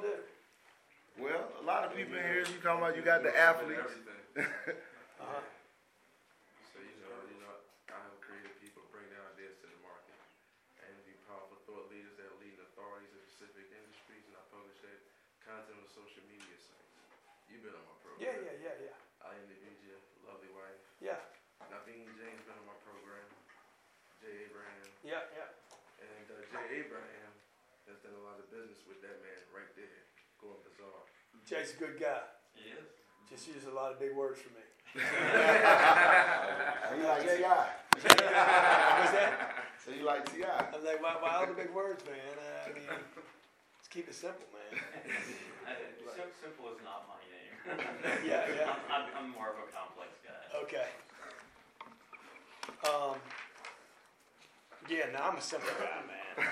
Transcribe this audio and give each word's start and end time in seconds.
y'all 0.00 0.16
do? 0.16 1.20
Well, 1.20 1.44
a 1.60 1.64
lot 1.68 1.84
of 1.84 1.92
people 1.92 2.16
in 2.16 2.24
here, 2.24 2.44
you 2.48 2.56
talking 2.64 2.80
about 2.80 2.96
you 2.96 3.04
got 3.04 3.22
the 3.22 3.32
athletes. 3.36 3.92
Uh-huh. 5.20 5.36
So 6.72 6.80
you 6.80 6.96
know, 7.04 7.12
you 7.28 7.36
know, 7.44 7.52
I 7.92 8.00
have 8.00 8.16
creative 8.24 8.56
people 8.56 8.80
bring 8.88 9.04
their 9.12 9.20
ideas 9.36 9.52
to 9.60 9.68
the 9.68 9.76
market, 9.84 10.16
and 10.80 10.96
be 11.04 11.12
powerful 11.28 11.60
thought 11.68 11.92
leaders 11.92 12.16
that 12.16 12.32
lead 12.40 12.56
authorities 12.56 13.12
in 13.12 13.20
specific 13.28 13.68
industries, 13.68 14.24
and 14.32 14.40
I 14.40 14.44
publish 14.48 14.80
that 14.80 14.96
content 15.44 15.76
on 15.76 15.84
social 15.92 16.24
media 16.24 16.56
sites. 16.56 16.96
You've 17.52 17.60
been 17.60 17.76
on 17.76 17.84
my 17.84 17.96
program. 18.00 18.32
Yeah, 18.32 18.48
yeah, 18.48 18.72
yeah, 18.72 18.88
yeah. 18.88 19.28
I 19.28 19.36
interviewed 19.44 19.76
your 19.84 20.00
lovely 20.24 20.48
wife. 20.56 20.80
Yeah, 21.04 21.20
Naveen 21.68 22.08
Jain 22.16 22.40
been 22.48 22.56
on 22.56 22.64
my 22.64 22.80
program. 22.80 23.28
Jay 24.24 24.48
Abraham, 24.48 24.88
yeah, 25.04 25.28
yeah. 25.36 25.52
and 26.00 26.26
uh, 26.32 26.40
Jay 26.48 26.80
Abraham 26.80 27.32
has 27.90 27.98
done 28.06 28.14
a 28.14 28.22
lot 28.22 28.38
of 28.38 28.46
business 28.54 28.78
with 28.86 29.02
that 29.02 29.18
man 29.26 29.42
right 29.50 29.72
there, 29.74 30.00
Gordon 30.38 30.62
Bazar. 30.62 31.02
Jay's 31.50 31.74
a 31.74 31.82
good 31.82 31.98
guy. 31.98 32.22
He 32.54 32.70
is. 32.70 32.86
Just 33.26 33.48
uses 33.50 33.66
a 33.66 33.74
lot 33.74 33.90
of 33.90 33.98
big 33.98 34.14
words 34.14 34.38
for 34.38 34.54
me. 34.54 34.62
So 34.94 35.02
you 36.94 37.02
like 37.10 37.26
Ti? 37.26 37.42
What's 37.42 39.10
that? 39.10 39.58
So 39.84 39.90
you 39.90 40.04
like 40.06 40.30
Ti? 40.30 40.46
I'm 40.46 40.84
like, 40.86 41.02
why, 41.02 41.18
why 41.18 41.34
all 41.34 41.46
the 41.50 41.58
big 41.58 41.74
words, 41.74 42.04
man? 42.06 42.14
Uh, 42.38 42.70
I 42.70 42.72
mean, 42.72 42.86
let's 42.86 43.90
keep 43.90 44.06
it 44.06 44.14
simple, 44.14 44.46
man. 44.54 44.78
Sim- 46.14 46.30
Simple 46.38 46.70
is 46.70 46.78
not 46.86 47.10
my 47.10 47.18
name. 47.26 47.50
Yeah, 48.24 48.46
yeah. 48.54 48.70
I'm, 48.70 49.02
I'm, 49.02 49.10
I'm 49.18 49.30
more 49.34 49.50
of 49.50 49.58
a 49.58 49.66
complex 49.74 50.22
guy. 50.22 50.38
Okay. 50.62 50.86
Um, 52.86 53.18
yeah, 54.88 55.10
no, 55.12 55.18
I'm 55.18 55.36
a 55.36 55.42
simple 55.42 55.68
guy, 55.82 55.98
man. 56.06 56.46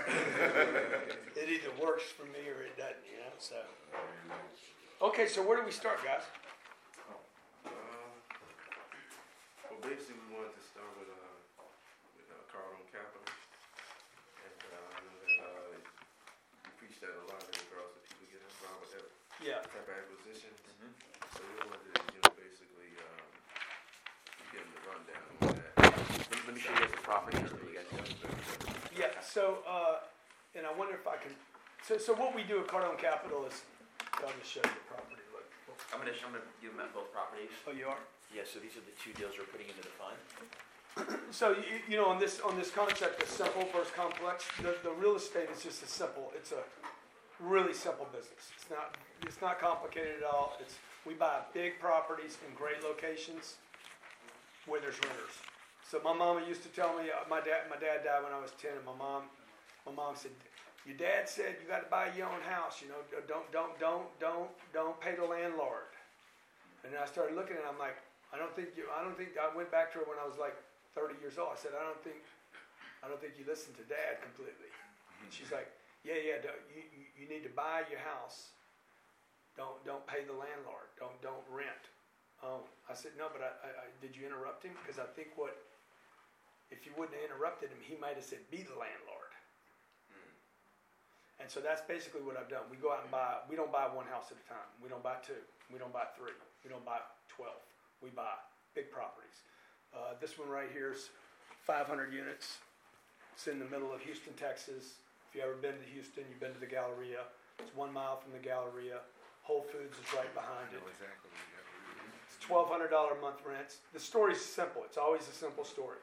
it 1.37 1.49
either 1.49 1.71
works 1.81 2.11
for 2.11 2.25
me 2.27 2.51
or 2.51 2.67
it 2.67 2.77
doesn't, 2.77 3.07
you 3.07 3.23
know. 3.23 3.31
So, 3.39 3.57
okay, 5.03 5.27
so 5.27 5.43
where 5.43 5.57
do 5.59 5.65
we 5.65 5.73
start, 5.73 6.03
guys? 6.05 6.23
Uh, 7.65 7.71
well, 9.71 9.81
basically, 9.83 10.19
we 10.29 10.35
wanted 10.37 10.55
to 10.57 10.65
start 10.65 10.89
with 10.99 11.11
uh, 11.11 11.65
with 12.19 12.29
uh, 12.33 12.37
Cardone 12.51 12.87
Capital, 12.91 13.25
and 13.27 14.59
uh, 14.69 14.97
I 14.97 14.99
know 15.05 15.17
that 15.19 15.35
uh, 15.39 15.77
you 15.79 16.73
preach 16.81 16.97
that 17.03 17.13
a 17.15 17.25
lot 17.31 17.41
in 17.47 17.55
regards 17.69 17.93
to 17.95 18.01
people 18.09 18.27
getting 18.33 18.49
involved 18.49 18.83
with 18.89 18.93
that 18.99 19.07
Yeah. 19.43 19.63
type 19.63 19.87
of 19.87 19.95
acquisition. 19.95 20.51
Mhm. 20.55 20.91
So 21.35 21.41
we 21.47 21.55
wanted 21.63 21.83
to, 21.95 22.01
you 22.15 22.21
know, 22.25 22.33
basically 22.35 22.91
um, 22.99 23.31
give 24.51 24.63
them 24.67 24.71
the 24.75 24.83
rundown 24.89 25.27
on 25.47 25.53
that. 25.63 25.73
Let 26.33 26.39
let 26.47 26.53
me 26.55 26.61
show 26.61 26.73
you 26.75 26.81
guys 26.83 26.91
the 26.95 27.03
property, 27.07 27.39
so 27.47 27.55
you 27.63 27.75
guys. 27.77 27.87
Yeah. 28.97 29.15
So, 29.23 29.63
uh, 29.69 30.03
and 30.57 30.67
I 30.67 30.73
wonder 30.75 30.95
if 30.95 31.07
I 31.07 31.17
can. 31.23 31.31
So, 31.87 31.97
so 31.99 32.15
what 32.15 32.35
we 32.35 32.43
do 32.43 32.59
at 32.61 32.67
Cardone 32.67 32.99
Capital 32.99 33.47
is, 33.47 33.63
I'll 34.25 34.35
just 34.39 34.51
show 34.51 34.63
you 34.65 34.75
the 34.75 34.87
property. 34.91 35.23
Look. 35.33 35.47
I'm 35.95 36.01
gonna, 36.01 36.13
I'm 36.27 36.33
gonna 36.35 36.45
give 36.61 36.75
them 36.77 36.91
both 36.95 37.13
properties. 37.15 37.51
Oh, 37.67 37.73
you 37.73 37.87
are. 37.87 38.03
Yeah, 38.35 38.43
so 38.45 38.59
these 38.59 38.77
are 38.77 38.85
the 38.85 38.93
two 38.99 39.15
deals 39.17 39.39
we're 39.39 39.49
putting 39.49 39.71
into 39.71 39.81
the 39.81 39.95
fund. 39.97 40.19
So 41.31 41.55
you, 41.55 41.79
you 41.89 41.97
know, 41.97 42.07
on 42.07 42.19
this 42.19 42.41
on 42.41 42.59
this 42.59 42.71
concept 42.71 43.23
of 43.23 43.29
simple 43.29 43.65
versus 43.73 43.93
complex, 43.95 44.45
the, 44.59 44.75
the 44.83 44.91
real 44.91 45.15
estate 45.15 45.49
is 45.55 45.63
just 45.63 45.83
a 45.83 45.87
simple. 45.87 46.33
It's 46.35 46.51
a 46.51 46.63
really 47.39 47.73
simple 47.73 48.07
business. 48.11 48.51
It's 48.57 48.69
not 48.69 48.99
it's 49.23 49.41
not 49.41 49.61
complicated 49.61 50.19
at 50.19 50.27
all. 50.27 50.59
It's 50.61 50.75
we 51.07 51.15
buy 51.15 51.41
big 51.55 51.79
properties 51.79 52.37
in 52.47 52.55
great 52.55 52.83
locations 52.83 53.57
where 54.67 54.81
there's 54.81 54.99
renters. 55.07 55.39
So 55.89 56.01
my 56.03 56.13
mama 56.13 56.43
used 56.47 56.63
to 56.65 56.69
tell 56.69 56.99
me 56.99 57.09
uh, 57.09 57.23
my 57.31 57.39
dad 57.41 57.71
my 57.71 57.79
dad 57.79 58.03
died 58.05 58.25
when 58.25 58.33
I 58.33 58.41
was 58.41 58.51
ten, 58.61 58.73
and 58.75 58.85
my 58.85 58.97
mom 58.99 59.31
my 59.87 59.93
mom 59.93 60.17
said. 60.17 60.33
Your 60.89 60.97
dad 60.97 61.29
said 61.29 61.61
you 61.61 61.69
got 61.69 61.85
to 61.85 61.91
buy 61.93 62.09
your 62.17 62.33
own 62.33 62.41
house. 62.49 62.81
You 62.81 62.89
know, 62.89 63.05
don't 63.29 63.45
don't 63.53 63.77
don't 63.77 64.09
don't 64.17 64.49
don't 64.73 64.97
pay 65.05 65.13
the 65.13 65.29
landlord. 65.29 65.93
And 66.81 66.97
I 66.97 67.05
started 67.05 67.37
looking 67.37 67.61
it. 67.61 67.65
I'm 67.69 67.77
like, 67.77 68.01
I 68.33 68.41
don't 68.41 68.57
think 68.57 68.73
you. 68.73 68.89
I 68.89 69.05
don't 69.05 69.13
think 69.13 69.37
I 69.37 69.53
went 69.53 69.69
back 69.69 69.93
to 69.93 70.01
her 70.01 70.09
when 70.09 70.17
I 70.17 70.25
was 70.25 70.41
like 70.41 70.57
30 70.97 71.21
years 71.21 71.37
old. 71.37 71.53
I 71.53 71.59
said, 71.61 71.77
I 71.77 71.85
don't 71.85 72.01
think, 72.01 72.25
I 73.05 73.09
don't 73.13 73.21
think 73.21 73.37
you 73.37 73.45
listened 73.45 73.77
to 73.77 73.85
dad 73.85 74.25
completely. 74.25 74.73
And 75.21 75.29
she's 75.29 75.53
like, 75.53 75.69
yeah, 76.07 76.17
yeah, 76.17 76.39
you, 76.73 77.05
you, 77.15 77.27
need 77.29 77.45
to 77.45 77.53
buy 77.53 77.85
your 77.91 78.01
house. 78.01 78.55
Don't, 79.59 79.79
don't 79.85 80.07
pay 80.07 80.23
the 80.25 80.35
landlord. 80.35 80.89
Don't, 80.97 81.15
don't 81.21 81.43
rent. 81.51 81.91
Oh, 82.43 82.63
I 82.87 82.95
said, 82.95 83.19
no, 83.19 83.27
but 83.27 83.43
I, 83.43 83.51
I, 83.67 83.71
I 83.83 83.87
did 83.99 84.15
you 84.15 84.23
interrupt 84.23 84.63
him? 84.63 84.75
Because 84.83 85.03
I 85.03 85.07
think 85.19 85.35
what, 85.35 85.59
if 86.71 86.87
you 86.87 86.95
wouldn't 86.95 87.19
have 87.19 87.27
interrupted 87.27 87.75
him, 87.75 87.83
he 87.83 87.99
might 87.99 88.15
have 88.15 88.27
said, 88.27 88.47
be 88.55 88.63
the 88.63 88.79
landlord. 88.79 89.18
And 91.39 91.47
so 91.47 91.63
that's 91.63 91.83
basically 91.87 92.23
what 92.23 92.35
I've 92.35 92.51
done. 92.51 92.67
We 92.71 92.77
go 92.77 92.91
out 92.91 93.07
and 93.07 93.11
buy, 93.11 93.39
we 93.47 93.55
don't 93.55 93.71
buy 93.71 93.87
one 93.87 94.07
house 94.11 94.35
at 94.35 94.39
a 94.43 94.47
time. 94.51 94.67
We 94.83 94.91
don't 94.91 95.03
buy 95.03 95.23
two. 95.23 95.39
We 95.71 95.79
don't 95.79 95.93
buy 95.95 96.11
three. 96.19 96.35
We 96.65 96.71
don't 96.71 96.85
buy 96.85 96.99
12. 97.31 97.55
We 98.03 98.11
buy 98.11 98.35
big 98.75 98.91
properties. 98.91 99.47
Uh, 99.95 100.19
this 100.21 100.39
one 100.39 100.51
right 100.51 100.69
here 100.75 100.93
is 100.93 101.11
500 101.63 102.13
units. 102.13 102.59
It's 103.33 103.47
in 103.47 103.59
the 103.63 103.71
middle 103.71 103.95
of 103.95 104.03
Houston, 104.03 104.35
Texas. 104.35 104.99
If 105.31 105.39
you've 105.39 105.45
ever 105.45 105.55
been 105.55 105.79
to 105.79 105.89
Houston, 105.95 106.25
you've 106.27 106.43
been 106.43 106.55
to 106.55 106.61
the 106.61 106.67
Galleria. 106.67 107.31
It's 107.63 107.71
one 107.77 107.93
mile 107.93 108.19
from 108.19 108.33
the 108.35 108.43
Galleria. 108.43 108.99
Whole 109.47 109.63
Foods 109.63 109.95
is 109.95 110.09
right 110.13 110.29
behind 110.35 110.75
it. 110.75 110.83
exactly. 110.83 111.31
It's 112.29 112.37
twelve 112.45 112.69
hundred 112.69 112.91
dollar 112.93 113.17
a 113.17 113.21
month 113.21 113.41
rents. 113.47 113.79
The 113.95 114.01
story's 114.01 114.41
simple. 114.41 114.83
It's 114.85 114.99
always 114.99 115.25
a 115.25 115.33
simple 115.33 115.65
story. 115.65 116.03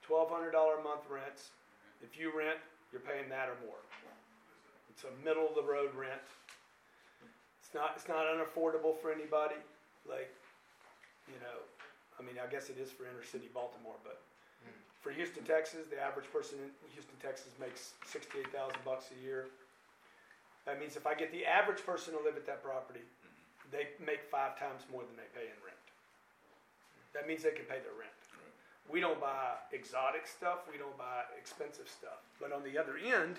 Twelve 0.00 0.30
hundred 0.30 0.52
dollar 0.52 0.80
a 0.80 0.82
month 0.82 1.04
rents. 1.10 1.50
If 2.00 2.18
you 2.18 2.32
rent, 2.32 2.56
you're 2.92 3.04
paying 3.04 3.28
that 3.28 3.48
or 3.48 3.58
more. 3.66 3.80
It's 4.96 5.04
a 5.04 5.12
middle 5.20 5.44
of 5.44 5.52
the 5.52 5.60
road 5.60 5.92
rent. 5.92 6.24
It's 7.60 7.68
not. 7.76 7.92
It's 8.00 8.08
not 8.08 8.24
unaffordable 8.24 8.96
for 8.96 9.12
anybody. 9.12 9.60
Like, 10.08 10.32
you 11.28 11.36
know, 11.44 11.60
I 12.16 12.24
mean, 12.24 12.40
I 12.40 12.48
guess 12.48 12.72
it 12.72 12.80
is 12.80 12.88
for 12.88 13.04
inner 13.04 13.20
city 13.20 13.52
Baltimore, 13.52 14.00
but 14.00 14.24
hmm. 14.64 14.72
for 15.04 15.12
Houston, 15.12 15.44
Texas, 15.44 15.84
the 15.92 16.00
average 16.00 16.32
person 16.32 16.56
in 16.64 16.88
Houston, 16.96 17.12
Texas 17.20 17.52
makes 17.60 17.92
sixty-eight 18.08 18.48
thousand 18.56 18.80
bucks 18.88 19.12
a 19.12 19.18
year. 19.20 19.52
That 20.64 20.80
means 20.80 20.96
if 20.96 21.04
I 21.04 21.12
get 21.12 21.28
the 21.28 21.44
average 21.44 21.84
person 21.84 22.16
to 22.16 22.20
live 22.24 22.40
at 22.40 22.48
that 22.48 22.64
property, 22.64 23.04
hmm. 23.04 23.68
they 23.68 23.92
make 24.00 24.24
five 24.32 24.56
times 24.56 24.88
more 24.88 25.04
than 25.04 25.12
they 25.20 25.28
pay 25.36 25.44
in 25.44 25.58
rent. 25.60 25.76
That 27.12 27.28
means 27.28 27.44
they 27.44 27.52
can 27.52 27.68
pay 27.68 27.84
their 27.84 27.92
rent. 28.00 28.16
We 28.88 29.00
don't 29.00 29.20
buy 29.20 29.58
exotic 29.72 30.26
stuff, 30.26 30.64
we 30.70 30.78
don't 30.78 30.96
buy 30.96 31.26
expensive 31.36 31.90
stuff. 31.90 32.22
But 32.40 32.52
on 32.52 32.62
the 32.62 32.78
other 32.78 32.94
end, 32.96 33.36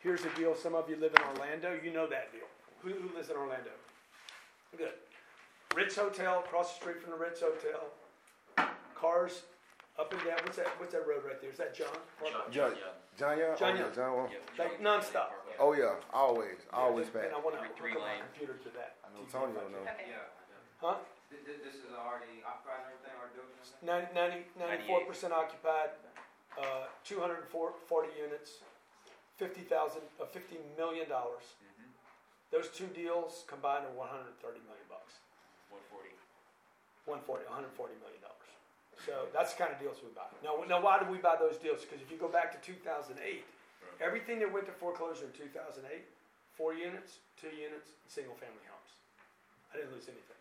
here's 0.00 0.24
a 0.24 0.30
deal. 0.36 0.54
Some 0.54 0.74
of 0.74 0.88
you 0.88 0.96
live 0.96 1.12
in 1.14 1.22
Orlando, 1.22 1.78
you 1.82 1.92
know 1.92 2.06
that 2.08 2.32
deal. 2.32 2.48
Who, 2.82 2.90
who 2.90 3.14
lives 3.14 3.30
in 3.30 3.36
Orlando? 3.36 3.70
Good. 4.76 4.92
Ritz 5.74 5.96
Hotel, 5.96 6.40
across 6.40 6.74
the 6.74 6.80
street 6.80 7.00
from 7.00 7.12
the 7.12 7.16
Ritz 7.16 7.40
Hotel. 7.40 7.86
Cars 8.94 9.42
up 9.98 10.12
and 10.12 10.20
down. 10.24 10.38
What's 10.44 10.56
that? 10.56 10.66
What's 10.78 10.92
that 10.92 11.06
road 11.06 11.22
right 11.24 11.40
there? 11.40 11.50
Is 11.50 11.58
that 11.58 11.74
John? 11.74 11.88
John, 12.20 12.32
John- 12.52 12.72
yeah. 12.76 12.92
John 13.18 13.36
Young? 13.38 13.56
John 13.56 13.72
oh, 13.72 13.76
yeah, 13.76 13.80
Young. 13.84 13.94
John 13.94 14.12
Wall. 14.12 14.28
Like 14.58 14.80
nonstop. 14.80 15.30
Yeah. 15.48 15.60
Oh 15.60 15.72
yeah, 15.72 15.94
always, 16.12 16.56
always 16.72 17.08
And. 17.12 17.32
I 17.32 17.40
want 17.40 17.56
to 17.56 17.64
Three- 17.76 17.76
three 17.76 17.92
hook 17.92 18.00
up 18.00 18.08
my 18.08 18.20
computer 18.32 18.56
to 18.64 18.70
that. 18.76 18.96
I 19.04 19.12
know 19.12 19.24
TV 19.24 19.32
Tony 19.32 19.52
if 19.52 19.58
I 19.60 19.62
will 19.64 19.72
know. 19.72 19.84
can. 19.84 19.96
Yeah. 20.08 20.28
Huh? 20.80 20.96
Th- 21.28 21.44
th- 21.44 21.60
This 21.64 21.76
is 21.84 21.92
already 21.92 22.40
occupied 22.44 22.88
and 22.88 22.96
everything, 22.96 23.16
or 23.20 23.28
doing 23.36 23.52
everything? 23.52 24.48
90, 24.64 25.28
94% 25.28 25.32
occupied, 25.36 25.90
uh, 26.56 26.88
240 27.04 28.08
units, 28.16 28.64
50,000, 29.40 30.04
uh, 30.20 30.26
50 30.26 30.60
million 30.76 31.08
dollars. 31.08 31.56
Mhm. 31.64 31.88
Those 32.52 32.68
two 32.68 32.86
deals 32.88 33.44
combined 33.48 33.86
are 33.86 33.96
130 33.96 34.60
million 34.68 34.84
bucks. 34.88 35.14
One 35.70 35.80
forty. 35.88 36.12
140, 37.08 37.44
140 37.48 37.94
million 38.04 38.20
dollars. 38.20 38.36
So 39.06 39.28
that's 39.32 39.54
the 39.56 39.64
kind 39.64 39.72
of 39.72 39.80
deals 39.80 39.96
we 40.04 40.10
buy. 40.12 40.28
Now, 40.44 40.60
now 40.68 40.78
why 40.78 41.00
do 41.00 41.06
we 41.06 41.16
buy 41.16 41.36
those 41.36 41.56
deals? 41.56 41.80
Because 41.80 42.02
if 42.02 42.10
you 42.12 42.18
go 42.18 42.28
back 42.28 42.52
to 42.52 42.60
2008, 42.60 43.46
everything 43.98 44.38
that 44.40 44.52
went 44.52 44.66
to 44.66 44.72
foreclosure 44.72 45.24
in 45.24 45.32
2008, 45.32 46.04
four 46.52 46.74
units, 46.74 47.16
two 47.40 47.48
units, 47.48 47.96
single 48.08 48.34
family 48.34 48.60
homes. 48.68 48.92
I 49.72 49.78
didn't 49.78 49.92
lose 49.96 50.04
anything. 50.08 50.36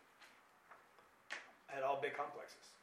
I 1.71 1.75
had 1.75 1.83
all 1.83 2.01
big 2.01 2.17
complexes. 2.17 2.75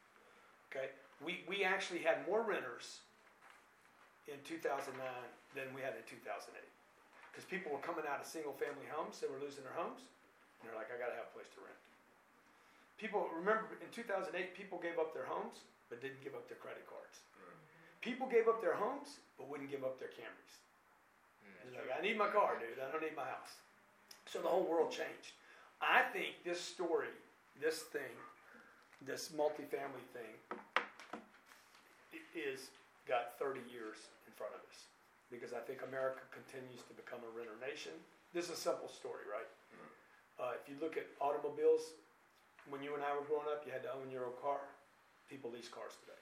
Okay, 0.72 0.88
we 1.20 1.44
we 1.46 1.62
actually 1.62 2.00
had 2.00 2.26
more 2.26 2.40
renters 2.40 3.00
in 4.28 4.40
2009 4.44 4.96
than 5.56 5.72
we 5.72 5.80
had 5.80 5.96
in 5.96 6.04
2008 6.04 6.52
because 7.36 7.44
people 7.52 7.68
were 7.68 7.84
coming 7.84 8.08
out 8.08 8.16
of 8.16 8.24
single 8.24 8.56
family 8.56 8.88
homes. 8.88 9.20
They 9.20 9.28
were 9.28 9.36
losing 9.36 9.60
their 9.60 9.76
homes, 9.76 10.00
and 10.00 10.64
they're 10.64 10.78
like, 10.80 10.88
I 10.88 10.96
got 10.96 11.12
to 11.12 11.18
have 11.20 11.28
a 11.28 11.34
place 11.36 11.52
to 11.52 11.60
rent. 11.60 11.76
People 12.96 13.28
remember 13.28 13.76
in 13.76 13.92
2008, 13.92 14.32
people 14.56 14.80
gave 14.80 14.96
up 14.96 15.12
their 15.12 15.28
homes 15.28 15.68
but 15.92 16.00
didn't 16.00 16.24
give 16.24 16.32
up 16.32 16.48
their 16.48 16.56
credit 16.56 16.88
cards. 16.88 17.20
Mm-hmm. 17.36 17.60
People 18.00 18.24
gave 18.24 18.48
up 18.48 18.64
their 18.64 18.72
homes 18.72 19.20
but 19.36 19.52
wouldn't 19.52 19.68
give 19.68 19.84
up 19.84 20.00
their 20.00 20.08
Camrys. 20.16 20.56
Mm. 21.44 21.68
It's 21.68 21.76
like, 21.76 21.92
I 21.92 22.00
need 22.00 22.16
my 22.16 22.32
car, 22.32 22.56
dude. 22.56 22.80
I 22.80 22.88
don't 22.88 23.04
need 23.04 23.14
my 23.14 23.28
house. 23.28 23.60
So 24.24 24.40
the 24.40 24.48
whole 24.48 24.64
world 24.64 24.88
changed. 24.88 25.36
I 25.84 26.08
think 26.16 26.40
this 26.40 26.56
story, 26.56 27.12
this 27.60 27.84
thing, 27.92 28.16
this 29.04 29.28
multifamily 29.36 30.08
thing, 30.16 30.32
is 32.32 32.72
got 33.06 33.36
30 33.38 33.60
years 33.68 34.08
in 34.24 34.32
front 34.34 34.56
of 34.56 34.60
us 34.66 34.88
because 35.30 35.52
I 35.52 35.60
think 35.66 35.82
America 35.82 36.22
continues 36.30 36.82
to 36.86 36.94
become 36.94 37.20
a 37.26 37.30
renter 37.34 37.56
nation. 37.58 37.92
this 38.32 38.46
is 38.46 38.54
a 38.54 38.60
simple 38.60 38.88
story, 38.88 39.24
right? 39.26 39.48
Uh, 40.36 40.52
if 40.60 40.68
you 40.68 40.76
look 40.84 40.96
at 41.00 41.08
automobiles, 41.20 41.96
when 42.68 42.82
you 42.84 42.92
and 42.92 43.00
I 43.02 43.16
were 43.16 43.24
growing 43.24 43.48
up, 43.48 43.64
you 43.64 43.72
had 43.72 43.80
to 43.88 43.92
own 43.96 44.10
your 44.12 44.28
own 44.28 44.36
car. 44.42 44.60
People 45.32 45.48
lease 45.50 45.68
cars 45.72 45.96
today. 46.04 46.18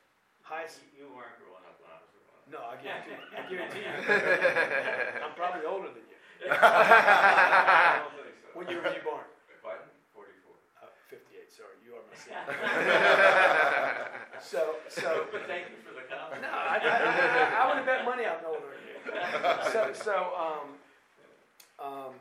Highest, 0.47 0.79
You 0.95 1.11
weren't 1.11 1.35
growing 1.43 1.65
up 1.67 1.77
when 1.83 1.91
I 1.91 1.99
was 1.99 2.09
growing 2.15 2.31
up. 2.31 2.47
no, 2.47 2.61
I 2.62 2.77
guarantee, 2.79 3.17
I 3.35 3.43
guarantee 3.49 3.83
you. 3.83 3.95
I'm 5.27 5.35
probably 5.35 5.67
older 5.67 5.89
than 5.91 6.05
you. 6.06 6.19
I 6.53 8.06
don't 8.06 8.15
think 8.23 8.37
so. 8.39 8.49
When 8.55 8.69
year 8.71 8.79
were 8.85 8.93
you 8.95 9.03
born? 9.03 9.25
Biden, 9.65 9.89
forty-four. 10.15 10.55
Uh, 10.79 10.93
58, 11.11 11.49
sorry, 11.51 11.75
you 11.83 11.97
are 11.99 12.05
my 12.06 12.15
senior. 12.15 12.45
So, 14.45 14.77
so, 14.93 15.25
But 15.33 15.49
thank 15.49 15.73
you 15.73 15.81
for 15.81 15.97
the 15.97 16.05
compliment. 16.05 16.43
no, 16.45 16.53
I, 16.53 16.77
I, 16.77 16.85
I, 16.85 17.65
I 17.65 17.67
would 17.67 17.81
have 17.81 17.87
bet 17.89 18.05
money 18.05 18.29
I'm 18.29 18.45
older 18.45 18.61
than 18.61 18.74
you. 18.74 18.74
So, 19.05 19.93
so, 19.93 20.17
um, 20.33 20.69
um, 21.77 22.15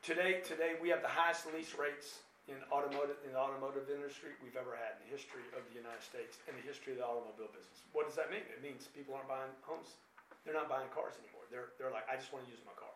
today, 0.00 0.40
today 0.40 0.80
we 0.80 0.88
have 0.88 1.04
the 1.04 1.12
highest 1.12 1.44
lease 1.52 1.76
rates 1.76 2.24
in 2.48 2.56
automotive, 2.72 3.20
in 3.26 3.36
the 3.36 3.40
automotive 3.40 3.92
industry 3.92 4.32
we've 4.40 4.56
ever 4.56 4.72
had 4.72 4.96
in 4.96 5.06
the 5.06 5.12
history 5.12 5.44
of 5.52 5.60
the 5.68 5.76
United 5.76 6.00
States 6.00 6.40
and 6.48 6.56
the 6.56 6.64
history 6.64 6.96
of 6.96 7.04
the 7.04 7.06
automobile 7.06 7.52
business. 7.52 7.84
What 7.92 8.08
does 8.08 8.16
that 8.16 8.32
mean? 8.32 8.42
It 8.48 8.64
means 8.64 8.88
people 8.96 9.12
aren't 9.12 9.28
buying 9.28 9.52
homes. 9.60 10.00
They're 10.42 10.56
not 10.56 10.72
buying 10.72 10.88
cars 10.96 11.20
anymore. 11.20 11.44
They're, 11.52 11.76
they're 11.76 11.92
like, 11.92 12.08
I 12.08 12.16
just 12.16 12.32
want 12.32 12.48
to 12.48 12.50
use 12.50 12.64
my 12.64 12.74
car. 12.74 12.90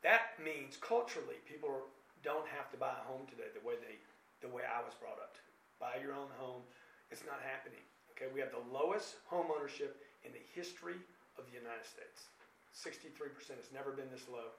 That 0.00 0.40
means 0.40 0.80
culturally, 0.80 1.38
people 1.44 1.84
don't 2.24 2.48
have 2.48 2.72
to 2.72 2.78
buy 2.80 2.96
a 2.96 3.04
home 3.04 3.28
today 3.28 3.52
the 3.52 3.62
way 3.62 3.76
they, 3.76 4.00
the 4.40 4.48
way 4.48 4.64
I 4.64 4.80
was 4.80 4.96
brought 4.96 5.20
up 5.20 5.36
to. 5.36 5.42
Buy 5.76 6.00
your 6.00 6.16
own 6.16 6.32
home. 6.40 6.64
It's 7.12 7.28
not 7.28 7.44
happening. 7.44 7.84
Okay, 8.16 8.32
we 8.32 8.40
have 8.40 8.52
the 8.52 8.64
lowest 8.72 9.20
home 9.28 9.52
ownership 9.52 10.00
in 10.24 10.32
the 10.32 10.44
history 10.56 10.96
of 11.38 11.46
the 11.46 11.54
United 11.54 11.86
States. 11.86 12.30
63% 12.74 13.58
has 13.58 13.70
never 13.74 13.90
been 13.90 14.08
this 14.10 14.26
low. 14.30 14.54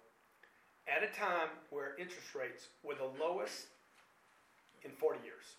At 0.88 1.04
a 1.04 1.12
time 1.14 1.52
where 1.70 1.96
interest 1.98 2.36
rates 2.36 2.70
were 2.84 2.96
the 2.96 3.10
lowest 3.20 3.72
in 4.84 4.92
40 4.92 5.20
years. 5.24 5.56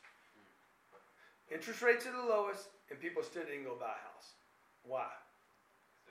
Interest 1.53 1.81
rates 1.82 2.06
are 2.06 2.17
the 2.17 2.26
lowest, 2.26 2.73
and 2.91 2.99
people 2.99 3.23
still 3.23 3.44
didn't 3.44 3.64
go 3.64 3.76
buy 3.79 3.93
a 3.93 4.03
house. 4.09 4.35
Why? 4.88 5.09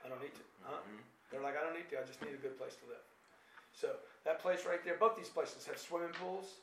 I 0.06 0.10
don't 0.10 0.22
need 0.22 0.34
to. 0.38 0.46
Huh? 0.64 0.80
Mm-hmm. 0.80 1.02
They're 1.30 1.44
like, 1.44 1.58
I 1.58 1.64
don't 1.64 1.76
need 1.76 1.90
to. 1.92 2.00
I 2.00 2.06
just 2.06 2.22
need 2.22 2.34
a 2.34 2.42
good 2.42 2.58
place 2.58 2.76
to 2.82 2.86
live. 2.88 3.06
So 3.74 3.98
that 4.26 4.40
place 4.40 4.68
right 4.68 4.84
there, 4.84 5.00
both 5.00 5.16
these 5.16 5.32
places 5.32 5.66
have 5.66 5.80
swimming 5.80 6.14
pools 6.20 6.62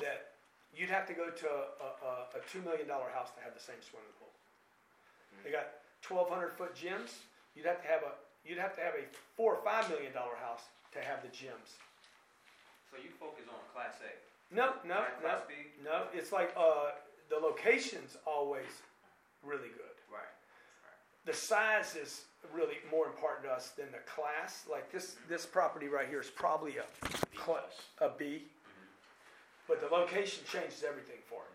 that 0.00 0.34
you'd 0.74 0.90
have 0.90 1.06
to 1.06 1.14
go 1.14 1.30
to 1.30 1.46
a, 1.46 1.88
a, 2.00 2.12
a 2.38 2.40
two 2.50 2.62
million 2.62 2.86
dollar 2.86 3.10
house 3.10 3.30
to 3.36 3.40
have 3.42 3.54
the 3.54 3.62
same 3.62 3.78
swimming 3.82 4.14
pool. 4.18 4.30
They 5.42 5.50
got 5.50 5.82
twelve 6.00 6.30
hundred 6.30 6.54
foot 6.54 6.74
gyms. 6.74 7.26
You'd 7.54 7.66
have 7.66 7.80
to 7.82 7.88
have 7.88 8.02
a 8.02 8.12
you'd 8.44 8.58
have 8.58 8.74
to 8.76 8.82
have 8.82 8.94
a 8.94 9.04
four 9.36 9.54
or 9.56 9.62
five 9.64 9.88
million 9.88 10.12
dollar 10.12 10.36
house 10.42 10.62
to 10.92 11.00
have 11.00 11.22
the 11.22 11.28
gyms. 11.28 11.78
So 12.90 12.96
you 13.02 13.10
focus 13.18 13.44
on 13.48 13.58
Class 13.72 13.96
A. 14.02 14.54
No, 14.54 14.74
no, 14.84 14.94
Not 14.94 15.22
no, 15.22 15.28
Class 15.28 15.40
B? 15.48 15.54
no. 15.84 16.02
It's 16.12 16.30
like 16.32 16.52
uh, 16.56 16.90
the 17.30 17.36
location's 17.36 18.16
always 18.26 18.70
really 19.42 19.68
good. 19.68 19.96
Right. 20.12 20.30
the 21.26 21.32
size 21.34 21.96
is 21.96 22.22
really 22.52 22.76
more 22.90 23.06
important 23.06 23.46
to 23.46 23.50
us 23.50 23.70
than 23.70 23.86
the 23.90 23.98
class. 24.06 24.64
Like 24.70 24.92
this, 24.92 25.16
this 25.28 25.44
property 25.46 25.88
right 25.88 26.06
here 26.08 26.20
is 26.20 26.30
probably 26.30 26.76
a, 26.76 26.84
cla- 27.36 27.64
a 28.00 28.10
B, 28.16 28.44
but 29.66 29.80
the 29.80 29.88
location 29.94 30.44
changes 30.46 30.84
everything 30.86 31.18
for 31.26 31.40
it. 31.42 31.52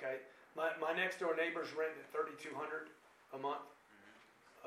Okay, 0.00 0.16
my, 0.56 0.70
my 0.80 0.96
next 0.96 1.18
door 1.20 1.34
neighbor's 1.36 1.68
renting 1.76 1.98
at 2.00 2.10
thirty-two 2.14 2.54
hundred 2.54 2.88
a 3.34 3.38
month. 3.38 3.60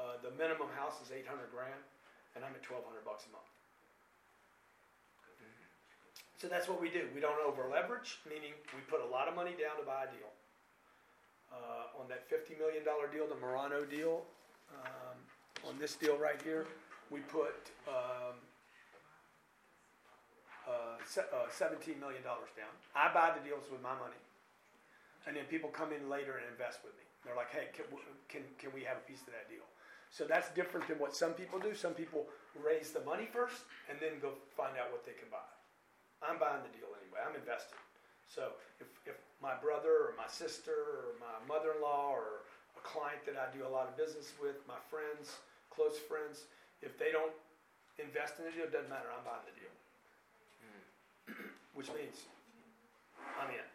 Uh, 0.01 0.17
the 0.25 0.33
minimum 0.33 0.65
house 0.73 0.97
is 1.05 1.13
eight 1.13 1.29
hundred 1.29 1.53
grand, 1.53 1.77
and 2.33 2.41
I'm 2.41 2.57
at 2.57 2.65
twelve 2.65 2.81
hundred 2.89 3.05
bucks 3.05 3.29
a 3.29 3.31
month. 3.37 3.45
So 6.41 6.49
that's 6.49 6.65
what 6.65 6.81
we 6.81 6.89
do. 6.89 7.05
We 7.13 7.21
don't 7.21 7.37
over 7.45 7.69
leverage, 7.69 8.17
meaning 8.25 8.57
we 8.73 8.81
put 8.89 8.97
a 8.97 9.05
lot 9.05 9.29
of 9.29 9.37
money 9.37 9.53
down 9.53 9.77
to 9.77 9.85
buy 9.85 10.09
a 10.09 10.11
deal. 10.17 10.33
Uh, 11.53 12.01
on 12.01 12.09
that 12.09 12.25
fifty 12.25 12.57
million 12.57 12.81
dollar 12.81 13.05
deal, 13.13 13.29
the 13.29 13.37
Morano 13.37 13.85
deal, 13.85 14.25
um, 14.73 15.21
on 15.69 15.77
this 15.77 15.93
deal 15.93 16.17
right 16.17 16.41
here, 16.41 16.65
we 17.13 17.21
put, 17.29 17.69
um, 17.85 18.41
uh, 20.65 20.97
uh, 20.97 21.45
seventeen 21.53 22.01
million 22.01 22.25
dollars 22.25 22.49
down. 22.57 22.73
I 22.97 23.13
buy 23.13 23.37
the 23.37 23.43
deals 23.45 23.69
with 23.69 23.85
my 23.85 23.93
money. 24.01 24.17
And 25.29 25.37
then 25.37 25.45
people 25.45 25.69
come 25.69 25.93
in 25.93 26.09
later 26.09 26.41
and 26.41 26.49
invest 26.49 26.81
with 26.81 26.97
me. 26.97 27.05
They're 27.21 27.37
like, 27.37 27.53
hey, 27.53 27.69
can, 27.77 27.85
can, 28.25 28.41
can 28.57 28.73
we 28.73 28.81
have 28.81 28.97
a 28.97 29.05
piece 29.05 29.21
of 29.21 29.37
that 29.37 29.45
deal? 29.45 29.61
So 30.11 30.27
that's 30.27 30.51
different 30.51 30.91
than 30.91 30.99
what 30.99 31.15
some 31.15 31.31
people 31.31 31.57
do. 31.57 31.71
Some 31.73 31.95
people 31.95 32.27
raise 32.59 32.91
the 32.91 32.99
money 33.07 33.31
first 33.31 33.63
and 33.87 33.95
then 34.03 34.19
go 34.19 34.35
find 34.59 34.75
out 34.75 34.91
what 34.91 35.07
they 35.07 35.15
can 35.15 35.31
buy. 35.31 35.47
I'm 36.19 36.35
buying 36.35 36.59
the 36.67 36.73
deal 36.75 36.91
anyway. 36.99 37.23
I'm 37.23 37.33
invested. 37.33 37.79
So 38.27 38.59
if, 38.83 38.91
if 39.07 39.15
my 39.39 39.55
brother 39.63 40.11
or 40.11 40.13
my 40.19 40.27
sister 40.27 41.07
or 41.07 41.15
my 41.23 41.39
mother-in-law 41.47 42.11
or 42.11 42.43
a 42.75 42.83
client 42.83 43.23
that 43.23 43.39
I 43.39 43.47
do 43.55 43.63
a 43.63 43.71
lot 43.71 43.87
of 43.87 43.95
business 43.95 44.35
with, 44.35 44.59
my 44.67 44.77
friends, 44.91 45.39
close 45.71 45.95
friends, 45.95 46.43
if 46.83 46.99
they 46.99 47.15
don't 47.15 47.33
invest 47.95 48.35
in 48.39 48.45
the 48.45 48.51
deal, 48.51 48.67
it 48.67 48.75
doesn't 48.75 48.91
matter. 48.91 49.07
I'm 49.15 49.23
buying 49.23 49.47
the 49.47 49.55
deal. 49.55 49.73
Hmm. 51.31 51.55
Which 51.71 51.87
means 51.95 52.27
I'm 53.39 53.47
in. 53.47 53.67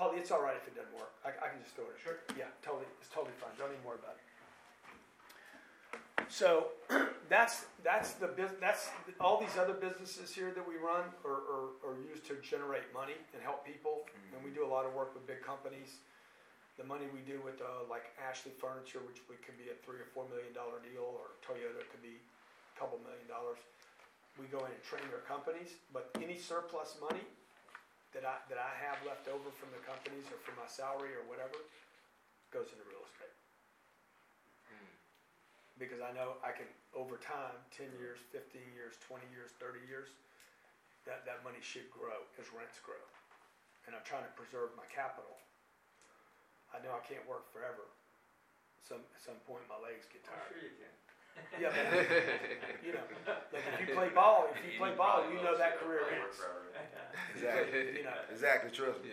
Probably 0.00 0.18
it's 0.18 0.32
all 0.32 0.42
right 0.42 0.56
if 0.56 0.64
it 0.66 0.74
doesn't 0.74 0.96
work. 0.96 1.12
I, 1.22 1.30
I 1.38 1.46
can 1.52 1.60
just 1.60 1.76
throw 1.76 1.86
it. 1.86 2.00
Sure. 2.00 2.18
Yeah, 2.34 2.50
totally. 2.64 2.88
It's 2.98 3.12
totally 3.12 3.36
fine. 3.38 3.54
Don't 3.60 3.70
even 3.70 3.84
worry 3.86 4.00
about 4.00 4.18
it. 4.18 4.24
So 6.34 6.74
that's 7.30 7.70
that's 7.86 8.18
the 8.18 8.26
that's 8.58 8.90
all 9.22 9.38
these 9.38 9.54
other 9.54 9.78
businesses 9.78 10.34
here 10.34 10.50
that 10.50 10.66
we 10.66 10.74
run 10.82 11.06
are, 11.22 11.46
are, 11.46 11.70
are 11.86 11.94
used 12.10 12.26
to 12.26 12.34
generate 12.42 12.90
money 12.90 13.14
and 13.30 13.38
help 13.38 13.62
people. 13.62 14.02
And 14.34 14.42
we 14.42 14.50
do 14.50 14.66
a 14.66 14.70
lot 14.70 14.82
of 14.82 14.98
work 14.98 15.14
with 15.14 15.22
big 15.30 15.46
companies. 15.46 16.02
The 16.74 16.82
money 16.82 17.06
we 17.14 17.22
do 17.22 17.38
with 17.46 17.62
uh, 17.62 17.86
like 17.86 18.10
Ashley 18.18 18.50
Furniture, 18.58 18.98
which 19.06 19.22
we 19.30 19.38
could 19.46 19.54
be 19.62 19.70
a 19.70 19.78
three 19.86 20.02
or 20.02 20.10
four 20.10 20.26
million 20.26 20.50
dollar 20.50 20.82
deal, 20.82 21.06
or 21.06 21.38
Toyota 21.38 21.86
could 21.86 22.02
be 22.02 22.18
a 22.18 22.74
couple 22.74 22.98
million 23.06 23.30
dollars. 23.30 23.62
We 24.34 24.50
go 24.50 24.58
in 24.66 24.74
and 24.74 24.82
train 24.82 25.06
their 25.14 25.22
companies, 25.22 25.78
but 25.94 26.10
any 26.18 26.34
surplus 26.34 26.98
money 26.98 27.22
that 28.10 28.26
I 28.26 28.42
that 28.50 28.58
I 28.58 28.74
have 28.82 28.98
left 29.06 29.30
over 29.30 29.54
from 29.54 29.70
the 29.70 29.78
companies 29.86 30.26
or 30.34 30.42
from 30.42 30.58
my 30.58 30.66
salary 30.66 31.14
or 31.14 31.22
whatever 31.30 31.62
goes 32.50 32.74
into 32.74 32.82
real 32.90 33.03
because 35.78 35.98
I 36.00 36.14
know 36.14 36.38
I 36.46 36.54
can, 36.54 36.68
over 36.94 37.18
time, 37.18 37.58
ten 37.74 37.90
years, 37.98 38.18
fifteen 38.30 38.66
years, 38.74 38.94
twenty 39.02 39.26
years, 39.34 39.50
thirty 39.58 39.82
years, 39.90 40.14
that, 41.06 41.26
that 41.26 41.42
money 41.42 41.60
should 41.60 41.90
grow 41.90 42.24
as 42.38 42.46
rents 42.54 42.78
grow. 42.80 43.00
And 43.86 43.92
I'm 43.92 44.04
trying 44.06 44.24
to 44.24 44.32
preserve 44.38 44.72
my 44.78 44.86
capital. 44.88 45.36
I 46.72 46.80
know 46.80 46.94
I 46.96 47.02
can't 47.04 47.22
work 47.28 47.46
forever. 47.52 47.84
Some, 48.80 49.04
at 49.12 49.20
some 49.20 49.38
point, 49.48 49.64
my 49.68 49.76
legs 49.80 50.04
get 50.08 50.24
I'm 50.28 50.36
tired. 50.36 50.48
sure 50.52 50.60
you 50.64 50.76
can. 50.80 50.94
Yeah, 51.58 51.70
but, 51.74 52.78
you 52.86 52.92
know, 52.94 53.06
like 53.50 53.66
if 53.74 53.74
you 53.82 53.90
play 53.94 54.06
ball, 54.14 54.46
if 54.54 54.62
you 54.62 54.78
play 54.78 54.94
ball, 54.94 55.26
you 55.26 55.42
know 55.42 55.58
that 55.58 55.82
career 55.82 56.06
ends. 56.14 56.38
Exactly. 57.34 57.98
You 57.98 58.04
know, 58.06 58.14
Exactly. 58.30 58.70
Trust 58.70 59.02
me. 59.02 59.10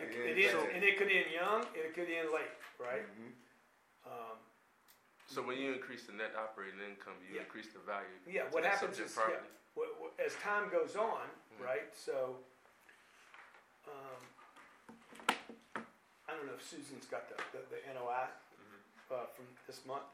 it, 0.00 0.08
it 0.16 0.36
ends, 0.40 0.64
and 0.72 0.80
it 0.84 0.96
could 0.96 1.12
end 1.12 1.28
young, 1.28 1.60
and 1.76 1.82
it 1.84 1.92
could 1.92 2.08
end 2.08 2.32
late, 2.32 2.48
right? 2.80 3.04
Mhm. 3.04 3.36
Um, 4.08 4.36
So 5.30 5.42
when 5.46 5.58
you 5.62 5.70
increase 5.72 6.10
the 6.10 6.12
net 6.12 6.34
operating 6.34 6.80
income, 6.82 7.14
you 7.22 7.36
Yeah. 7.36 7.42
increase 7.46 7.70
the 7.72 7.78
value. 7.78 8.18
Yeah, 8.26 8.50
what 8.50 8.64
happens 8.64 8.98
is, 8.98 9.14
yeah, 9.16 9.22
property. 9.22 9.48
wh- 9.78 9.94
wh- 10.02 10.18
as 10.20 10.34
time 10.42 10.68
goes 10.70 10.96
on, 10.96 11.30
Mhm. 11.54 11.60
right, 11.64 11.94
so, 11.94 12.44
um, 13.86 14.26
I 16.26 16.34
don't 16.34 16.46
know 16.46 16.54
if 16.54 16.62
Susan's 16.66 17.06
got 17.06 17.28
the, 17.28 17.36
the, 17.52 17.62
the 17.66 17.86
NOI, 17.94 18.28
uh, 19.10 19.26
from 19.26 19.46
this 19.68 19.84
month, 19.86 20.06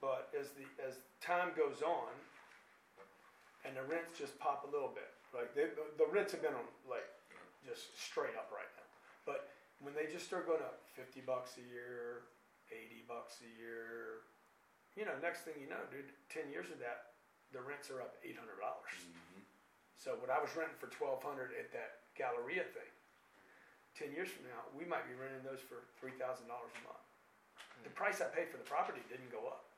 but 0.00 0.32
as 0.34 0.52
the, 0.52 0.66
as 0.82 0.98
time 1.20 1.52
goes 1.54 1.82
on, 1.82 2.12
and 3.64 3.76
the 3.76 3.82
rents 3.84 4.16
just 4.18 4.38
pop 4.38 4.64
a 4.64 4.66
little 4.68 4.88
bit, 4.88 5.12
like, 5.34 5.54
they, 5.54 5.66
the, 5.66 5.84
the 5.98 6.06
rents 6.06 6.32
have 6.32 6.40
been 6.40 6.54
on, 6.54 6.66
like, 6.88 7.06
just 7.62 7.94
straight 7.98 8.36
up 8.36 8.50
right 8.50 8.68
now. 8.76 8.82
But 9.26 9.50
when 9.80 9.92
they 9.94 10.06
just 10.06 10.26
start 10.26 10.46
going 10.46 10.62
up 10.62 10.82
fifty 10.94 11.20
bucks 11.20 11.58
a 11.58 11.60
year, 11.60 12.22
eighty 12.70 13.04
bucks 13.06 13.42
a 13.42 13.50
year, 13.58 14.26
you 14.98 15.06
know, 15.06 15.14
next 15.22 15.46
thing 15.46 15.54
you 15.58 15.70
know, 15.70 15.82
dude, 15.90 16.10
ten 16.30 16.50
years 16.50 16.70
of 16.70 16.78
that, 16.82 17.18
the 17.54 17.62
rents 17.62 17.90
are 17.90 18.02
up 18.02 18.18
eight 18.22 18.38
hundred 18.38 18.58
dollars. 18.58 18.94
Mhm. 19.06 19.42
So 19.94 20.16
what 20.18 20.30
I 20.30 20.40
was 20.40 20.50
renting 20.56 20.78
for 20.78 20.88
twelve 20.88 21.22
hundred 21.22 21.54
at 21.58 21.70
that 21.72 22.10
Galleria 22.16 22.64
thing, 22.64 22.90
ten 23.94 24.10
years 24.12 24.30
from 24.30 24.46
now, 24.50 24.66
we 24.74 24.84
might 24.84 25.06
be 25.06 25.14
renting 25.14 25.42
those 25.42 25.60
for 25.60 25.86
three 25.98 26.14
thousand 26.18 26.48
dollars 26.48 26.72
a 26.78 26.82
month. 26.86 27.06
Hmm. 27.58 27.84
The 27.84 27.94
price 27.94 28.22
I 28.22 28.30
paid 28.32 28.50
for 28.50 28.58
the 28.58 28.66
property 28.66 29.02
didn't 29.06 29.30
go 29.30 29.46
up. 29.46 29.70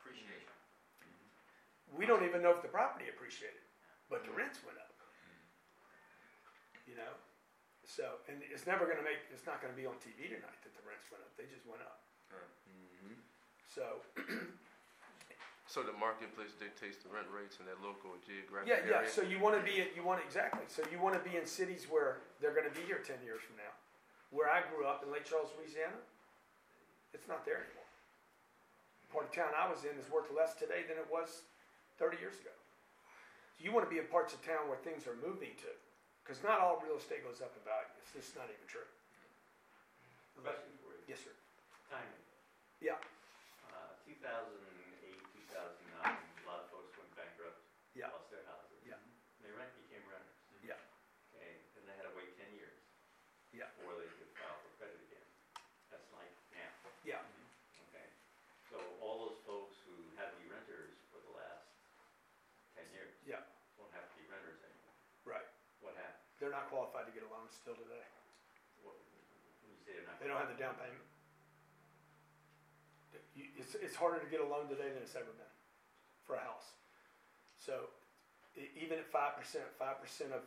Appreciation. 0.00 0.54
We 1.94 2.06
don't 2.06 2.26
even 2.26 2.42
know 2.42 2.50
if 2.50 2.62
the 2.62 2.70
property 2.70 3.10
appreciated, 3.10 3.62
but 4.10 4.22
the 4.26 4.30
hmm. 4.30 4.46
rents 4.46 4.62
went 4.66 4.78
up. 4.78 4.94
Hmm. 5.22 6.90
You 6.90 6.96
know, 6.98 7.12
so 7.86 8.22
and 8.26 8.42
it's 8.42 8.66
never 8.66 8.86
going 8.86 8.98
to 8.98 9.06
make. 9.06 9.22
It's 9.30 9.46
not 9.46 9.62
going 9.62 9.70
to 9.70 9.78
be 9.78 9.86
on 9.86 9.94
TV 10.02 10.26
tonight 10.26 10.58
that 10.66 10.74
the 10.74 10.82
rents 10.82 11.06
went 11.10 11.22
up. 11.22 11.30
They 11.38 11.46
just 11.46 11.62
went 11.66 11.82
up. 11.86 12.05
Mhm. 12.32 13.16
So 13.66 14.02
So 15.66 15.82
the 15.82 15.92
marketplace 15.92 16.54
dictates 16.56 17.02
the 17.02 17.10
rent 17.10 17.26
rates 17.28 17.58
in 17.58 17.66
that 17.66 17.82
local 17.82 18.14
geographic 18.24 18.70
Yeah, 18.70 18.86
area? 18.86 19.02
yeah, 19.02 19.10
so 19.10 19.20
you 19.20 19.36
wanna 19.42 19.60
be, 19.60 19.82
you 19.92 20.00
want, 20.06 20.22
exactly, 20.24 20.62
so 20.70 20.80
you 20.94 20.96
wanna 21.02 21.18
be 21.18 21.36
in 21.36 21.44
cities 21.44 21.90
where 21.90 22.22
they're 22.40 22.54
gonna 22.54 22.72
be 22.72 22.80
here 22.86 23.02
ten 23.02 23.18
years 23.26 23.42
from 23.42 23.58
now. 23.58 23.74
Where 24.30 24.48
I 24.48 24.62
grew 24.72 24.86
up 24.86 25.02
in 25.02 25.10
Lake 25.10 25.26
Charles, 25.26 25.50
Louisiana, 25.58 25.98
it's 27.12 27.26
not 27.28 27.44
there 27.44 27.66
anymore. 27.66 27.84
Part 29.12 29.26
of 29.26 29.32
town 29.34 29.52
I 29.58 29.68
was 29.68 29.84
in 29.84 29.98
is 29.98 30.08
worth 30.08 30.30
less 30.32 30.54
today 30.54 30.86
than 30.86 30.96
it 30.96 31.08
was 31.10 31.42
thirty 31.98 32.16
years 32.22 32.38
ago. 32.40 32.54
So 33.58 33.64
you 33.66 33.72
wanna 33.72 33.90
be 33.90 33.98
in 33.98 34.06
parts 34.06 34.32
of 34.32 34.40
town 34.46 34.70
where 34.70 34.78
things 34.78 35.04
are 35.10 35.18
moving 35.20 35.52
to, 35.66 35.70
cause 36.24 36.40
not 36.46 36.62
all 36.62 36.80
real 36.80 36.96
estate 36.96 37.26
goes 37.26 37.42
up 37.42 37.52
in 37.52 37.62
value, 37.66 37.90
it's 38.00 38.14
just 38.14 38.32
not 38.38 38.46
even 38.48 38.64
true. 38.70 38.86
Question 40.40 40.72
for 40.80 40.94
you. 40.94 41.02
Yes, 41.10 41.20
sir. 41.20 41.34
Timing. 41.90 42.24
Yeah. 42.82 42.98
Uh, 43.70 43.92
two 44.04 44.16
thousand 44.18 44.62
eight, 45.06 45.20
two 45.32 45.44
thousand 45.54 45.86
nine, 46.02 46.18
a 46.18 46.44
lot 46.48 46.66
of 46.66 46.68
folks 46.74 46.90
went 46.98 47.10
bankrupt. 47.14 47.62
Yeah. 47.94 48.10
Lost 48.12 48.28
their 48.34 48.44
houses. 48.44 48.78
Yeah. 48.84 48.98
They 49.40 49.50
rent, 49.54 49.70
became 49.86 50.02
renters. 50.10 50.36
Yeah. 50.66 50.76
Okay, 51.32 51.62
then 51.78 51.86
they 51.88 51.94
had 51.96 52.06
to 52.10 52.14
wait 52.18 52.34
ten 52.36 52.50
years. 52.58 52.76
Yeah. 53.54 53.70
Before 53.78 53.96
they 54.02 54.10
could 54.18 54.30
file 54.36 54.58
for 54.66 54.70
credit 54.82 54.98
again. 55.08 55.26
That's 55.94 56.08
like 56.12 56.32
now. 56.52 56.70
Yeah, 57.06 57.22
Okay, 57.88 58.08
so 58.66 58.76
all 58.98 59.30
those 59.30 59.38
folks 59.46 59.78
who 59.86 59.94
had 60.18 60.34
to 60.34 60.36
be 60.42 60.50
renters 60.50 60.90
for 61.14 61.22
the 61.22 61.32
last 61.38 61.70
ten 62.74 62.84
years. 62.90 63.14
Yeah. 63.24 63.46
Won't 63.78 63.94
have 63.94 64.10
to 64.10 64.14
be 64.18 64.26
renters 64.26 64.58
anymore. 64.66 64.96
right, 65.22 65.46
What 65.80 65.94
happened? 65.94 66.18
they're 66.42 66.50
not 66.52 66.66
qualified 66.68 67.06
to 67.06 67.14
get 67.14 67.22
a 67.22 67.30
loan 67.30 67.46
still 67.54 67.78
today, 67.78 68.02
What, 68.82 68.98
when 69.62 69.70
you 69.70 69.78
say 69.86 69.94
they're 69.94 70.08
not. 70.10 70.18
they 70.18 70.26
don't 70.26 70.40
have 70.42 70.50
the 70.50 70.58
down 70.58 70.74
payment. 70.82 71.05
You- 73.36 73.52
It's, 73.60 73.76
it's 73.76 73.94
harder 73.94 74.18
to 74.18 74.26
get 74.32 74.40
a 74.40 74.48
loan 74.48 74.66
today 74.68 74.88
than 74.90 75.02
it's 75.04 75.14
ever 75.14 75.30
been 75.36 75.52
for 76.24 76.34
a 76.36 76.42
house. 76.42 76.72
So 77.60 77.92
even 78.56 78.98
at 78.98 79.06
five 79.12 79.36
percent, 79.36 79.64
five 79.78 80.00
percent 80.00 80.32
of 80.32 80.40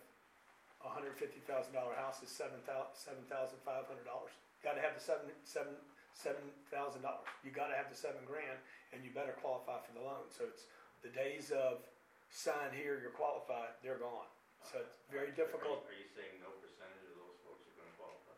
a 0.81 0.89
hundred 0.89 1.13
fifty 1.15 1.39
thousand 1.45 1.73
dollar 1.77 1.93
house 1.93 2.23
is 2.25 2.29
seven 2.33 2.57
thou, 2.65 2.89
seven 2.97 3.21
thousand 3.29 3.61
five 3.61 3.85
hundred 3.85 4.05
dollars. 4.09 4.33
Gotta 4.65 4.81
have 4.81 4.97
the 4.97 5.03
seven, 5.03 5.29
seven, 5.45 5.77
seven 6.17 6.41
thousand 6.73 7.05
dollars. 7.05 7.29
You 7.45 7.51
gotta 7.53 7.77
have 7.77 7.87
the 7.93 7.95
seven 7.97 8.25
grand 8.25 8.57
and 8.91 9.05
you 9.05 9.13
better 9.13 9.37
qualify 9.37 9.77
for 9.85 9.93
the 9.93 10.01
loan. 10.01 10.25
So 10.33 10.49
it's 10.49 10.65
the 11.05 11.13
days 11.13 11.53
of 11.53 11.85
sign 12.33 12.73
here, 12.73 12.97
you're 13.01 13.13
qualified, 13.13 13.77
they're 13.85 14.01
gone. 14.01 14.27
So 14.65 14.81
it's 14.83 14.97
very 15.13 15.29
Are 15.29 15.33
you- 15.33 15.37
difficult. 15.37 15.85
Are 15.87 15.95
you 15.95 16.09
saying 16.09 16.41
no 16.41 16.49
percentage 16.59 17.05
of 17.07 17.15
those 17.21 17.37
folks 17.45 17.63
are 17.69 17.77
gonna 17.79 17.95
qualify? 17.97 18.35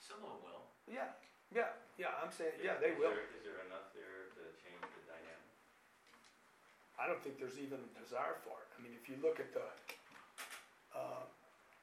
Some 0.00 0.20
of 0.24 0.30
them 0.34 0.42
will. 0.48 0.64
Yeah, 0.90 1.12
yeah, 1.54 1.74
yeah, 1.98 2.14
I'm 2.22 2.30
saying, 2.32 2.56
yeah, 2.62 2.78
they 2.80 2.94
Is 2.94 2.98
will. 2.98 3.10
there- 3.14 3.30
Is 3.34 3.42
there 3.44 3.60
enough 3.66 3.90
there 3.94 4.30
to 4.38 4.42
change 4.62 4.80
the 4.82 5.02
dynamic? 5.10 5.50
I 6.98 7.06
don't 7.10 7.20
think 7.22 7.38
there's 7.40 7.58
even 7.58 7.80
a 7.80 7.90
desire 7.98 8.36
for 8.44 8.60
it. 8.62 8.68
I 8.76 8.78
mean, 8.82 8.92
if 8.94 9.08
you 9.08 9.16
look 9.24 9.40
at 9.40 9.50
the, 9.56 9.66
uh, 10.94 11.24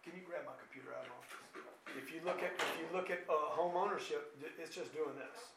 can 0.05 0.13
you 0.15 0.23
grab 0.23 0.45
my 0.45 0.55
computer 0.61 0.93
out 0.95 1.05
of 1.09 1.13
office? 1.17 1.41
If 1.97 2.13
you 2.13 2.21
look 2.21 2.43
at, 2.43 2.53
if 2.53 2.75
you 2.77 2.87
look 2.93 3.09
at, 3.09 3.25
uh, 3.27 3.33
home 3.57 3.73
ownership, 3.75 4.35
th- 4.39 4.53
it's 4.61 4.75
just 4.75 4.93
doing 4.93 5.15
this. 5.17 5.51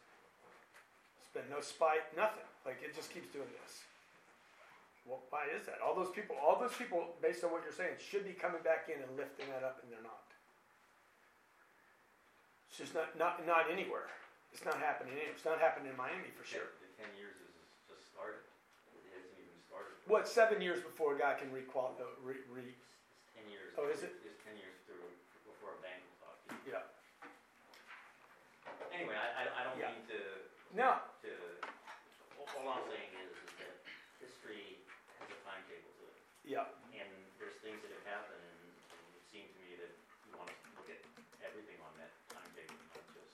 It's 1.21 1.31
been 1.35 1.47
no 1.53 1.61
spite, 1.61 2.09
nothing. 2.17 2.47
Like, 2.65 2.81
it 2.83 2.95
just 2.97 3.13
keeps 3.13 3.29
doing 3.35 3.51
this. 3.63 3.85
Well, 5.05 5.21
why 5.31 5.47
is 5.53 5.67
that? 5.67 5.81
All 5.85 5.95
those 5.95 6.11
people, 6.15 6.37
all 6.39 6.57
those 6.61 6.75
people, 6.77 7.17
based 7.21 7.43
on 7.45 7.51
what 7.53 7.63
you're 7.65 7.75
saying, 7.77 7.99
should 7.99 8.25
be 8.25 8.33
coming 8.33 8.63
back 8.63 8.89
in 8.89 9.03
and 9.03 9.11
lifting 9.19 9.49
that 9.51 9.65
up 9.67 9.83
and 9.83 9.91
they're 9.93 10.03
not. 10.07 10.30
It's 12.71 12.79
just 12.79 12.95
not, 12.95 13.11
not, 13.19 13.43
not 13.47 13.67
anywhere. 13.67 14.07
It's 14.55 14.63
not 14.65 14.79
happening 14.79 15.19
anywhere. 15.19 15.35
It's 15.35 15.45
not 15.47 15.59
happening 15.59 15.91
in 15.91 15.99
Miami 15.99 16.31
for 16.39 16.47
sure. 16.47 16.71
The 16.79 16.91
ten 17.03 17.11
years 17.19 17.35
is 17.43 17.51
just 17.91 18.07
started, 18.15 18.43
it 18.95 19.11
hasn't 19.11 19.35
even 19.43 19.59
started. 19.67 19.91
What, 20.07 20.31
seven 20.31 20.63
years 20.63 20.79
before 20.79 21.15
a 21.15 21.19
guy 21.19 21.35
can 21.35 21.51
requal, 21.51 21.99
uh, 21.99 22.07
re, 22.23 22.39
re, 22.51 22.63
It's 22.63 22.79
it's 23.11 23.31
ten 23.35 23.47
years. 23.51 23.75
Oh, 23.75 23.91
is 23.91 24.07
it? 24.07 24.15
It's 24.23 24.39
ten 24.47 24.55
years 24.55 24.79
through, 24.87 25.03
before 25.51 25.75
a 25.75 25.81
bank 25.83 25.99
will 26.07 26.19
talk 26.31 26.37
to 26.47 26.49
you. 26.67 26.79
yeah. 26.79 26.87
Anyway, 28.95 29.15
I, 29.19 29.27
I, 29.35 29.43
I 29.51 29.61
don't 29.67 29.79
Yeah. 29.79 29.91
mean 29.95 30.03
to, 30.15 30.19
No, 30.79 30.91
to, 31.27 31.31
all, 32.39 32.47
all 32.59 32.67
I'm 32.79 32.87
saying 32.91 33.11
is, 33.23 33.31
is 33.35 33.51
that 33.63 33.75
history 34.23 34.79
has 35.23 35.27
a 35.31 35.39
timetable 35.47 35.91
to 35.99 36.05
it. 36.11 36.19
yeah, 36.47 36.67
And 36.95 37.11
there's 37.39 37.55
things 37.63 37.79
that 37.87 37.91
have 38.03 38.07
happened, 38.19 38.43
and 38.43 38.59
it 38.95 39.11
would 39.15 39.27
seem 39.31 39.47
to 39.47 39.59
me 39.63 39.79
that 39.79 39.95
you 40.27 40.35
wanna 40.35 40.55
look 40.75 40.91
at 40.91 40.99
everything 41.47 41.79
on 41.87 41.95
that 42.03 42.11
timetable, 42.35 42.75
not 42.99 43.07
just 43.15 43.31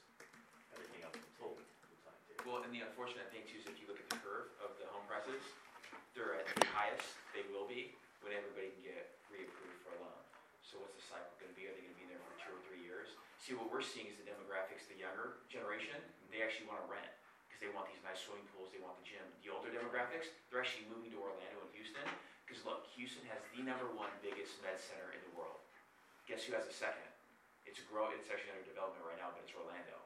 everything 0.76 1.02
up 1.08 1.16
until 1.16 1.56
the 1.56 1.96
timetable. 2.04 2.35
Well, 2.46 2.62
and 2.62 2.70
the 2.70 2.86
unfortunate 2.86 3.26
thing 3.34 3.42
too 3.42 3.58
is 3.58 3.66
if 3.66 3.74
you 3.82 3.90
look 3.90 3.98
at 3.98 4.06
the 4.06 4.22
curve 4.22 4.54
of 4.62 4.78
the 4.78 4.86
home 4.94 5.02
prices, 5.10 5.42
they're 6.14 6.38
at 6.38 6.46
the 6.54 6.62
highest 6.70 7.18
they 7.34 7.42
will 7.50 7.66
be 7.66 7.98
when 8.22 8.30
everybody 8.30 8.70
can 8.70 8.86
get 8.86 9.18
reapproved 9.26 9.82
for 9.82 9.98
a 9.98 10.06
loan. 10.06 10.22
So 10.62 10.78
what's 10.78 10.94
the 10.94 11.02
cycle 11.10 11.34
gonna 11.42 11.58
be? 11.58 11.66
Are 11.66 11.74
they 11.74 11.82
gonna 11.82 11.98
be 11.98 12.06
there 12.06 12.22
for 12.22 12.38
two 12.38 12.54
or 12.54 12.62
three 12.70 12.86
years? 12.86 13.18
See, 13.42 13.58
what 13.58 13.66
we're 13.66 13.82
seeing 13.82 14.06
is 14.06 14.14
the 14.14 14.30
demographics, 14.30 14.86
the 14.86 14.94
younger 14.94 15.42
generation, 15.50 15.98
they 16.30 16.38
actually 16.38 16.70
wanna 16.70 16.86
rent, 16.86 17.10
because 17.50 17.66
they 17.66 17.70
want 17.74 17.90
these 17.90 17.98
nice 18.06 18.22
swimming 18.22 18.46
pools, 18.54 18.70
they 18.70 18.78
want 18.78 18.94
the 19.02 19.06
gym. 19.10 19.26
The 19.42 19.50
older 19.50 19.74
demographics, 19.74 20.30
they're 20.46 20.62
actually 20.62 20.86
moving 20.86 21.10
to 21.10 21.18
Orlando 21.18 21.66
and 21.66 21.70
Houston, 21.74 22.06
because 22.46 22.62
look, 22.62 22.86
Houston 22.94 23.26
has 23.26 23.42
the 23.50 23.66
number 23.66 23.90
one 23.90 24.14
biggest 24.22 24.62
med 24.62 24.78
center 24.78 25.10
in 25.10 25.18
the 25.26 25.34
world. 25.34 25.58
Guess 26.30 26.46
who 26.46 26.54
has 26.54 26.70
a 26.70 26.74
second? 26.74 27.10
It's 27.66 27.82
grow, 27.90 28.14
it's 28.14 28.30
actually 28.30 28.54
under 28.54 28.70
development 28.70 29.02
right 29.02 29.18
now, 29.18 29.34
but 29.34 29.42
it's 29.42 29.50
Orlando. 29.50 30.05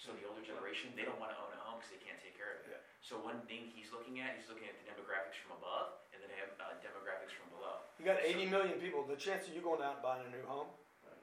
So 0.00 0.16
the 0.16 0.24
older 0.24 0.40
generation, 0.40 0.96
they 0.96 1.04
don't 1.04 1.20
wanna 1.20 1.36
own 1.36 1.52
a 1.52 1.60
home 1.60 1.76
because 1.76 1.92
they 1.92 2.00
can't 2.00 2.16
take 2.24 2.32
care 2.32 2.56
of 2.56 2.64
Yeah. 2.64 2.80
it. 2.80 2.82
So 3.04 3.20
one 3.20 3.44
thing 3.44 3.68
he's 3.76 3.92
looking 3.92 4.20
at, 4.24 4.32
he's 4.40 4.48
looking 4.48 4.64
at 4.64 4.74
the 4.80 4.88
demographics 4.88 5.36
from 5.44 5.60
above 5.60 5.92
and 6.16 6.24
then 6.24 6.32
have, 6.40 6.50
uh, 6.56 6.72
demographics 6.80 7.36
from 7.36 7.52
below. 7.52 7.84
you 8.00 8.04
got 8.08 8.16
eighty 8.24 8.46
million 8.48 8.80
people, 8.80 9.04
the 9.04 9.16
chance 9.16 9.44
of 9.46 9.52
you 9.54 9.60
going 9.60 9.82
out 9.84 10.00
and 10.00 10.02
buying 10.02 10.24
a 10.24 10.30
new 10.32 10.40
home 10.48 10.72
Right. 11.04 11.20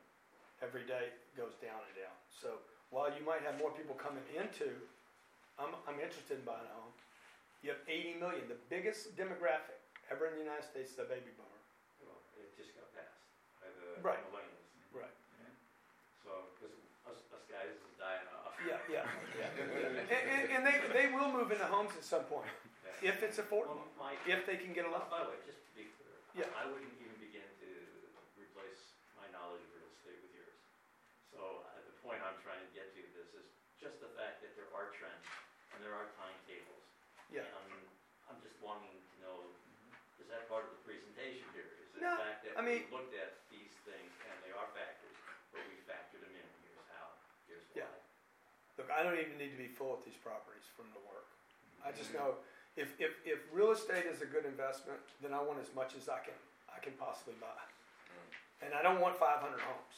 every 0.62 0.86
day 0.86 1.10
goes 1.36 1.56
down 1.58 1.82
and 1.82 1.96
down. 1.98 2.14
So 2.30 2.62
while 2.94 3.10
you 3.10 3.26
might 3.26 3.42
have 3.42 3.58
more 3.58 3.72
people 3.74 3.96
coming 3.96 4.24
into, 4.38 4.88
I'm, 5.58 5.74
I'm 5.90 6.00
interested 6.00 6.38
in 6.38 6.46
buying 6.46 6.66
a 6.70 6.74
home. 6.78 6.94
You 7.66 7.74
have 7.74 7.82
eighty 7.90 8.14
million, 8.14 8.48
the 8.48 8.62
biggest 8.70 9.18
demographic 9.18 9.82
ever 10.14 10.28
in 10.28 10.34
the 10.38 10.44
United 10.46 10.64
States, 10.70 10.94
the 10.94 11.04
baby 11.10 11.34
boomer. 11.34 11.62
Well, 12.00 12.22
it 12.38 12.54
just 12.56 12.78
got 12.78 12.86
passed 12.94 13.18
by 13.60 13.68
the 13.74 14.02
Right. 14.06 14.22
Right. 14.94 15.10
So, 16.24 16.54
because 16.54 16.76
us, 17.10 17.18
us 17.34 17.44
guys 17.50 17.74
is 17.74 17.96
dying 17.98 18.28
off. 18.38 18.54
Yeah, 18.62 18.78
yeah, 18.92 19.08
yeah. 19.40 19.97
And, 20.08 20.24
and, 20.24 20.44
and 20.56 20.62
they, 20.64 20.78
they 20.96 21.08
will 21.12 21.28
move 21.32 21.52
into 21.52 21.68
homes 21.68 21.92
at 22.00 22.04
some 22.08 22.24
point, 22.32 22.48
Yeah. 23.04 23.12
if 23.12 23.20
it's 23.24 23.38
affordable, 23.44 23.84
Well, 24.00 24.00
my, 24.00 24.14
if 24.24 24.48
they 24.48 24.56
can 24.56 24.72
get 24.72 24.88
a 24.88 24.92
loan. 24.92 25.04
by 25.12 25.28
the 25.28 25.36
way, 25.36 25.40
just 25.44 25.60
to 25.68 25.72
be 25.76 25.92
clear, 26.00 26.16
Yeah. 26.32 26.48
I 26.56 26.64
wouldn't 26.70 26.96
even 26.96 27.16
begin 27.20 27.44
to 27.44 27.70
replace 28.40 28.96
my 29.20 29.28
knowledge 29.36 29.62
of 29.68 29.72
real 29.76 29.92
estate 30.00 30.20
with 30.24 30.34
yours. 30.34 30.58
So, 31.36 31.40
uh, 31.68 31.76
the 31.84 31.96
point 32.00 32.24
I'm 32.24 32.40
trying 32.40 32.64
to 32.64 32.72
get 32.72 32.88
to 32.96 33.02
this 33.20 33.30
is 33.36 33.48
just 33.84 34.00
the 34.00 34.08
fact 34.16 34.40
that 34.48 34.56
there 34.56 34.72
are 34.72 34.88
trends 34.96 35.28
and 35.76 35.84
there 35.84 35.92
are 35.94 36.08
timetables. 36.16 36.88
Yeah. 37.28 37.44
And 37.68 37.84
I'm 38.32 38.40
just 38.40 38.56
wanting 38.64 38.96
to 38.96 39.16
know, 39.20 39.38
is 40.24 40.28
that 40.32 40.48
part 40.48 40.64
of 40.64 40.72
the 40.72 40.82
presentation 40.88 41.44
here? 41.52 41.68
Is 41.84 41.92
it 41.92 42.00
No, 42.00 42.16
the 42.16 42.24
fact 42.24 42.40
that 42.48 42.54
I 42.56 42.64
we 42.64 42.80
mean- 42.80 42.88
looked 42.96 43.12
at 43.20 43.44
these 43.52 43.76
things 43.84 44.12
and 44.24 44.36
they 44.48 44.56
are 44.56 44.68
factors, 44.72 45.16
but 45.52 45.60
we 45.68 45.76
factored 45.84 46.24
them 46.24 46.32
in, 46.32 46.48
here's 46.64 46.88
how, 46.96 47.08
here's 47.52 47.68
why. 47.76 47.84
Yeah. 47.84 47.92
Look, 48.78 48.94
I 48.94 49.02
don't 49.02 49.18
even 49.18 49.38
need 49.42 49.52
to 49.54 49.60
be 49.60 49.68
full 49.70 49.98
at 49.98 50.06
these 50.06 50.18
properties 50.22 50.66
from 50.78 50.86
the 50.94 51.02
work. 51.10 51.26
I 51.82 51.90
just 51.94 52.14
know 52.14 52.38
if, 52.78 52.94
if, 53.02 53.18
if 53.26 53.42
real 53.50 53.74
estate 53.74 54.06
is 54.06 54.22
a 54.22 54.30
good 54.30 54.46
investment, 54.46 55.02
then 55.22 55.34
I 55.34 55.42
want 55.42 55.58
as 55.58 55.70
much 55.74 55.98
as 55.98 56.06
I 56.10 56.22
can, 56.22 56.38
I 56.70 56.78
can 56.78 56.94
possibly 57.02 57.34
buy. 57.42 57.58
Mm. 57.58 58.70
And 58.70 58.72
I 58.78 58.86
don't 58.86 59.02
want 59.02 59.18
five 59.18 59.42
hundred 59.42 59.62
homes. 59.66 59.96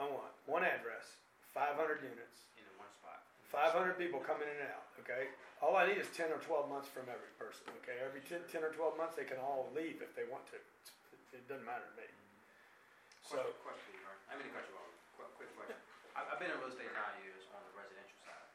I 0.00 0.08
want 0.08 0.32
one 0.48 0.64
address, 0.64 1.20
five 1.52 1.76
hundred 1.76 2.00
units, 2.02 2.48
In 2.56 2.64
one 2.80 2.88
spot. 2.96 3.20
five 3.52 3.76
hundred 3.76 4.00
people 4.00 4.24
coming 4.24 4.48
in 4.48 4.56
and 4.56 4.72
out, 4.72 4.88
okay? 5.04 5.28
All 5.60 5.76
I 5.76 5.84
need 5.88 6.00
is 6.00 6.08
ten 6.16 6.32
or 6.32 6.40
twelve 6.40 6.66
months 6.72 6.88
from 6.88 7.06
every 7.12 7.28
person, 7.36 7.68
okay? 7.84 8.00
Every 8.00 8.20
10, 8.24 8.48
10 8.48 8.64
or 8.64 8.72
twelve 8.72 8.96
months, 8.96 9.14
they 9.20 9.24
can 9.28 9.36
all 9.40 9.68
leave 9.76 10.00
if 10.00 10.12
they 10.16 10.24
want 10.32 10.44
to. 10.52 10.56
It's- 10.56 11.36
It 11.36 11.44
doesn't 11.48 11.64
matter 11.68 11.84
to 11.84 11.94
me. 12.00 12.08
Mm-hmm. 12.08 13.36
So, 13.36 13.36
Question, 13.36 13.60
question, 13.64 13.92
Mark. 14.04 14.18
I 14.28 14.36
mean 14.40 14.48
to 14.48 14.52
cut 14.56 14.64
you 14.68 14.76
off. 14.80 14.92
Quick, 15.16 15.30
quick 15.40 15.50
question. 15.56 15.78
I've, 16.18 16.26
I've 16.30 16.38
been 16.42 16.50
in 16.52 16.58
real 16.62 16.70
estate 16.70 16.90
now. 16.94 17.10
years 17.24 17.42
on 17.54 17.62
the 17.64 17.74
residential 17.78 18.18
side. 18.26 18.48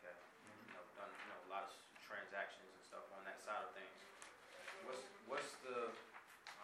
Okay. 0.00 0.12
You 0.12 0.72
know, 0.76 0.82
done 1.00 1.08
you 1.12 1.26
know 1.32 1.38
a 1.46 1.50
lot 1.52 1.64
of 1.68 1.70
s- 1.72 1.80
transactions 2.04 2.66
and 2.72 2.82
stuff 2.84 3.04
on 3.16 3.22
that 3.28 3.38
side 3.44 3.60
of 3.64 3.70
things. 3.76 3.94
What's 4.88 5.04
what's 5.30 5.52
the 5.64 5.92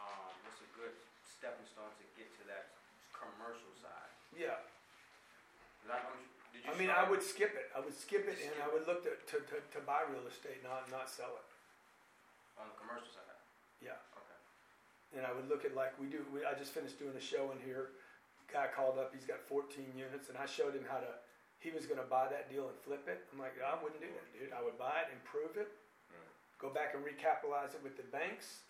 um 0.01 0.33
what's 0.45 0.61
a 0.61 0.71
good 0.77 0.93
stepping 1.25 1.65
stone 1.69 1.89
to 2.01 2.05
get 2.21 2.29
to 2.41 2.45
that 2.53 2.73
commercial 3.17 3.73
side? 3.81 4.13
Yeah. 4.37 4.59
I, 5.91 5.99
I'm, 5.99 6.21
did 6.53 6.65
you 6.65 6.71
I 6.71 6.79
mean, 6.79 6.91
I 6.91 7.05
start 7.05 7.11
would 7.11 7.25
skip 7.25 7.53
it. 7.59 7.69
I 7.75 7.81
would 7.81 7.97
skip 7.97 8.29
it 8.29 8.39
and 8.41 8.55
I 8.63 8.69
would 8.71 8.87
look 8.87 9.03
to, 9.05 9.13
to, 9.17 9.37
to, 9.51 9.57
to 9.59 9.79
buy 9.85 10.07
real 10.07 10.25
estate, 10.29 10.63
not, 10.63 10.87
not 10.93 11.11
sell 11.11 11.33
it. 11.37 11.47
on 12.61 12.71
the 12.71 12.77
commercial 12.79 13.09
side? 13.11 13.27
Yeah. 13.83 13.99
Okay. 14.15 14.39
And 15.19 15.27
I 15.27 15.33
would 15.35 15.51
look 15.51 15.65
at 15.67 15.75
like 15.75 15.97
we 15.99 16.07
do, 16.07 16.23
we, 16.31 16.47
I 16.47 16.55
just 16.55 16.71
finished 16.71 17.01
doing 17.01 17.17
a 17.19 17.25
show 17.25 17.51
in 17.51 17.59
here. 17.65 17.97
Guy 18.53 18.69
called 18.69 19.01
up, 19.01 19.17
he's 19.17 19.25
got 19.25 19.41
fourteen 19.49 19.89
units 19.97 20.29
and 20.29 20.37
I 20.37 20.45
showed 20.45 20.77
him 20.77 20.85
how 20.85 21.01
to, 21.01 21.09
he 21.59 21.73
was 21.73 21.89
gonna 21.89 22.05
buy 22.05 22.29
that 22.29 22.53
deal 22.53 22.69
and 22.69 22.77
flip 22.85 23.09
it. 23.09 23.25
I'm 23.33 23.41
like, 23.41 23.57
I 23.59 23.81
wouldn't 23.81 24.03
do 24.03 24.13
that, 24.13 24.29
dude. 24.37 24.53
I 24.53 24.61
would 24.61 24.77
buy 24.77 25.09
it, 25.09 25.15
improve 25.15 25.57
it, 25.57 25.73
hmm. 26.13 26.29
Go 26.61 26.69
back 26.69 26.93
and 26.93 27.01
recapitalize 27.01 27.73
it 27.73 27.81
with 27.81 27.97
the 27.97 28.05
banks. 28.13 28.69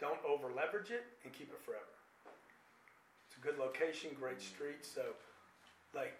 Don't 0.00 0.18
over 0.24 0.48
leverage 0.48 0.90
it 0.94 1.04
and 1.26 1.34
keep 1.34 1.52
it 1.52 1.60
forever. 1.66 1.97
A 3.38 3.40
good 3.40 3.58
location, 3.58 4.10
great 4.18 4.42
mm. 4.42 4.50
street, 4.50 4.82
so 4.82 5.14
like 5.94 6.18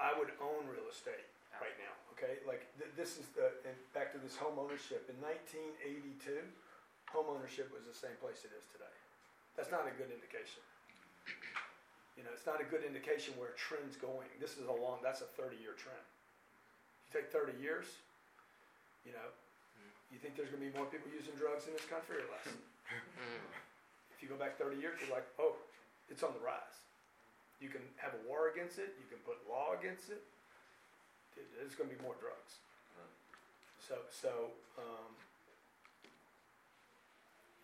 I 0.00 0.16
would 0.16 0.32
own 0.40 0.64
real 0.64 0.88
estate 0.88 1.28
right 1.60 1.76
now, 1.76 1.92
okay? 2.16 2.40
Like 2.48 2.64
th- 2.80 2.96
this 2.96 3.20
is 3.20 3.28
the, 3.36 3.52
and 3.68 3.76
back 3.92 4.16
to 4.16 4.18
this 4.18 4.34
home 4.34 4.56
ownership. 4.56 5.04
In 5.12 5.20
1982, 5.20 6.40
home 7.12 7.28
ownership 7.28 7.68
was 7.68 7.84
the 7.84 7.94
same 7.94 8.16
place 8.24 8.48
it 8.48 8.56
is 8.56 8.64
today. 8.72 8.96
That's 9.58 9.68
not 9.68 9.84
a 9.84 9.92
good 10.00 10.08
indication. 10.08 10.64
You 12.16 12.24
know, 12.24 12.32
it's 12.32 12.48
not 12.48 12.60
a 12.60 12.68
good 12.68 12.84
indication 12.84 13.36
where 13.36 13.52
trend's 13.56 13.96
going. 13.96 14.28
This 14.40 14.56
is 14.56 14.68
a 14.68 14.76
long, 14.76 15.00
that's 15.04 15.20
a 15.20 15.30
30 15.36 15.56
year 15.60 15.76
trend. 15.76 16.04
You 17.04 17.10
take 17.12 17.32
30 17.32 17.56
years, 17.60 17.88
you 19.04 19.12
know, 19.12 19.28
mm. 19.76 19.92
you 20.12 20.20
think 20.20 20.36
there's 20.36 20.52
going 20.52 20.64
to 20.64 20.68
be 20.68 20.74
more 20.76 20.88
people 20.88 21.12
using 21.12 21.36
drugs 21.36 21.68
in 21.68 21.76
this 21.76 21.86
country 21.86 22.20
or 22.20 22.28
less? 22.32 22.48
Mm. 22.90 23.46
if 24.10 24.18
you 24.18 24.26
go 24.26 24.34
back 24.34 24.58
30 24.58 24.74
years, 24.82 24.98
you're 24.98 25.14
like, 25.14 25.22
oh, 25.38 25.54
it's 26.10 26.22
on 26.22 26.34
the 26.34 26.42
rise. 26.42 26.84
You 27.62 27.70
can 27.70 27.82
have 27.96 28.12
a 28.12 28.22
war 28.28 28.50
against 28.50 28.78
it, 28.82 28.98
you 28.98 29.06
can 29.06 29.22
put 29.22 29.38
law 29.48 29.72
against 29.78 30.10
it. 30.10 30.20
There's 31.56 31.78
going 31.78 31.88
to 31.88 31.94
be 31.96 32.02
more 32.02 32.18
drugs. 32.20 32.60
So, 33.80 33.96
so 34.12 34.54
um, 34.78 35.10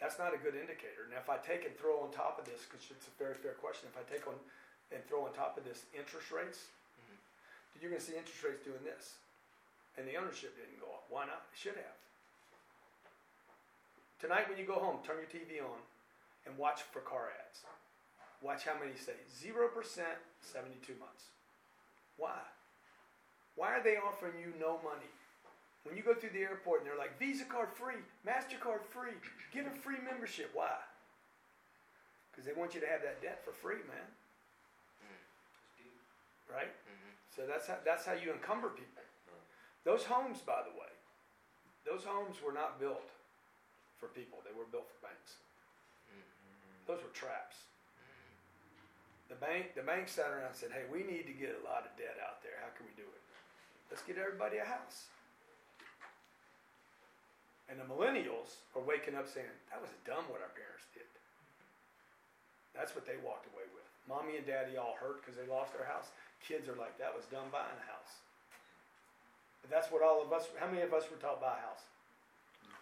that's 0.00 0.18
not 0.18 0.34
a 0.34 0.40
good 0.40 0.58
indicator. 0.58 1.06
Now, 1.06 1.22
if 1.22 1.30
I 1.30 1.38
take 1.38 1.62
and 1.62 1.76
throw 1.78 2.02
on 2.02 2.10
top 2.10 2.40
of 2.40 2.44
this, 2.48 2.66
because 2.66 2.82
it's 2.90 3.06
a 3.06 3.14
very 3.14 3.38
fair 3.38 3.54
question, 3.62 3.86
if 3.86 3.94
I 3.94 4.04
take 4.10 4.26
on 4.26 4.34
and 4.90 4.98
throw 5.06 5.22
on 5.22 5.32
top 5.38 5.54
of 5.54 5.62
this 5.62 5.86
interest 5.94 6.34
rates, 6.34 6.66
then 7.72 7.78
you're 7.78 7.94
going 7.94 8.02
to 8.02 8.06
see 8.06 8.18
interest 8.18 8.42
rates 8.42 8.62
doing 8.66 8.82
this. 8.82 9.22
And 9.94 10.02
the 10.02 10.18
ownership 10.18 10.58
didn't 10.58 10.82
go 10.82 10.90
up. 10.92 11.06
Why 11.08 11.24
not? 11.30 11.46
It 11.52 11.58
should 11.58 11.78
have. 11.78 11.98
Tonight, 14.18 14.48
when 14.50 14.58
you 14.58 14.66
go 14.66 14.82
home, 14.82 14.98
turn 15.06 15.22
your 15.22 15.30
TV 15.30 15.62
on 15.62 15.78
and 16.44 16.58
watch 16.58 16.82
for 16.90 17.00
car 17.06 17.30
ads. 17.30 17.62
Watch 18.42 18.64
how 18.64 18.78
many 18.78 18.96
say 18.96 19.16
0%, 19.32 19.56
72 20.40 20.92
months. 21.00 21.24
Why? 22.16 22.40
Why 23.56 23.72
are 23.72 23.82
they 23.82 23.96
offering 23.96 24.36
you 24.40 24.52
no 24.60 24.76
money? 24.84 25.08
When 25.84 25.96
you 25.96 26.02
go 26.02 26.14
through 26.14 26.34
the 26.34 26.42
airport 26.42 26.82
and 26.82 26.90
they're 26.90 26.98
like, 26.98 27.18
Visa 27.18 27.44
card 27.44 27.70
free, 27.72 28.02
MasterCard 28.26 28.82
free, 28.90 29.14
get 29.54 29.66
a 29.66 29.70
free 29.70 30.02
membership. 30.02 30.50
Why? 30.52 30.76
Because 32.30 32.44
they 32.44 32.52
want 32.52 32.74
you 32.74 32.80
to 32.82 32.90
have 32.90 33.00
that 33.02 33.22
debt 33.22 33.40
for 33.44 33.52
free, 33.52 33.80
man. 33.86 34.08
Right? 36.50 36.68
Mm-hmm. 36.68 37.12
So 37.34 37.42
that's 37.46 37.66
how, 37.66 37.78
that's 37.84 38.04
how 38.04 38.14
you 38.14 38.34
encumber 38.34 38.68
people. 38.68 39.02
Those 39.86 40.02
homes, 40.02 40.42
by 40.42 40.66
the 40.66 40.74
way, 40.74 40.90
those 41.86 42.02
homes 42.02 42.42
were 42.42 42.52
not 42.52 42.78
built 42.82 43.06
for 43.98 44.10
people, 44.10 44.42
they 44.44 44.52
were 44.52 44.68
built 44.68 44.90
for 44.90 45.06
banks. 45.06 45.38
Mm-hmm. 46.10 46.90
Those 46.90 47.00
were 47.00 47.14
traps. 47.14 47.62
The 49.28 49.35
bank, 49.35 49.75
the 49.75 49.83
bank 49.83 50.09
sat 50.09 50.30
around 50.30 50.54
and 50.54 50.56
said, 50.56 50.71
"Hey, 50.71 50.87
we 50.87 51.02
need 51.02 51.26
to 51.26 51.35
get 51.35 51.59
a 51.59 51.62
lot 51.66 51.83
of 51.83 51.97
debt 51.99 52.16
out 52.23 52.42
there. 52.42 52.62
How 52.62 52.71
can 52.76 52.87
we 52.87 52.95
do 52.95 53.02
it? 53.02 53.23
Let's 53.90 54.02
get 54.02 54.18
everybody 54.18 54.59
a 54.59 54.64
house." 54.64 55.11
And 57.68 57.80
the 57.80 57.85
millennials 57.85 58.62
are 58.78 58.83
waking 58.83 59.18
up 59.18 59.26
saying, 59.26 59.50
"That 59.71 59.83
was 59.83 59.90
dumb 60.06 60.30
what 60.30 60.40
our 60.40 60.54
parents 60.54 60.87
did." 60.95 61.11
That's 62.73 62.95
what 62.95 63.06
they 63.06 63.16
walked 63.18 63.47
away 63.50 63.66
with. 63.75 63.88
Mommy 64.06 64.37
and 64.37 64.47
daddy 64.47 64.76
all 64.76 64.95
hurt 64.95 65.21
because 65.21 65.35
they 65.35 65.47
lost 65.47 65.75
their 65.75 65.87
house. 65.87 66.12
Kids 66.40 66.68
are 66.68 66.76
like, 66.76 66.97
"That 66.99 67.14
was 67.14 67.26
dumb 67.26 67.50
buying 67.50 67.76
a 67.76 67.90
house." 67.90 68.23
But 69.62 69.71
that's 69.71 69.90
what 69.90 70.02
all 70.02 70.23
of 70.23 70.33
us. 70.33 70.47
How 70.61 70.71
many 70.71 70.83
of 70.83 70.95
us 70.95 71.11
were 71.11 71.16
taught 71.16 71.40
buy 71.40 71.59
a 71.59 71.66
house? 71.66 71.90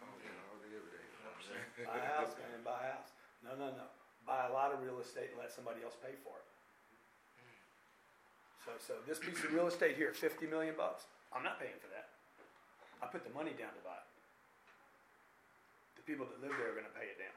Oh, 0.02 0.12
yeah, 0.20 0.28
every 0.60 0.68
day. 0.68 1.04
Buy 1.88 1.96
a 1.96 2.20
house, 2.20 2.36
man. 2.36 2.62
Buy 2.62 2.84
a 2.84 2.92
house. 2.92 3.10
No, 3.42 3.56
no, 3.56 3.72
no. 3.72 3.88
Buy 4.26 4.48
a 4.48 4.52
lot 4.52 4.72
of 4.72 4.80
real 4.80 5.00
estate 5.00 5.30
and 5.32 5.38
let 5.38 5.52
somebody 5.52 5.84
else 5.84 5.96
pay 6.00 6.16
for 6.24 6.32
it. 6.40 6.48
So, 8.64 8.72
so 8.80 8.94
this 9.04 9.20
piece 9.20 9.44
of 9.44 9.52
real 9.52 9.68
estate 9.68 10.00
here, 10.00 10.16
fifty 10.16 10.48
million 10.48 10.74
bucks. 10.76 11.04
I'm 11.28 11.44
not 11.44 11.60
paying 11.60 11.76
for 11.82 11.92
that. 11.92 12.08
I 13.04 13.06
put 13.12 13.20
the 13.20 13.34
money 13.36 13.52
down 13.52 13.76
to 13.76 13.82
buy 13.84 14.00
it. 14.00 14.08
The 16.00 16.04
people 16.08 16.24
that 16.24 16.40
live 16.40 16.56
there 16.56 16.72
are 16.72 16.76
going 16.78 16.88
to 16.88 16.96
pay 16.96 17.12
it 17.12 17.20
down. 17.20 17.36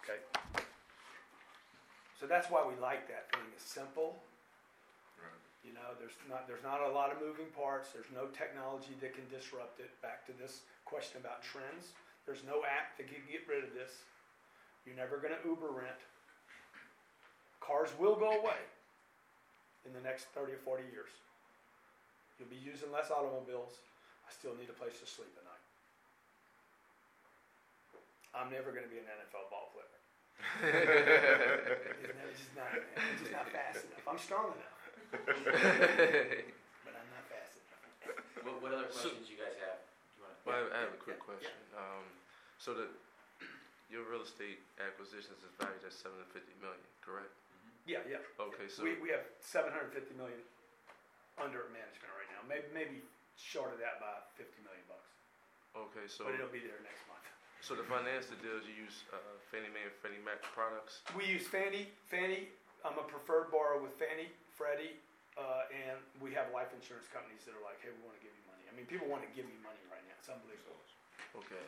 Okay. 0.00 0.24
So 2.16 2.24
that's 2.24 2.48
why 2.48 2.64
we 2.64 2.72
like 2.80 3.04
that 3.12 3.28
thing. 3.32 3.44
It's 3.52 3.68
simple. 3.68 4.24
You 5.60 5.76
know, 5.76 5.92
there's 6.00 6.16
not 6.24 6.48
there's 6.48 6.64
not 6.64 6.80
a 6.80 6.88
lot 6.88 7.12
of 7.12 7.20
moving 7.20 7.52
parts. 7.52 7.92
There's 7.92 8.08
no 8.16 8.32
technology 8.32 8.96
that 9.04 9.12
can 9.12 9.28
disrupt 9.28 9.76
it. 9.76 9.92
Back 10.00 10.24
to 10.28 10.32
this 10.40 10.64
question 10.88 11.20
about 11.20 11.44
trends. 11.44 11.92
There's 12.24 12.40
no 12.48 12.64
app 12.64 12.96
that 12.96 13.12
can 13.12 13.20
get 13.28 13.44
rid 13.44 13.64
of 13.64 13.76
this. 13.76 14.00
You're 14.86 14.96
never 14.96 15.18
going 15.18 15.34
to 15.34 15.42
Uber 15.46 15.70
rent. 15.70 16.00
Cars 17.60 17.90
will 17.98 18.16
go 18.16 18.30
away 18.40 18.58
in 19.86 19.92
the 19.92 20.00
next 20.00 20.26
30 20.34 20.52
or 20.56 20.62
40 20.64 20.84
years. 20.92 21.12
You'll 22.38 22.48
be 22.48 22.56
using 22.60 22.88
less 22.90 23.10
automobiles. 23.12 23.76
I 24.24 24.32
still 24.32 24.56
need 24.56 24.68
a 24.72 24.76
place 24.76 24.96
to 25.04 25.06
sleep 25.06 25.30
at 25.36 25.44
night. 25.44 25.64
I'm 28.32 28.48
never 28.48 28.70
going 28.72 28.86
to 28.86 28.92
be 28.92 28.96
an 29.02 29.08
NFL 29.10 29.50
ball 29.52 29.74
player. 29.74 29.90
it's 30.64 32.14
never- 32.16 32.32
just 32.32 32.54
not, 32.56 32.70
it's 32.72 33.20
just 33.20 33.32
not 33.34 33.46
fast 33.52 33.84
enough. 33.84 34.06
I'm 34.08 34.16
strong 34.16 34.54
enough, 34.56 34.80
but 35.12 36.94
I'm 36.96 37.08
not 37.12 37.24
fast 37.28 37.58
enough. 37.60 37.84
What, 38.46 38.56
what 38.64 38.72
other 38.72 38.88
So- 38.88 39.10
questions 39.12 39.28
you 39.28 39.36
guys 39.36 39.58
have? 39.60 39.82
Do 39.84 40.16
you 40.16 40.22
wanna- 40.24 40.40
Well, 40.48 40.56
I 40.56 40.58
have, 40.64 40.70
I 40.72 40.78
have 40.88 40.94
a 40.96 41.02
quick 41.02 41.20
Yeah, 41.20 41.28
question. 41.28 41.58
Um, 41.76 42.06
so 42.56 42.72
the, 42.72 42.86
your 43.90 44.06
real 44.06 44.22
estate 44.22 44.62
acquisitions 44.78 45.42
is 45.42 45.52
valued 45.58 45.82
at 45.82 45.92
seven 45.92 46.16
hundred 46.22 46.30
fifty 46.32 46.54
million, 46.62 46.80
correct? 47.02 47.34
Yeah, 47.88 48.06
yeah. 48.06 48.22
Okay, 48.38 48.70
so, 48.70 48.86
We, 48.86 48.94
we 49.02 49.08
have 49.10 49.24
750 49.42 50.14
million 50.14 50.38
under 51.40 51.66
management 51.72 52.12
right 52.14 52.28
now. 52.30 52.44
Maybe 52.46 52.68
maybe 52.70 52.96
short 53.34 53.72
of 53.74 53.80
that 53.82 53.98
by 53.98 54.20
50 54.36 54.62
million 54.62 54.84
bucks, 54.84 55.10
okay, 55.74 56.04
so, 56.06 56.28
but 56.28 56.36
it'll 56.36 56.52
be 56.52 56.60
there 56.60 56.76
next 56.84 57.02
month. 57.08 57.24
so 57.64 57.72
to 57.72 57.82
finance 57.88 58.28
the 58.28 58.36
deals, 58.44 58.68
you 58.68 58.76
use, 58.76 59.08
uh, 59.10 59.16
Fannie 59.48 59.72
Mae 59.72 59.88
and 59.88 59.96
Freddie 59.96 60.20
Mac 60.22 60.44
products? 60.52 61.00
We 61.16 61.24
use 61.24 61.48
Fannie. 61.48 61.88
Fannie. 62.06 62.52
I'm 62.84 63.00
a 63.00 63.04
preferred 63.08 63.48
borrower 63.48 63.80
with 63.80 63.96
Fannie, 63.96 64.28
Freddie, 64.54 65.00
uh, 65.40 65.68
and 65.72 65.96
we 66.20 66.36
have 66.36 66.52
life 66.52 66.68
insurance 66.76 67.08
companies 67.08 67.44
that 67.48 67.56
are 67.56 67.64
like, 67.64 67.80
hey, 67.80 67.92
we 67.92 68.00
want 68.04 68.16
to 68.16 68.22
give 68.24 68.32
you 68.32 68.44
money. 68.48 68.64
I 68.68 68.72
mean, 68.76 68.84
people 68.88 69.08
want 69.08 69.24
to 69.24 69.30
give 69.32 69.48
me 69.48 69.56
money 69.64 69.80
right 69.88 70.04
now. 70.04 70.16
It's 70.20 70.28
unbelievable. 70.28 70.80
Okay. 71.36 71.64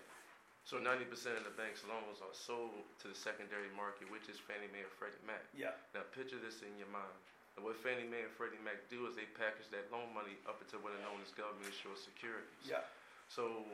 So 0.62 0.78
ninety 0.78 1.04
percent 1.04 1.36
of 1.36 1.44
the 1.44 1.54
bank's 1.58 1.82
loans 1.84 2.22
are 2.22 2.32
sold 2.32 2.86
to 3.02 3.10
the 3.10 3.18
secondary 3.18 3.68
market, 3.74 4.08
which 4.08 4.30
is 4.30 4.38
Fannie 4.38 4.70
Mae 4.70 4.86
and 4.86 4.94
Freddie 4.94 5.20
Mac. 5.26 5.42
Yeah. 5.52 5.74
Now 5.92 6.06
picture 6.14 6.38
this 6.38 6.62
in 6.62 6.72
your 6.78 6.88
mind. 6.88 7.12
And 7.58 7.66
what 7.66 7.76
Fannie 7.76 8.08
Mae 8.08 8.24
and 8.24 8.32
Freddie 8.32 8.62
Mac 8.64 8.80
do 8.88 9.04
is 9.04 9.12
they 9.12 9.28
package 9.36 9.68
that 9.74 9.90
loan 9.92 10.08
money 10.16 10.40
up 10.48 10.62
into 10.64 10.80
what 10.80 10.96
are 10.96 11.04
known 11.04 11.20
as 11.20 11.34
government 11.36 11.68
insured 11.68 12.00
securities. 12.00 12.64
Yeah. 12.64 12.86
So 13.28 13.66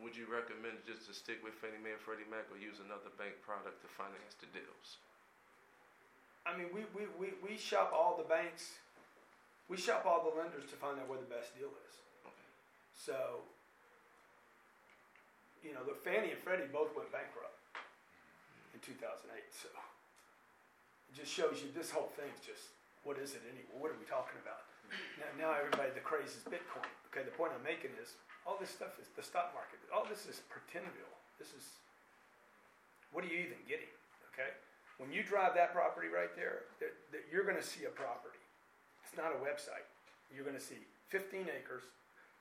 would 0.00 0.16
you 0.16 0.24
recommend 0.28 0.80
just 0.88 1.04
to 1.08 1.12
stick 1.12 1.44
with 1.44 1.52
Fannie 1.60 1.80
Mae 1.82 1.96
and 1.96 2.00
Freddie 2.00 2.28
Mac 2.28 2.48
or 2.48 2.56
use 2.56 2.80
another 2.80 3.12
bank 3.20 3.36
product 3.44 3.84
to 3.84 3.88
finance 3.92 4.36
the 4.40 4.48
deals? 4.56 5.00
I 6.46 6.54
mean, 6.54 6.70
we, 6.70 6.86
we, 6.94 7.10
we, 7.18 7.28
we 7.42 7.52
shop 7.58 7.90
all 7.90 8.14
the 8.14 8.28
banks. 8.28 8.78
We 9.66 9.76
shop 9.76 10.06
all 10.06 10.22
the 10.22 10.32
lenders 10.32 10.68
to 10.70 10.76
find 10.78 10.96
out 10.96 11.10
where 11.10 11.18
the 11.18 11.26
best 11.26 11.52
deal 11.58 11.74
is. 11.74 11.94
Okay. 12.22 12.48
So, 12.94 13.42
you 15.64 15.72
know, 15.72 15.84
the 15.84 15.96
Fannie 16.04 16.32
and 16.32 16.40
Freddie 16.40 16.68
both 16.68 16.92
went 16.96 17.08
bankrupt 17.12 17.56
in 18.74 18.80
2008. 18.84 19.24
So 19.52 19.68
it 19.72 21.14
just 21.16 21.32
shows 21.32 21.64
you 21.64 21.72
this 21.72 21.90
whole 21.90 22.12
thing's 22.16 22.40
just 22.44 22.76
what 23.06 23.22
is 23.22 23.38
it 23.38 23.44
anyway? 23.46 23.70
What 23.78 23.94
are 23.94 24.00
we 24.02 24.08
talking 24.10 24.36
about? 24.42 24.66
Now, 25.18 25.30
now 25.38 25.50
everybody 25.54 25.94
the 25.94 26.02
craze 26.02 26.34
is 26.34 26.42
Bitcoin. 26.46 26.90
Okay, 27.10 27.22
the 27.22 27.34
point 27.34 27.54
I'm 27.54 27.62
making 27.62 27.94
is 28.02 28.18
all 28.42 28.58
this 28.58 28.70
stuff 28.70 28.98
is 28.98 29.06
the 29.14 29.22
stock 29.22 29.54
market. 29.54 29.78
All 29.94 30.06
this 30.06 30.26
is 30.26 30.42
pretendville. 30.50 31.14
This 31.38 31.54
is 31.54 31.78
what 33.14 33.22
are 33.22 33.30
you 33.30 33.38
even 33.46 33.62
getting? 33.70 33.90
Okay, 34.34 34.50
when 34.98 35.14
you 35.14 35.22
drive 35.22 35.54
that 35.54 35.72
property 35.72 36.08
right 36.08 36.34
there, 36.34 36.68
that, 36.80 36.92
that 37.12 37.24
you're 37.30 37.44
going 37.44 37.56
to 37.56 37.64
see 37.64 37.84
a 37.84 37.92
property. 37.94 38.42
It's 39.06 39.16
not 39.16 39.32
a 39.32 39.40
website. 39.40 39.86
You're 40.34 40.44
going 40.44 40.58
to 40.58 40.62
see 40.62 40.82
15 41.08 41.46
acres, 41.46 41.86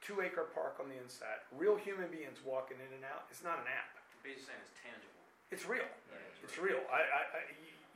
two 0.06 0.22
acre 0.22 0.46
park 0.54 0.78
on 0.78 0.86
the 0.86 0.98
inside, 1.02 1.42
real 1.50 1.74
human 1.74 2.14
beings 2.14 2.38
walking 2.46 2.78
in 2.78 2.92
and 2.94 3.02
out. 3.02 3.26
It's 3.34 3.42
not 3.42 3.58
an 3.58 3.66
app. 3.66 3.98
Basically 4.22 4.54
saying 4.54 4.62
it's 4.62 4.76
tangible. 4.78 5.22
It's 5.50 5.66
real. 5.66 5.90
It's 6.46 6.62
real. 6.62 6.82
I, 6.94 7.02
I, 7.02 7.22
I, 7.34 7.42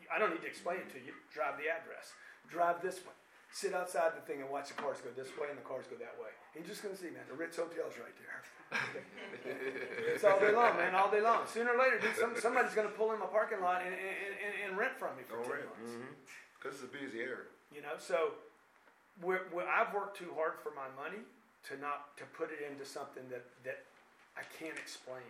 I 0.10 0.16
don't 0.18 0.34
need 0.34 0.42
to 0.42 0.50
explain 0.50 0.82
it 0.82 0.90
to 0.98 1.00
you. 1.02 1.14
Drive 1.30 1.62
the 1.62 1.70
address. 1.70 2.18
Drive 2.50 2.82
this 2.82 2.98
one. 3.06 3.14
Sit 3.54 3.74
outside 3.74 4.14
the 4.14 4.22
thing 4.26 4.42
and 4.42 4.50
watch 4.50 4.70
the 4.70 4.78
cars 4.78 5.02
go 5.02 5.10
this 5.14 5.30
way 5.38 5.50
and 5.50 5.58
the 5.58 5.66
cars 5.66 5.86
go 5.90 5.98
that 5.98 6.14
way. 6.22 6.30
And 6.54 6.62
you're 6.62 6.70
just 6.70 6.86
going 6.86 6.94
to 6.94 7.02
see, 7.02 7.10
man, 7.10 7.26
the 7.30 7.38
Ritz 7.38 7.58
Hotel's 7.58 7.98
right 7.98 8.14
there. 8.18 8.38
it's 10.14 10.22
all 10.22 10.38
day 10.38 10.54
long, 10.54 10.78
man, 10.78 10.94
all 10.94 11.10
day 11.10 11.22
long. 11.22 11.50
Sooner 11.50 11.74
or 11.74 11.80
later, 11.82 11.98
dude, 11.98 12.14
some, 12.14 12.38
somebody's 12.38 12.78
going 12.78 12.86
to 12.86 12.94
pull 12.94 13.10
in 13.14 13.18
my 13.18 13.26
parking 13.26 13.62
lot 13.66 13.82
and, 13.82 13.94
and, 13.94 14.34
and, 14.38 14.54
and 14.70 14.72
rent 14.78 14.94
from 15.02 15.18
me 15.18 15.26
for 15.26 15.42
Don't 15.42 15.50
10 15.50 15.54
rent. 15.54 15.66
months. 15.66 15.94
Mm-hmm. 15.98 16.14
Cause 16.62 16.78
it's 16.78 16.86
a 16.86 16.94
busy 16.94 17.26
area. 17.26 17.50
You 17.74 17.82
know, 17.82 17.98
so 17.98 18.38
we're, 19.22 19.50
we're, 19.50 19.66
I've 19.66 19.94
worked 19.94 20.18
too 20.18 20.30
hard 20.38 20.62
for 20.62 20.70
my 20.78 20.92
money, 20.94 21.26
to 21.68 21.76
not, 21.78 22.16
to 22.18 22.24
put 22.38 22.50
it 22.56 22.64
into 22.64 22.86
something 22.88 23.24
that, 23.30 23.44
that 23.68 23.84
I 24.38 24.44
can't 24.58 24.78
explain. 24.80 25.26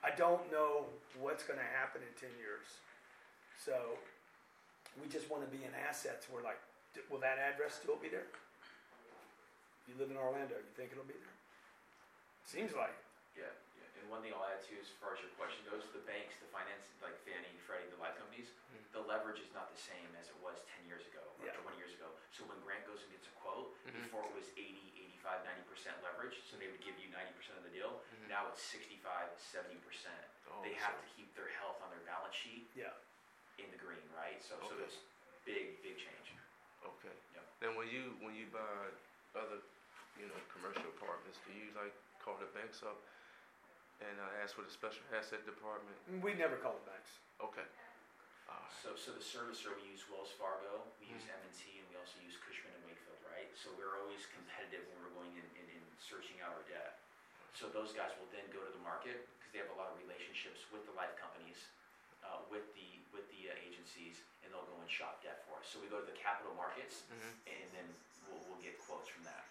I 0.00 0.08
don't 0.16 0.40
know 0.48 0.88
what's 1.20 1.44
gonna 1.44 1.66
happen 1.76 2.00
in 2.00 2.12
ten 2.16 2.32
years. 2.40 2.64
So, 3.60 4.00
we 4.96 5.04
just 5.12 5.28
wanna 5.28 5.48
be 5.52 5.60
in 5.60 5.72
assets, 5.76 6.24
we're 6.32 6.40
like, 6.44 6.56
will 7.12 7.20
that 7.20 7.36
address 7.36 7.76
still 7.76 8.00
be 8.00 8.08
there? 8.08 8.24
You 9.84 9.92
live 10.00 10.08
in 10.08 10.16
Orlando, 10.16 10.56
you 10.56 10.72
think 10.72 10.92
it'll 10.96 11.04
be 11.04 11.16
there? 11.20 11.36
Seems 12.48 12.72
like, 12.72 12.96
it. 13.36 13.44
Yeah, 13.44 13.52
yeah, 13.76 14.00
and 14.00 14.08
one 14.08 14.24
thing 14.24 14.32
I'll 14.32 14.48
add 14.48 14.64
too, 14.64 14.80
as 14.80 14.88
far 15.04 15.12
as 15.12 15.20
your 15.20 15.30
question 15.36 15.60
goes, 15.68 15.84
the 15.92 16.00
banks, 16.08 16.32
the 16.40 16.48
finance, 16.48 16.80
like 17.04 17.14
Fannie, 17.28 17.52
Freddie, 17.68 17.92
the 17.92 18.00
life 18.00 18.16
companies, 18.16 18.48
Mm. 18.72 18.80
the 18.96 19.02
leverage 19.04 19.38
is 19.42 19.50
not 19.52 19.68
the 19.70 19.78
same 19.78 20.08
as 20.16 20.30
it 20.32 20.38
was 20.40 20.56
ten 20.70 20.82
years 20.88 21.04
ago 21.12 21.22
or 21.38 21.44
Yeah. 21.46 21.54
twenty 21.60 21.76
years 21.78 21.92
ago. 21.94 22.08
So 22.32 22.46
when 22.48 22.56
Grant 22.64 22.86
goes 22.88 23.02
and 23.04 23.10
gets 23.12 23.26
a 23.28 23.34
quote, 23.42 23.74
Mhm. 23.86 24.02
before 24.08 24.24
it 24.26 24.32
was 24.34 24.48
80, 24.56 24.89
85, 25.20 25.44
90 25.44 25.68
percent 25.68 25.96
leverage, 26.00 26.40
so 26.48 26.56
they 26.56 26.64
would 26.72 26.80
give 26.80 26.96
you 26.96 27.12
ninety 27.12 27.32
percent 27.36 27.60
of 27.60 27.64
the 27.68 27.72
deal. 27.76 28.00
Mhm. 28.08 28.32
Now 28.32 28.48
it's 28.48 28.64
65, 28.64 29.28
70 29.36 29.76
percent. 29.84 30.16
Oh, 30.48 30.64
They 30.64 30.72
so- 30.80 30.88
have 30.88 30.96
to 30.96 31.06
keep 31.12 31.28
their 31.36 31.52
health 31.60 31.76
on 31.84 31.92
their 31.92 32.00
balance 32.08 32.32
sheet 32.32 32.72
yeah, 32.72 32.96
in 33.60 33.68
the 33.68 33.76
green, 33.76 34.00
right? 34.16 34.40
So, 34.40 34.56
so 34.64 34.72
Okay. 34.72 34.88
it's 34.88 34.96
big, 35.44 35.76
big 35.84 36.00
change. 36.00 36.32
Okay. 36.80 37.12
Yep. 37.36 37.44
Then 37.60 37.72
when 37.76 37.88
you 37.92 38.16
when 38.24 38.32
you 38.34 38.48
buy 38.48 38.64
other, 39.36 39.60
you 40.16 40.24
know, 40.26 40.40
commercial 40.48 40.88
apartments, 40.96 41.36
do 41.44 41.52
you 41.52 41.68
like 41.76 41.92
call 42.24 42.40
the 42.40 42.48
banks 42.56 42.80
up 42.82 42.96
and 44.00 44.16
uh, 44.16 44.40
ask 44.40 44.56
for 44.56 44.64
the 44.64 44.72
special 44.72 45.04
asset 45.12 45.44
department? 45.44 45.96
we 46.24 46.32
never 46.32 46.56
call 46.56 46.80
the 46.80 46.86
banks. 46.88 47.20
Okay. 47.44 47.68
All 48.48 48.56
right. 48.56 48.72
So, 48.82 48.96
so 48.96 49.12
the 49.12 49.20
servicer, 49.20 49.76
we 49.76 49.84
use 49.92 50.08
Wells 50.08 50.32
Fargo, 50.40 50.88
we 50.98 51.12
use 51.12 51.22
Mm. 51.28 51.36
M&T, 51.44 51.78
and 51.78 51.86
we 51.92 51.96
also 52.00 52.16
use 52.24 52.36
Cushman 52.40 52.72
and 52.72 52.79
Wakefield, 52.79 52.79
right? 53.40 53.48
So 53.56 53.72
we're 53.80 53.96
always 54.04 54.28
competitive 54.28 54.84
when 54.92 55.00
we're 55.00 55.16
going 55.16 55.32
in, 55.32 55.46
in, 55.56 55.64
in 55.72 55.82
searching 55.96 56.36
out 56.44 56.52
our 56.52 56.64
debt. 56.68 57.00
So 57.56 57.72
those 57.72 57.96
guys 57.96 58.12
will 58.20 58.28
then 58.36 58.44
go 58.52 58.60
to 58.60 58.68
the 58.72 58.84
market, 58.84 59.24
because 59.40 59.50
they 59.56 59.60
have 59.64 59.72
a 59.72 59.78
lot 59.80 59.88
of 59.92 59.96
relationships 60.04 60.68
with 60.68 60.84
the 60.84 60.92
life 60.92 61.16
companies, 61.16 61.56
uh, 62.20 62.44
with 62.52 62.68
the, 62.76 62.88
with 63.16 63.24
the 63.32 63.48
uh, 63.48 63.66
agencies, 63.68 64.20
and 64.44 64.52
they'll 64.52 64.68
go 64.68 64.76
and 64.76 64.88
shop 64.92 65.24
debt 65.24 65.40
for 65.48 65.56
us. 65.56 65.64
So 65.72 65.80
we 65.80 65.88
go 65.88 65.98
to 66.00 66.08
the 66.08 66.16
capital 66.20 66.52
markets, 66.52 67.08
Mhm. 67.08 67.32
and 67.48 67.66
then 67.72 67.86
we'll, 68.28 68.40
we'll 68.44 68.60
get 68.60 68.76
quotes 68.84 69.08
from 69.08 69.24
that. 69.24 69.48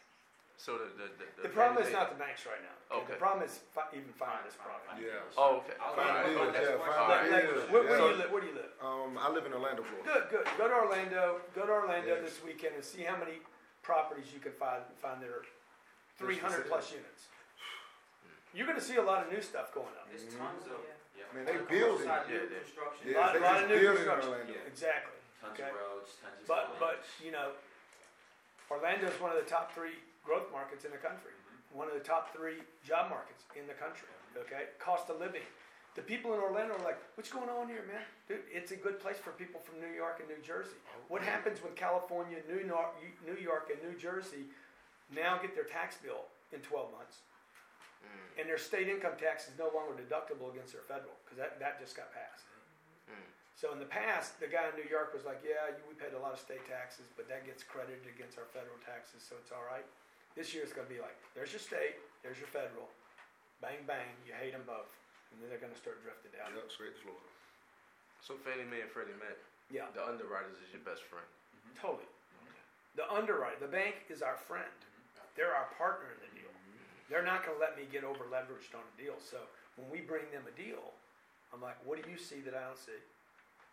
So 0.60 0.76
the 0.76 0.92
the 1.00 1.08
the, 1.40 1.48
The 1.48 1.54
problem 1.56 1.80
is 1.80 1.88
Fannie 1.88 2.04
not 2.04 2.12
the 2.12 2.20
banks 2.20 2.44
right 2.44 2.60
now. 2.60 2.76
Okay. 2.92 3.16
The 3.16 3.22
problem 3.24 3.48
is 3.48 3.64
fi- 3.72 3.88
even 3.96 4.12
finding 4.20 4.44
this 4.44 4.60
Fine, 4.60 4.68
property. 4.76 5.08
Yeah. 5.08 5.24
Oh, 5.40 5.64
okay. 5.64 5.72
I'll- 5.80 5.96
Find 5.96 6.12
I'll- 6.12 6.28
deals, 6.28 6.36
I'll- 6.36 6.52
yeah, 6.52 6.84
I'll- 6.84 7.08
Like, 7.08 7.32
like, 7.32 7.48
deals. 7.48 7.64
where, 7.72 7.84
where 7.88 7.96
do 7.96 8.04
Yeah. 8.04 8.12
you 8.12 8.20
live? 8.20 8.30
Where 8.36 8.42
do 8.44 8.48
you 8.52 8.58
live? 8.60 8.72
Um, 8.84 9.16
I 9.16 9.28
live 9.32 9.46
in 9.48 9.54
Orlando, 9.56 9.88
Florida. 9.88 10.04
Good, 10.04 10.24
good. 10.36 10.46
Go 10.60 10.68
to 10.68 10.76
Orlando. 10.84 11.24
Go 11.56 11.64
to 11.64 11.72
Orlando 11.72 12.12
Yes. 12.12 12.28
this 12.28 12.38
weekend 12.44 12.76
and 12.76 12.84
see 12.84 13.08
how 13.08 13.16
many 13.16 13.40
properties 13.84 14.26
you 14.34 14.40
can 14.40 14.52
find. 14.54 14.82
Find 15.02 15.22
that 15.22 15.30
are 15.30 15.46
300 16.18 16.68
plus 16.68 16.92
units. 16.92 17.28
You're 18.54 18.66
going 18.66 18.80
to 18.80 18.84
see 18.84 18.96
a 18.98 19.02
lot 19.06 19.26
of 19.26 19.32
new 19.32 19.42
stuff 19.42 19.74
going 19.74 19.94
up. 20.00 20.10
There's 20.10 20.26
tons 20.34 20.66
of. 20.66 20.82
Yep. 21.18 21.28
Man, 21.36 21.46
they 21.46 21.52
on 21.54 21.58
the 21.60 21.64
commercial 21.70 21.88
building. 22.02 22.08
side, 22.08 22.26
Yeah, 22.26 22.38
new 22.42 22.50
they- 22.50 22.64
construction. 22.66 23.02
Yeah, 23.06 23.20
Lot- 23.20 23.34
they 23.34 23.40
lot 23.40 23.64
of 23.64 23.70
new 23.70 23.76
building 23.80 23.90
in 23.90 23.96
construction. 23.96 24.30
Orlando. 24.34 24.54
Yeah. 24.54 24.72
Exactly. 24.72 25.18
Tons 25.42 25.54
Okay. 25.54 25.70
of 25.70 25.76
roads, 25.76 26.10
tons 26.20 26.42
of 26.42 26.48
But 26.48 26.66
but 26.80 26.80
buildings. 27.06 27.22
you 27.22 27.32
know, 27.32 27.50
Orlando 28.72 29.06
is 29.08 29.18
one 29.22 29.32
of 29.32 29.38
the 29.38 29.46
top 29.50 29.72
three 29.76 30.00
growth 30.26 30.50
markets 30.52 30.84
in 30.86 30.92
the 30.92 30.98
country. 30.98 31.32
Mm-hmm. 31.36 31.78
One 31.78 31.88
of 31.88 31.94
the 31.94 32.02
top 32.04 32.34
three 32.34 32.64
job 32.84 33.10
markets 33.14 33.46
in 33.56 33.68
the 33.68 33.74
country. 33.78 34.10
Okay, 34.38 34.70
cost 34.80 35.10
of 35.10 35.20
living. 35.20 35.46
The 36.00 36.08
people 36.08 36.32
in 36.32 36.40
Orlando 36.40 36.80
are 36.80 36.86
like, 36.88 36.96
"What's 37.20 37.28
going 37.28 37.52
on 37.52 37.68
here, 37.68 37.84
man? 37.84 38.08
Dude, 38.32 38.48
it's 38.48 38.72
a 38.72 38.80
good 38.80 39.04
place 39.04 39.20
for 39.20 39.36
people 39.36 39.60
from 39.60 39.84
New 39.84 39.92
York 39.92 40.24
and 40.24 40.32
New 40.32 40.40
Jersey." 40.40 40.80
What 41.12 41.20
happens 41.22 41.60
when 41.60 41.76
California, 41.76 42.40
New 42.48 42.64
York, 42.64 42.96
New 43.28 43.36
York, 43.36 43.68
and 43.68 43.84
New 43.84 44.00
Jersey 44.00 44.48
now 45.12 45.36
get 45.44 45.52
their 45.60 45.68
tax 45.68 45.98
bill 46.00 46.32
in 46.56 46.62
12 46.62 46.96
months, 46.96 47.28
Mm, 48.00 48.40
and 48.40 48.46
their 48.48 48.58
state 48.58 48.88
income 48.88 49.20
tax 49.20 49.52
is 49.52 49.60
no 49.60 49.68
longer 49.76 49.92
deductible 49.92 50.48
against 50.56 50.72
their 50.72 50.88
federal 50.88 51.12
because 51.26 51.36
that, 51.36 51.60
that 51.60 51.84
just 51.84 52.00
got 52.00 52.08
passed. 52.16 52.48
mm. 53.12 53.28
So 53.60 53.76
in 53.76 53.80
the 53.84 53.92
past, 53.92 54.40
the 54.40 54.48
guy 54.48 54.72
in 54.72 54.76
New 54.80 54.88
York 54.88 55.12
was 55.12 55.28
like, 55.28 55.44
yeah, 55.44 55.76
we 55.84 55.92
paid 56.00 56.16
a 56.16 56.22
lot 56.24 56.32
of 56.32 56.40
state 56.40 56.64
taxes, 56.64 57.12
but 57.20 57.28
that 57.28 57.44
gets 57.44 57.60
credited 57.60 58.08
against 58.08 58.40
our 58.40 58.48
federal 58.56 58.80
taxes, 58.88 59.20
so 59.20 59.36
it's 59.36 59.52
all 59.52 59.68
right. 59.68 59.84
This 60.32 60.56
year 60.56 60.64
it's 60.64 60.72
gonna 60.72 60.88
be 60.88 61.04
like, 61.04 61.20
there's 61.36 61.52
your 61.52 61.60
state, 61.60 62.00
there's 62.24 62.40
your 62.40 62.48
federal, 62.48 62.88
bang, 63.60 63.84
bang, 63.84 64.16
you 64.24 64.32
hate 64.32 64.56
them 64.56 64.64
both, 64.64 64.96
and 65.32 65.38
then 65.42 65.48
they're 65.50 65.62
gonna 65.62 65.78
start 65.78 66.02
drifting 66.02 66.34
down. 66.34 66.54
Yep, 66.56 66.70
straight 66.72 66.96
to 66.98 67.02
Florida. 67.02 67.30
So 68.20 68.36
Fannie 68.42 68.68
Mae 68.68 68.84
and 68.84 68.92
Freddie 68.92 69.16
Mac, 69.18 69.38
Yeah, 69.72 69.88
the 69.96 70.04
underwriters 70.04 70.60
is 70.60 70.70
your 70.76 70.84
best 70.84 71.06
friend. 71.08 71.26
Mm-hmm. 71.26 71.76
totally. 71.80 72.10
The 72.98 73.06
underwriter, 73.08 73.62
the 73.62 73.72
bank 73.72 74.10
is 74.10 74.20
our 74.26 74.36
friend. 74.36 74.68
Mm-hmm. 74.68 75.40
They're 75.40 75.56
our 75.56 75.70
partner 75.80 76.12
in 76.18 76.20
the 76.26 76.32
deal. 76.36 76.52
Mm-hmm. 76.52 77.08
They're 77.08 77.26
not 77.26 77.46
gonna 77.46 77.62
let 77.62 77.78
me 77.80 77.88
get 77.88 78.04
over 78.04 78.28
leveraged 78.28 78.74
on 78.76 78.84
a 78.84 78.96
deal, 79.00 79.16
so 79.22 79.40
when 79.80 79.88
we 79.88 80.04
bring 80.04 80.28
them 80.36 80.44
a 80.50 80.56
deal, 80.58 80.92
I'm 81.54 81.62
like, 81.62 81.78
what 81.88 81.98
do 82.02 82.06
you 82.10 82.18
see 82.18 82.44
that 82.46 82.54
I 82.54 82.68
don't 82.68 82.78
see? 82.78 83.00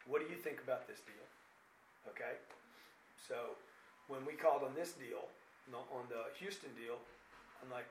What 0.07 0.23
do 0.23 0.31
you 0.31 0.39
think 0.39 0.63
about 0.63 0.87
this 0.87 1.03
deal? 1.03 1.27
Okay? 2.09 2.39
So 3.19 3.59
when 4.07 4.23
we 4.25 4.39
called 4.39 4.63
on 4.63 4.73
this 4.79 4.95
deal, 4.95 5.27
no- 5.69 5.91
on 5.91 6.07
the 6.09 6.31
Houston 6.39 6.71
deal, 6.79 6.97
I'm 7.61 7.71
like, 7.75 7.89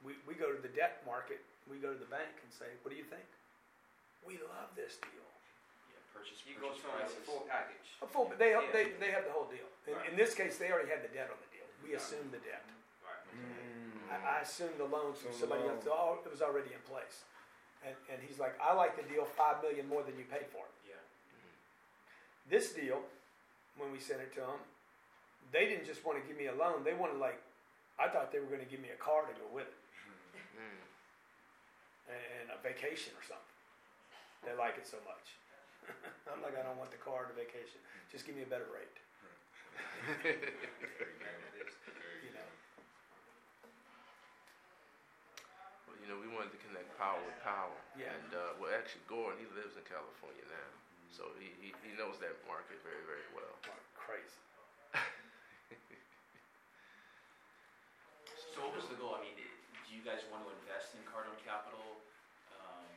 we, 0.00 0.16
we 0.26 0.34
go 0.34 0.50
to 0.50 0.60
the 0.60 0.72
debt 0.72 1.04
market, 1.06 1.44
we 1.70 1.78
go 1.78 1.92
to 1.94 1.98
the 1.98 2.10
bank 2.10 2.32
and 2.42 2.50
say, 2.52 2.68
what 2.82 2.90
do 2.90 2.98
you 2.98 3.06
think? 3.06 3.24
We 4.26 4.38
love 4.42 4.70
this 4.78 4.98
deal. 5.02 5.26
Yeah, 5.90 5.98
purchase, 6.14 6.42
You 6.46 6.58
go 6.58 6.70
purchase 6.70 6.82
to 6.82 6.90
them 6.90 6.98
prices. 7.02 7.18
a 7.18 7.24
full 7.26 7.42
package. 7.50 7.88
A 8.02 8.06
full, 8.06 8.26
they, 8.38 8.54
Yeah. 8.54 8.66
they, 8.70 8.94
they 9.02 9.10
have 9.10 9.26
the 9.26 9.34
whole 9.34 9.46
deal. 9.50 9.66
In, 9.86 9.94
Right. 9.98 10.08
in 10.10 10.14
this 10.14 10.34
case, 10.34 10.58
they 10.58 10.70
already 10.70 10.90
had 10.90 11.02
the 11.02 11.10
debt 11.10 11.30
on 11.30 11.38
the 11.42 11.50
deal. 11.50 11.66
We 11.82 11.94
Yeah. 11.94 12.02
assumed 12.02 12.30
the 12.30 12.42
debt. 12.42 12.62
Right. 13.02 13.22
I, 14.14 14.38
I 14.38 14.46
assumed 14.46 14.78
the 14.78 14.86
loans 14.86 15.18
from 15.18 15.34
Assumed 15.34 15.50
the 15.50 15.58
somebody 15.58 15.64
else, 15.70 15.86
oh, 15.90 16.22
it 16.22 16.30
was 16.30 16.42
already 16.42 16.70
in 16.74 16.82
place. 16.86 17.26
And, 17.82 17.96
and 18.12 18.22
he's 18.22 18.38
like, 18.38 18.54
I 18.62 18.70
like 18.78 18.94
the 18.94 19.02
deal 19.10 19.24
five 19.26 19.58
million 19.62 19.88
more 19.90 20.02
than 20.06 20.14
you 20.14 20.22
paid 20.30 20.46
for 20.54 20.62
it. 20.70 20.74
Yeah. 20.86 21.02
This 22.46 22.70
deal, 22.72 23.02
when 23.76 23.90
we 23.90 23.98
sent 23.98 24.20
it 24.22 24.30
to 24.38 24.40
them, 24.46 24.60
they 25.50 25.66
didn't 25.66 25.86
just 25.86 26.04
want 26.06 26.20
to 26.20 26.24
give 26.28 26.38
me 26.38 26.46
a 26.46 26.54
loan. 26.54 26.84
They 26.84 26.94
wanted 26.94 27.18
like, 27.18 27.42
I 27.98 28.06
thought 28.08 28.30
they 28.30 28.38
were 28.38 28.46
going 28.46 28.62
to 28.62 28.70
give 28.70 28.78
me 28.80 28.90
a 28.94 29.00
car 29.02 29.22
to 29.26 29.34
go 29.34 29.46
with 29.52 29.66
it 29.66 29.74
Mm. 30.52 30.78
And 32.10 32.50
a 32.50 32.58
vacation 32.62 33.14
or 33.14 33.24
something. 33.24 33.56
They 34.42 34.54
like 34.58 34.74
it 34.78 34.86
so 34.86 34.98
much. 35.06 35.38
I'm 36.30 36.42
like, 36.42 36.58
I 36.58 36.62
don't 36.66 36.78
want 36.78 36.90
the 36.90 36.98
car 37.02 37.26
or 37.26 37.28
the 37.30 37.38
vacation. 37.38 37.78
Just 38.10 38.26
give 38.26 38.34
me 38.34 38.42
a 38.42 38.50
better 38.50 38.66
rate. 38.70 38.96
You 42.22 42.30
know. 42.34 42.50
Well, 45.86 45.98
you 45.98 46.06
know, 46.06 46.18
we 46.22 46.30
wanted 46.30 46.54
to 46.54 46.60
connect 46.62 46.86
power 46.98 47.18
with 47.18 47.34
power. 47.42 47.74
Yeah. 47.98 48.14
And 48.14 48.30
uh, 48.30 48.58
well, 48.62 48.70
actually, 48.70 49.02
Gordon, 49.10 49.42
he 49.42 49.46
lives 49.58 49.74
in 49.74 49.82
California 49.86 50.46
now, 50.46 50.70
so 51.10 51.34
he, 51.38 51.50
he, 51.58 51.74
he 51.82 51.90
knows 51.98 52.18
that 52.22 52.38
market 52.46 52.78
very 52.86 53.02
very 53.06 53.26
well. 53.34 53.54
Crazy. 53.98 54.38
So 58.52 58.60
what 58.68 58.76
was 58.76 58.84
the 58.92 59.00
goal? 59.00 59.16
I 59.16 59.24
mean, 59.24 59.32
do 59.32 59.90
you 59.96 60.04
guys 60.04 60.20
want 60.28 60.44
to 60.44 60.52
invest 61.20 61.36
in 61.36 61.44
Capital? 61.44 61.84
Um, 62.56 62.88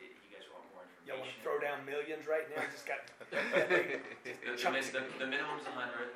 i- 0.00 0.08
you 0.08 0.28
guys 0.32 0.46
want 0.48 0.64
more 0.72 0.84
Y'all 1.04 1.18
want 1.20 1.28
to 1.34 1.40
throw 1.44 1.58
down 1.60 1.84
millions 1.84 2.24
right 2.30 2.46
now? 2.54 2.62
Just 2.72 2.86
got 2.88 3.04
The, 3.32 3.38
the, 4.24 4.56
chunks. 4.56 4.90
the, 4.94 5.02
the 5.18 5.26
minimum's 5.28 5.66
a 5.68 5.72
hundred. 5.74 6.12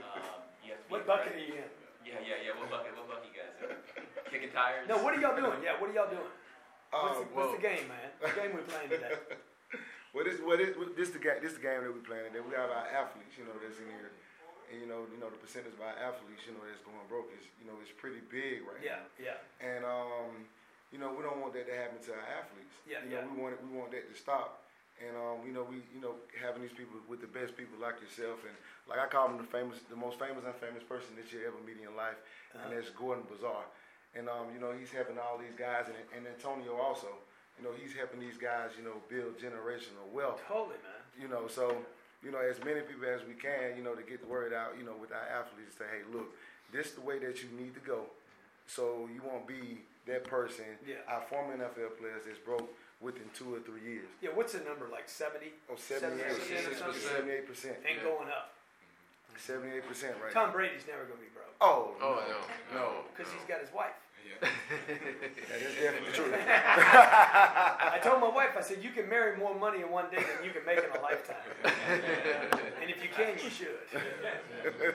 Um, 0.00 0.44
you 0.64 0.72
have 0.72 0.80
to 0.80 0.86
be. 0.86 0.92
What 0.92 1.06
bucket 1.06 1.32
are 1.32 1.36
aggressive. 1.36 1.48
you 1.48 1.62
in? 1.62 1.70
Yeah, 2.06 2.22
yeah, 2.22 2.38
yeah. 2.50 2.52
What 2.54 2.70
bucket? 2.70 2.94
What 2.94 3.08
bucket 3.10 3.28
you 3.32 3.36
guys 3.36 3.52
in? 3.60 3.74
Kicking 4.30 4.52
tires? 4.54 4.86
No, 4.88 5.02
what 5.02 5.12
are 5.16 5.20
y'all 5.20 5.34
doing? 5.36 5.58
Yeah, 5.64 5.74
what 5.80 5.90
are 5.90 5.96
y'all 5.96 6.10
doing? 6.10 6.30
What's, 6.94 7.18
Um, 7.18 7.26
the, 7.26 7.34
what's 7.34 7.52
the 7.58 7.62
game, 7.62 7.84
man? 7.90 8.08
The 8.22 8.30
game 8.36 8.50
we're 8.54 8.66
playing 8.68 8.90
today. 8.90 9.14
Well, 10.14 10.24
this, 10.24 10.40
well, 10.40 10.56
this, 10.56 10.72
this 10.96 11.10
the 11.12 11.20
game. 11.20 11.44
This 11.44 11.52
the 11.52 11.60
game 11.60 11.84
that 11.84 11.92
we 11.92 12.00
playing. 12.00 12.32
That 12.32 12.40
we 12.40 12.56
have 12.56 12.72
our 12.72 12.88
athletes, 12.88 13.36
you 13.36 13.44
know, 13.44 13.52
that's 13.60 13.76
in 13.76 13.84
here, 13.92 14.16
and 14.72 14.76
you 14.82 14.88
know, 14.88 15.06
you 15.10 15.18
know, 15.20 15.30
the 15.30 15.38
percentage 15.38 15.74
of 15.74 15.82
our 15.82 15.94
athletes, 15.96 16.42
you 16.46 16.52
know, 16.54 16.62
that's 16.66 16.82
going 16.82 16.98
broke 17.08 17.30
is, 17.36 17.44
you 17.60 17.66
know, 17.66 17.76
it's 17.82 17.92
pretty 17.94 18.20
big 18.30 18.62
right 18.66 18.82
Yeah, 18.82 19.00
now. 19.00 19.06
yeah. 19.18 19.38
yeah. 19.38 19.66
And 19.66 19.82
um, 19.86 20.32
you 20.94 20.98
know, 21.02 21.10
we 21.14 21.22
don't 21.26 21.38
want 21.42 21.52
that 21.58 21.66
to 21.66 21.74
happen 21.74 21.98
to 22.06 22.10
our 22.14 22.26
athletes. 22.38 22.74
Yeah, 22.86 23.02
you 23.04 23.10
know, 23.14 23.22
yeah. 23.22 23.30
we 23.30 23.34
want 23.42 23.52
it, 23.56 23.60
we 23.62 23.70
want 23.74 23.90
that 23.94 24.06
to 24.06 24.14
stop. 24.18 24.62
And 25.02 25.12
um, 25.18 25.44
you 25.44 25.52
know, 25.52 25.66
we, 25.68 25.84
you 25.92 26.00
know, 26.00 26.16
having 26.40 26.62
these 26.64 26.72
people 26.72 26.96
with 27.04 27.20
the 27.20 27.28
best 27.28 27.52
people 27.58 27.76
like 27.76 28.00
yourself, 28.00 28.40
and 28.48 28.56
like 28.88 28.96
I 29.02 29.06
call 29.10 29.28
him 29.28 29.36
the 29.36 29.48
famous, 29.50 29.76
the 29.92 29.98
most 29.98 30.16
famous 30.16 30.40
and 30.46 30.56
famous 30.56 30.80
person 30.86 31.12
that 31.20 31.28
you 31.28 31.44
ever 31.44 31.58
meet 31.66 31.76
in 31.76 31.84
your 31.84 31.96
life, 31.98 32.16
and 32.56 32.62
Uh-huh. 32.64 32.72
that's 32.72 32.88
Gordon 32.96 33.26
Bazar. 33.28 33.66
And 34.16 34.30
um, 34.32 34.48
you 34.56 34.60
know, 34.62 34.72
he's 34.72 34.88
helping 34.88 35.20
all 35.20 35.36
these 35.36 35.52
guys, 35.58 35.86
and, 35.92 35.98
and 36.16 36.24
Antonio 36.24 36.74
also. 36.80 37.12
You 37.60 37.64
know, 37.64 37.72
he's 37.76 37.92
helping 37.96 38.20
these 38.20 38.36
guys, 38.36 38.72
you 38.76 38.84
know, 38.84 39.00
build 39.08 39.36
generational 39.40 40.04
wealth. 40.12 40.40
Totally, 40.48 40.76
man. 40.84 41.00
You 41.16 41.28
know, 41.28 41.48
so 41.48 41.72
you 42.22 42.30
know, 42.30 42.38
as 42.38 42.58
many 42.64 42.80
people 42.80 43.06
as 43.08 43.20
we 43.26 43.34
can, 43.34 43.76
you 43.76 43.82
know, 43.84 43.94
to 43.94 44.02
get 44.02 44.20
the 44.20 44.26
word 44.26 44.52
out, 44.52 44.74
you 44.78 44.84
know, 44.84 44.94
with 45.00 45.12
our 45.12 45.26
athletes, 45.28 45.76
say, 45.78 45.84
hey, 45.90 46.02
look, 46.12 46.28
this 46.72 46.86
is 46.88 46.92
the 46.94 47.00
way 47.00 47.18
that 47.18 47.42
you 47.42 47.48
need 47.58 47.74
to 47.74 47.80
go, 47.80 48.02
so 48.66 49.08
you 49.14 49.22
won't 49.24 49.46
be 49.46 49.82
that 50.06 50.24
person. 50.24 50.64
Yeah. 50.86 50.96
Our 51.08 51.22
former 51.22 51.56
NFL 51.56 51.98
players 51.98 52.22
that's 52.26 52.38
broke 52.38 52.68
within 53.00 53.28
two 53.36 53.54
or 53.54 53.60
three 53.60 53.82
years. 53.82 54.08
Yeah, 54.22 54.30
what's 54.34 54.54
the 54.54 54.60
number? 54.64 54.88
Like 54.90 55.08
70? 55.08 55.46
Oh, 55.70 55.76
78 55.76 56.24
78% 56.26 56.88
or 56.88 56.92
78 56.94 57.46
percent. 57.46 57.76
And 57.86 57.96
Yeah. 57.98 58.02
going 58.02 58.28
up. 58.28 58.52
Seventy-eight 59.36 59.86
percent 59.86 60.16
right 60.22 60.32
Tom 60.32 60.48
now. 60.48 60.52
Brady's 60.54 60.86
never 60.88 61.04
gonna 61.04 61.20
be 61.20 61.28
broke 61.36 61.52
Oh, 61.60 61.92
Oh, 62.00 62.24
no, 62.72 62.80
no, 62.80 62.80
no. 62.80 63.04
because 63.14 63.30
he's 63.30 63.44
got 63.44 63.60
his 63.60 63.68
wife. 63.70 63.92
That 64.40 65.60
is 65.62 65.74
definitely 65.80 66.12
true. 66.12 66.32
I 66.46 67.98
told 68.02 68.20
my 68.20 68.28
wife, 68.28 68.50
I 68.58 68.60
said, 68.62 68.78
you 68.82 68.90
can 68.90 69.08
marry 69.08 69.36
more 69.38 69.54
money 69.54 69.80
in 69.82 69.90
one 69.90 70.06
day 70.10 70.18
than 70.22 70.44
you 70.44 70.50
can 70.50 70.64
make 70.66 70.78
in 70.78 70.90
a 70.90 71.02
lifetime. 71.02 71.36
and 71.64 72.90
if 72.90 73.02
you 73.02 73.08
can, 73.14 73.34
you 73.42 73.50
should. 73.50 74.94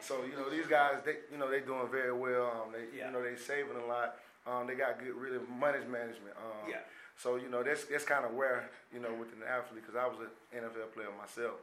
So 0.00 0.24
you 0.24 0.32
know 0.34 0.48
these 0.48 0.66
guys, 0.66 0.96
they 1.04 1.16
you 1.30 1.38
know 1.38 1.50
they 1.50 1.60
doing 1.60 1.86
very 1.90 2.12
well. 2.12 2.50
Um, 2.64 2.72
they 2.72 2.96
Yeah. 2.96 3.06
you 3.06 3.12
know 3.12 3.22
they 3.22 3.36
saving 3.36 3.76
a 3.76 3.86
lot. 3.86 4.16
Um, 4.46 4.66
they 4.66 4.74
got 4.74 4.98
good 4.98 5.14
really 5.14 5.38
money 5.58 5.78
management. 5.86 6.34
Um, 6.40 6.68
Yeah. 6.68 6.80
So 7.16 7.36
you 7.36 7.48
know 7.48 7.62
that's 7.62 7.84
that's 7.84 8.04
kind 8.04 8.24
of 8.24 8.32
where 8.34 8.70
you 8.92 8.98
know 9.00 9.12
with 9.12 9.28
an 9.36 9.44
athlete 9.46 9.84
because 9.84 9.96
I 9.96 10.06
was 10.08 10.16
an 10.24 10.32
NFL 10.64 10.94
player 10.94 11.12
myself, 11.20 11.60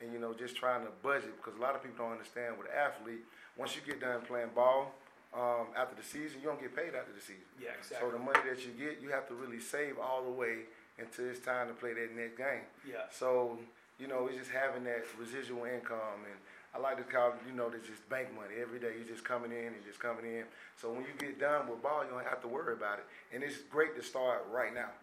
and 0.00 0.12
you 0.12 0.20
know 0.20 0.32
just 0.32 0.54
trying 0.56 0.84
to 0.86 0.92
budget 1.02 1.34
because 1.36 1.58
a 1.58 1.60
lot 1.62 1.74
of 1.74 1.82
people 1.82 2.04
don't 2.06 2.12
understand 2.12 2.56
with 2.58 2.68
an 2.68 2.74
athlete. 2.78 3.24
Once 3.56 3.74
you 3.74 3.82
get 3.82 4.00
done 4.00 4.22
playing 4.22 4.50
ball, 4.54 4.94
um, 5.30 5.70
after 5.76 5.94
the 5.94 6.02
season, 6.02 6.42
you 6.42 6.48
don't 6.48 6.60
get 6.60 6.74
paid 6.74 6.94
after 6.94 7.14
the 7.14 7.20
season. 7.20 7.46
Yeah, 7.60 7.78
exactly. 7.78 8.02
So 8.02 8.10
the 8.10 8.22
money 8.22 8.42
that 8.48 8.58
you 8.66 8.74
get, 8.74 8.98
you 9.00 9.10
have 9.10 9.28
to 9.28 9.34
really 9.34 9.60
save 9.60 9.98
all 9.98 10.24
the 10.24 10.30
way 10.34 10.66
until 10.98 11.30
it's 11.30 11.40
time 11.40 11.68
to 11.68 11.74
play 11.74 11.94
that 11.94 12.10
next 12.16 12.36
game. 12.36 12.66
Yeah. 12.82 13.06
So, 13.10 13.58
you 13.98 14.08
know, 14.08 14.26
it's 14.26 14.38
just 14.38 14.50
having 14.50 14.84
that 14.84 15.06
residual 15.18 15.64
income 15.64 16.26
and 16.26 16.38
I 16.70 16.78
like 16.78 16.98
to 16.98 17.06
call 17.06 17.34
it, 17.34 17.42
you 17.46 17.54
know, 17.54 17.66
it's 17.74 17.86
just 17.86 18.06
bank 18.06 18.30
money. 18.34 18.54
Every 18.62 18.78
day 18.78 18.94
you're 18.94 19.10
just 19.10 19.26
coming 19.26 19.50
in 19.50 19.74
and 19.74 19.82
just 19.82 19.98
coming 19.98 20.22
in. 20.22 20.46
So 20.78 20.90
when 20.90 21.02
you 21.02 21.14
get 21.18 21.40
done 21.40 21.66
with 21.66 21.82
ball, 21.82 22.06
you 22.06 22.10
don't 22.10 22.26
have 22.26 22.42
to 22.42 22.48
worry 22.48 22.74
about 22.74 23.02
it. 23.02 23.06
And 23.34 23.42
it's 23.42 23.58
great 23.70 23.98
to 23.98 24.02
start 24.02 24.46
right 24.50 24.72
now. 24.72 24.94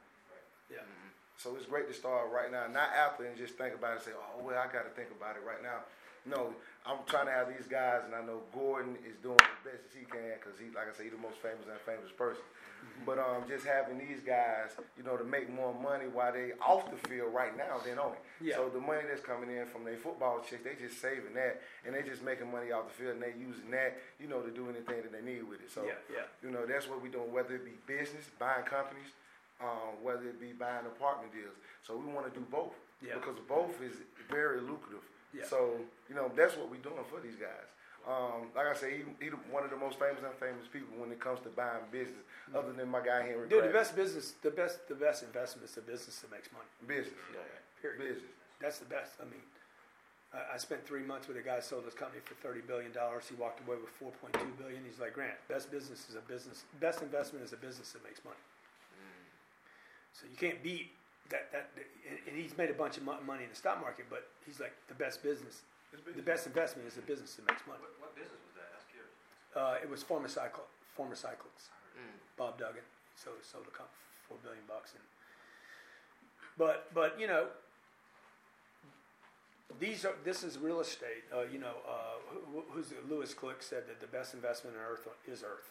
Yeah. 0.71 0.83
So 1.35 1.53
it's 1.55 1.67
great 1.67 1.87
to 1.87 1.93
start 1.93 2.31
right 2.31 2.51
now, 2.51 2.65
not 2.71 2.89
after 2.95 3.25
and 3.27 3.37
just 3.37 3.59
think 3.59 3.75
about 3.75 3.99
it 3.99 4.07
and 4.07 4.11
say, 4.11 4.15
oh, 4.15 4.41
well, 4.41 4.55
I 4.57 4.71
got 4.71 4.87
to 4.87 4.93
think 4.95 5.11
about 5.11 5.35
it 5.35 5.43
right 5.45 5.61
now. 5.61 5.83
No, 6.27 6.53
I'm 6.85 6.99
trying 7.07 7.25
to 7.27 7.31
have 7.31 7.47
these 7.47 7.67
guys, 7.67 8.01
and 8.05 8.13
I 8.13 8.21
know 8.21 8.41
Gordon 8.53 8.95
is 9.07 9.15
doing 9.23 9.39
the 9.39 9.69
best 9.71 9.83
as 9.87 9.93
he 9.95 10.03
can 10.05 10.35
because 10.35 10.59
he, 10.59 10.67
like 10.75 10.91
I 10.91 10.93
say, 10.97 11.07
he's 11.07 11.15
the 11.15 11.23
most 11.23 11.39
famous 11.39 11.63
and 11.71 11.79
famous 11.87 12.11
person. 12.11 12.43
But 13.05 13.19
um, 13.19 13.45
just 13.47 13.65
having 13.65 13.97
these 13.97 14.19
guys, 14.25 14.75
you 14.97 15.03
know, 15.03 15.15
to 15.17 15.23
make 15.23 15.47
more 15.53 15.73
money 15.73 16.05
while 16.11 16.33
they 16.33 16.51
off 16.59 16.89
the 16.91 16.97
field 17.07 17.33
right 17.33 17.55
now 17.55 17.79
than 17.85 17.97
on 17.99 18.13
it. 18.13 18.21
Yeah. 18.41 18.55
So 18.57 18.69
the 18.69 18.79
money 18.79 19.01
that's 19.07 19.21
coming 19.23 19.49
in 19.49 19.65
from 19.67 19.83
their 19.83 19.97
football 19.97 20.39
checks, 20.43 20.63
they 20.63 20.75
just 20.75 20.99
saving 21.01 21.33
that, 21.35 21.61
and 21.85 21.95
they 21.95 22.03
just 22.03 22.23
making 22.23 22.51
money 22.51 22.71
off 22.71 22.89
the 22.91 22.95
field, 22.95 23.13
and 23.15 23.23
they 23.23 23.33
using 23.39 23.69
that, 23.71 23.97
you 24.19 24.27
know, 24.27 24.41
to 24.41 24.51
do 24.51 24.67
anything 24.69 25.03
that 25.07 25.11
they 25.13 25.23
need 25.23 25.47
with 25.47 25.61
it. 25.61 25.71
So 25.71 25.85
Yeah, 25.85 25.99
yeah. 26.11 26.25
you 26.43 26.51
know, 26.51 26.65
that's 26.65 26.89
what 26.89 27.01
we 27.01 27.09
doing, 27.09 27.31
whether 27.31 27.55
it 27.55 27.63
be 27.65 27.77
business, 27.87 28.25
buying 28.39 28.65
companies, 28.65 29.09
um, 29.61 29.97
whether 30.03 30.27
it 30.27 30.39
be 30.41 30.51
buying 30.53 30.85
apartment 30.85 31.31
deals. 31.33 31.55
So 31.85 31.95
we 31.97 32.05
want 32.11 32.27
to 32.31 32.33
do 32.33 32.45
both 32.51 32.73
Yeah. 33.01 33.15
because 33.15 33.37
both 33.47 33.77
is 33.81 33.97
very 34.29 34.59
lucrative. 34.61 35.05
Yeah. 35.33 35.45
So 35.45 35.79
you 36.09 36.15
know, 36.15 36.31
that's 36.35 36.55
what 36.55 36.69
we're 36.69 36.83
doing 36.83 37.03
for 37.09 37.19
these 37.19 37.35
guys. 37.35 37.67
Um, 38.07 38.47
like 38.55 38.67
I 38.67 38.73
say, 38.73 39.03
he, 39.03 39.03
he 39.19 39.29
one 39.51 39.63
of 39.67 39.69
the 39.69 39.75
most 39.75 39.99
famous 39.99 40.23
and 40.23 40.31
famous 40.39 40.63
people 40.71 40.95
when 40.95 41.11
it 41.11 41.19
comes 41.19 41.41
to 41.43 41.49
buying 41.49 41.83
business, 41.91 42.23
other 42.55 42.71
than 42.71 42.87
my 42.87 43.03
guy 43.03 43.27
Henry. 43.27 43.49
Dude, 43.49 43.65
the 43.65 43.75
best 43.75 43.95
business, 43.95 44.33
the 44.41 44.51
best, 44.51 44.87
the 44.87 44.95
best 44.95 45.23
investment 45.23 45.67
is 45.67 45.75
the 45.75 45.81
business 45.83 46.19
that 46.23 46.31
makes 46.31 46.47
money. 46.55 46.71
business, 46.87 47.19
yeah, 47.35 47.43
Period. 47.81 47.99
business. 47.99 48.31
That's 48.63 48.79
the 48.79 48.87
best. 48.87 49.19
I 49.19 49.25
mean, 49.27 49.43
I, 50.31 50.55
I 50.55 50.57
spent 50.57 50.87
three 50.87 51.03
months 51.03 51.27
with 51.27 51.35
a 51.35 51.43
guy 51.43 51.59
who 51.59 51.61
sold 51.61 51.83
his 51.83 51.93
company 51.93 52.21
for 52.23 52.35
thirty 52.39 52.61
billion 52.63 52.95
dollars. 52.95 53.27
He 53.27 53.35
walked 53.35 53.59
away 53.67 53.75
with 53.75 53.91
four 53.99 54.11
point 54.23 54.39
two 54.39 54.55
billion. 54.55 54.79
He's 54.87 55.01
like, 55.03 55.11
Grant, 55.11 55.35
best 55.51 55.69
business 55.69 56.07
is 56.07 56.15
a 56.15 56.23
business. 56.31 56.63
Best 56.79 57.01
investment 57.03 57.43
is 57.43 57.51
a 57.51 57.59
business 57.59 57.91
that 57.91 58.03
makes 58.07 58.23
money. 58.23 58.39
So 60.13 60.25
you 60.31 60.37
can't 60.37 60.63
beat 60.63 60.89
that. 61.29 61.51
That 61.51 61.69
and, 62.09 62.19
and 62.27 62.33
he's 62.35 62.57
made 62.57 62.69
a 62.69 62.77
bunch 62.77 62.97
of 62.97 63.03
money 63.03 63.43
in 63.43 63.49
the 63.49 63.55
stock 63.55 63.81
market, 63.81 64.05
but 64.09 64.27
he's 64.45 64.59
like 64.59 64.73
the 64.87 64.95
best 64.95 65.23
business. 65.23 65.63
It's 65.93 66.03
The 66.03 66.21
best 66.21 66.47
investment 66.47 66.87
is 66.87 66.95
the 66.95 67.07
business 67.07 67.35
that 67.35 67.47
makes 67.47 67.63
money. 67.67 67.79
What, 67.79 68.11
what 68.11 68.15
business 68.15 68.39
was 68.43 68.55
that? 68.59 68.69
That's 68.75 68.87
curious. 68.91 69.13
Uh, 69.55 69.83
it 69.83 69.89
was 69.89 70.03
former 70.03 70.27
cycle, 70.27 70.67
Pharmacyclics. 70.97 71.71
Bob 72.37 72.59
Duggan. 72.59 72.85
So 73.17 73.31
sold 73.41 73.65
a 73.65 73.73
company 73.73 73.97
for 74.21 74.35
four 74.35 74.37
billion 74.43 74.63
bucks. 74.67 74.93
And 74.93 75.03
but 76.57 76.93
but 76.93 77.19
you 77.19 77.25
know 77.27 77.47
these 79.79 80.05
are 80.05 80.13
this 80.23 80.43
is 80.43 80.57
real 80.57 80.79
estate. 80.79 81.25
Uh, 81.33 81.49
you 81.51 81.57
know 81.57 81.81
uh, 81.89 82.21
who, 82.29 82.63
who's 82.69 82.93
Lewis 83.09 83.33
Click 83.33 83.63
said 83.63 83.89
that 83.89 83.99
the 83.99 84.07
best 84.07 84.33
investment 84.35 84.75
in 84.77 84.81
Earth 84.81 85.07
is 85.27 85.41
Earth. 85.41 85.67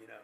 You 0.00 0.08
know 0.08 0.22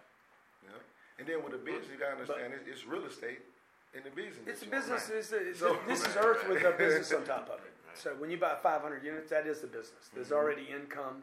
Yeah. 0.64 0.80
And 1.20 1.28
then 1.28 1.44
with 1.44 1.52
the 1.52 1.58
business, 1.58 1.92
you 1.92 1.98
gotta 1.98 2.16
understand 2.16 2.54
it's, 2.54 2.66
it's 2.66 2.86
real 2.86 3.04
estate 3.04 3.44
in 3.94 4.02
the 4.04 4.10
business. 4.10 4.44
it's 4.46 4.62
a 4.62 4.66
business. 4.66 5.10
It's 5.10 5.32
a, 5.32 5.54
So- 5.54 5.78
this 5.86 6.00
is 6.04 6.16
Earth 6.16 6.46
with 6.48 6.62
a 6.64 6.72
business 6.72 7.12
on 7.12 7.24
top 7.24 7.48
of 7.48 7.60
it. 7.64 7.72
So 7.94 8.10
when 8.18 8.30
you 8.30 8.36
buy 8.36 8.54
500 8.62 9.02
units, 9.02 9.30
that 9.30 9.44
is 9.48 9.58
the 9.60 9.66
business. 9.66 10.06
There's 10.14 10.26
Mm-hmm. 10.28 10.36
already 10.36 10.68
income. 10.70 11.20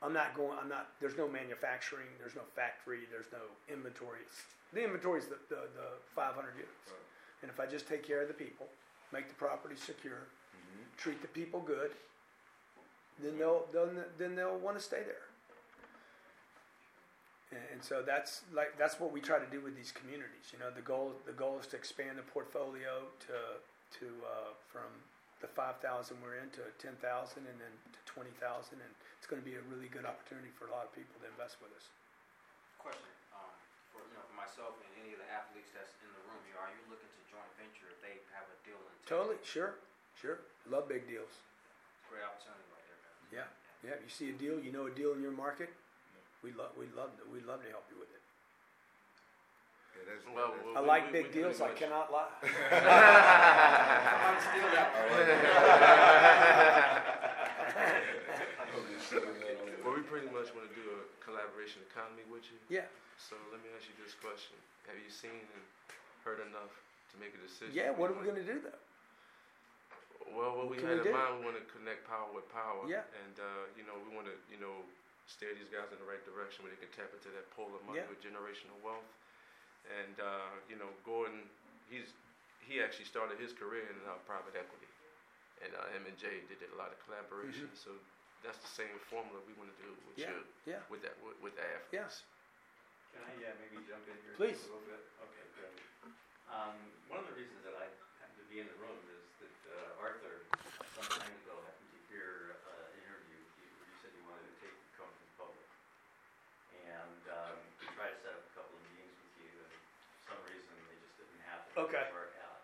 I'm 0.00 0.12
not 0.12 0.32
going. 0.36 0.56
I'm 0.62 0.68
not. 0.68 0.90
There's 1.00 1.16
no 1.18 1.26
manufacturing. 1.26 2.06
There's 2.20 2.36
no 2.36 2.42
factory. 2.54 3.00
There's 3.10 3.26
no 3.32 3.42
inventory. 3.72 4.20
The 4.72 4.84
inventory 4.84 5.18
is 5.18 5.26
the, 5.26 5.38
the, 5.48 5.62
the 5.74 5.88
500 6.14 6.54
units. 6.54 6.70
Right. 6.86 6.94
And 7.42 7.50
if 7.50 7.58
I 7.58 7.66
just 7.66 7.88
take 7.88 8.06
care 8.06 8.22
of 8.22 8.28
the 8.28 8.34
people, 8.34 8.66
make 9.12 9.26
the 9.28 9.34
property 9.34 9.74
secure, 9.74 10.28
Mm-hmm. 10.54 10.84
treat 10.98 11.20
the 11.20 11.28
people 11.28 11.60
good, 11.60 11.90
then 13.22 13.36
they'll, 13.38 13.64
they'll 13.72 13.90
then 14.18 14.36
they'll 14.36 14.58
want 14.58 14.76
to 14.76 14.82
stay 14.82 15.02
there. 15.04 15.26
And, 17.48 17.80
so 17.80 18.04
that's 18.04 18.44
like 18.52 18.76
that's 18.76 19.00
what 19.00 19.08
we 19.08 19.24
try 19.24 19.40
to 19.40 19.48
do 19.48 19.64
with 19.64 19.72
these 19.72 19.88
communities. 19.88 20.52
You 20.52 20.60
know, 20.60 20.68
the 20.68 20.84
goal 20.84 21.16
the 21.24 21.32
goal 21.32 21.56
is 21.56 21.66
to 21.72 21.80
expand 21.80 22.20
the 22.20 22.26
portfolio 22.28 23.08
to 23.24 23.38
to 24.02 24.06
uh, 24.20 24.52
from 24.68 24.90
the 25.40 25.48
five 25.48 25.80
thousand 25.80 26.20
we're 26.20 26.36
in 26.36 26.52
to 26.60 26.62
ten 26.76 26.92
thousand 27.00 27.48
and 27.48 27.56
then 27.56 27.72
to 27.96 28.00
twenty 28.04 28.34
thousand, 28.36 28.84
and 28.84 28.92
it's 29.16 29.24
going 29.24 29.40
to 29.40 29.46
be 29.46 29.56
a 29.56 29.64
really 29.72 29.88
good 29.88 30.04
opportunity 30.04 30.52
for 30.60 30.68
a 30.68 30.72
lot 30.74 30.84
of 30.84 30.92
people 30.92 31.16
to 31.24 31.26
invest 31.30 31.56
with 31.64 31.72
us. 31.72 31.88
Question, 32.76 33.08
um, 33.32 33.48
for, 33.94 34.04
you 34.04 34.12
know, 34.12 34.24
for 34.28 34.36
myself 34.36 34.76
and 34.84 34.90
any 35.00 35.16
of 35.16 35.20
the 35.22 35.30
athletes 35.32 35.72
that's 35.72 35.94
in 36.04 36.10
the 36.12 36.22
room 36.28 36.42
here, 36.44 36.58
are 36.60 36.68
you 36.68 36.82
looking 36.92 37.08
to 37.08 37.22
joint 37.32 37.48
venture 37.56 37.88
if 37.88 37.98
they 38.04 38.20
have 38.36 38.44
a 38.44 38.56
deal 38.66 38.76
in? 38.76 38.92
Totally, 39.08 39.40
sure, 39.40 39.80
sure. 40.20 40.44
Love 40.68 40.84
big 40.84 41.08
deals. 41.08 41.32
Great 42.12 42.28
opportunity 42.28 42.66
right 42.68 42.84
there, 42.84 43.00
man. 43.00 43.16
Yeah, 43.32 43.48
yeah. 43.88 43.96
You 44.04 44.10
see 44.12 44.28
a 44.28 44.36
deal, 44.36 44.60
you 44.60 44.68
know 44.68 44.84
a 44.84 44.92
deal 44.92 45.16
in 45.16 45.24
your 45.24 45.32
market. 45.32 45.72
We 46.42 46.52
love, 46.54 46.70
we 46.78 46.86
love, 46.94 47.10
we 47.32 47.40
love 47.42 47.62
to 47.64 47.68
help 47.70 47.84
you 47.90 47.98
with 47.98 48.10
it. 48.14 48.22
Yeah, 49.98 50.04
that's, 50.06 50.22
Well, 50.30 50.50
that's- 50.54 50.64
well, 50.64 50.78
I 50.78 50.80
we- 50.82 50.86
like 50.86 51.06
we- 51.06 51.12
big 51.18 51.26
we 51.34 51.42
deals. 51.42 51.60
I 51.60 51.72
cannot 51.74 52.12
lie. 52.12 52.28
Somebody 52.42 52.54
steal 54.46 54.68
that 54.74 54.88
Well, 59.82 59.94
we 59.96 60.02
pretty 60.04 60.28
much 60.30 60.52
want 60.54 60.68
to 60.68 60.74
do 60.76 60.84
a 61.00 61.02
collaboration 61.24 61.80
economy 61.90 62.22
with 62.30 62.44
you. 62.52 62.58
Yeah, 62.68 62.84
So 63.16 63.34
let 63.50 63.58
me 63.64 63.70
ask 63.74 63.88
you 63.88 63.94
this 63.98 64.12
question: 64.14 64.54
Have 64.86 64.98
you 65.00 65.08
seen 65.10 65.40
and 65.42 65.64
heard 66.22 66.38
enough 66.44 66.70
to 67.10 67.14
make 67.18 67.32
a 67.34 67.38
decision? 67.40 67.72
yeah. 67.74 67.90
What 67.90 68.10
are 68.12 68.16
we 68.20 68.26
gonna 68.28 68.44
do 68.44 68.60
though? 68.60 68.78
Well, 70.28 70.60
what 70.60 70.68
we 70.68 70.76
Can 70.76 70.92
had 70.92 71.00
we 71.00 71.08
in 71.08 71.10
do? 71.10 71.16
mind, 71.16 71.40
we 71.40 71.44
want 71.48 71.56
to 71.56 71.64
connect 71.72 72.04
power 72.04 72.28
with 72.36 72.44
power. 72.52 72.84
Yeah. 72.84 73.08
And 73.24 73.40
uh, 73.40 73.64
you 73.80 73.88
know, 73.88 73.96
we 74.06 74.12
want 74.12 74.28
to, 74.28 74.36
you 74.52 74.60
know, 74.60 74.84
steer 75.28 75.52
these 75.54 75.68
guys 75.68 75.92
in 75.92 76.00
the 76.00 76.08
right 76.08 76.20
direction 76.24 76.64
where 76.64 76.72
they 76.72 76.80
can 76.80 76.90
tap 76.96 77.12
into 77.12 77.28
that 77.36 77.44
pool 77.52 77.68
of 77.76 77.80
money 77.84 78.00
Yeah. 78.00 78.08
with 78.10 78.18
generational 78.24 78.74
wealth. 78.80 79.06
And 80.02 80.16
uh, 80.20 80.52
you 80.68 80.76
know, 80.80 80.88
Gordon, 81.04 81.44
he's 81.88 82.10
he 82.64 82.80
actually 82.84 83.06
started 83.08 83.38
his 83.40 83.52
career 83.56 83.84
in 83.88 83.96
uh, 84.04 84.20
private 84.28 84.52
equity, 84.52 84.88
and 85.64 85.72
uh, 85.72 85.88
him 85.96 86.04
and 86.04 86.12
Jay 86.20 86.44
did 86.50 86.60
a 86.68 86.76
lot 86.76 86.92
of 86.92 86.98
collaboration. 87.08 87.70
So 87.72 87.96
that's 88.44 88.60
the 88.60 88.68
same 88.72 88.92
formula 89.08 89.40
we 89.48 89.56
want 89.56 89.72
to 89.72 89.78
do 89.80 89.88
with 90.04 90.20
Mm-hmm. 90.20 90.28
Yeah, 90.28 90.76
you, 90.76 90.76
yeah. 90.76 90.82
with 90.92 91.00
that, 91.06 91.14
with, 91.24 91.38
with 91.40 91.54
the 91.56 91.64
athletes. 91.64 92.26
Can 93.16 93.24
I, 93.24 93.32
yeah, 93.40 93.56
maybe 93.56 93.80
jump 93.88 94.04
in 94.10 94.18
here? 94.20 94.34
Please. 94.36 94.60
A 94.68 94.74
little 94.74 94.84
bit? 94.84 95.00
Okay, 95.24 95.46
good. 95.56 95.72
Um, 96.52 96.76
one 97.08 97.24
of 97.24 97.26
the 97.30 97.36
reasons 97.38 97.64
that 97.64 97.72
I 97.78 97.88
happen 98.20 98.36
to 98.36 98.46
be 98.52 98.60
in 98.60 98.68
the 98.68 98.76
room 98.84 99.00
is 99.08 99.24
that 99.40 99.56
uh, 99.72 100.04
Arthur, 100.04 100.44
some 100.92 101.08
time 101.16 101.32
ago, 101.46 101.56
happened 101.64 101.88
to 101.96 102.00
hear 102.12 102.58
uh, 102.68 102.92
an 102.92 103.00
interview 103.08 103.38
with 103.40 103.54
you 103.64 103.68
where 103.80 103.88
you 103.88 103.96
said 104.04 104.10
you 104.12 104.24
wanted 104.28 104.44
to 104.44 104.56
take 104.60 104.74
the 104.76 104.92
company 105.00 105.28
public. 105.40 105.68
And 106.84 107.22
um, 107.32 107.56
he 107.80 107.86
tried 107.96 108.12
to 108.12 108.18
set 108.20 108.32
up 108.36 108.44
a 108.44 108.52
couple 108.60 108.76
of 108.76 108.84
meetings 108.92 109.16
with 109.24 109.34
you, 109.40 109.52
and 109.56 109.72
for 110.28 110.36
some 110.36 110.42
reason, 110.52 110.72
they 110.88 110.96
just 111.00 111.14
didn't 111.20 111.42
happen. 111.48 111.67
It 111.67 111.67
Okay. 111.78 112.10
out. 112.10 112.62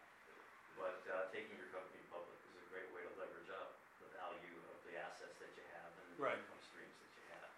But 0.74 0.98
uh, 1.06 1.30
taking 1.30 1.54
your 1.54 1.70
company 1.70 2.02
public 2.10 2.34
is 2.50 2.58
a 2.58 2.66
great 2.74 2.90
way 2.90 3.06
to 3.06 3.12
leverage 3.14 3.46
up 3.54 3.78
the 4.02 4.10
value 4.10 4.58
of 4.74 4.76
the 4.82 4.98
assets 4.98 5.38
that 5.38 5.50
you 5.54 5.62
have 5.78 5.90
and 6.02 6.06
the 6.10 6.18
Right. 6.18 6.34
income 6.34 6.62
streams 6.66 6.94
that 6.98 7.10
you 7.14 7.24
have. 7.38 7.50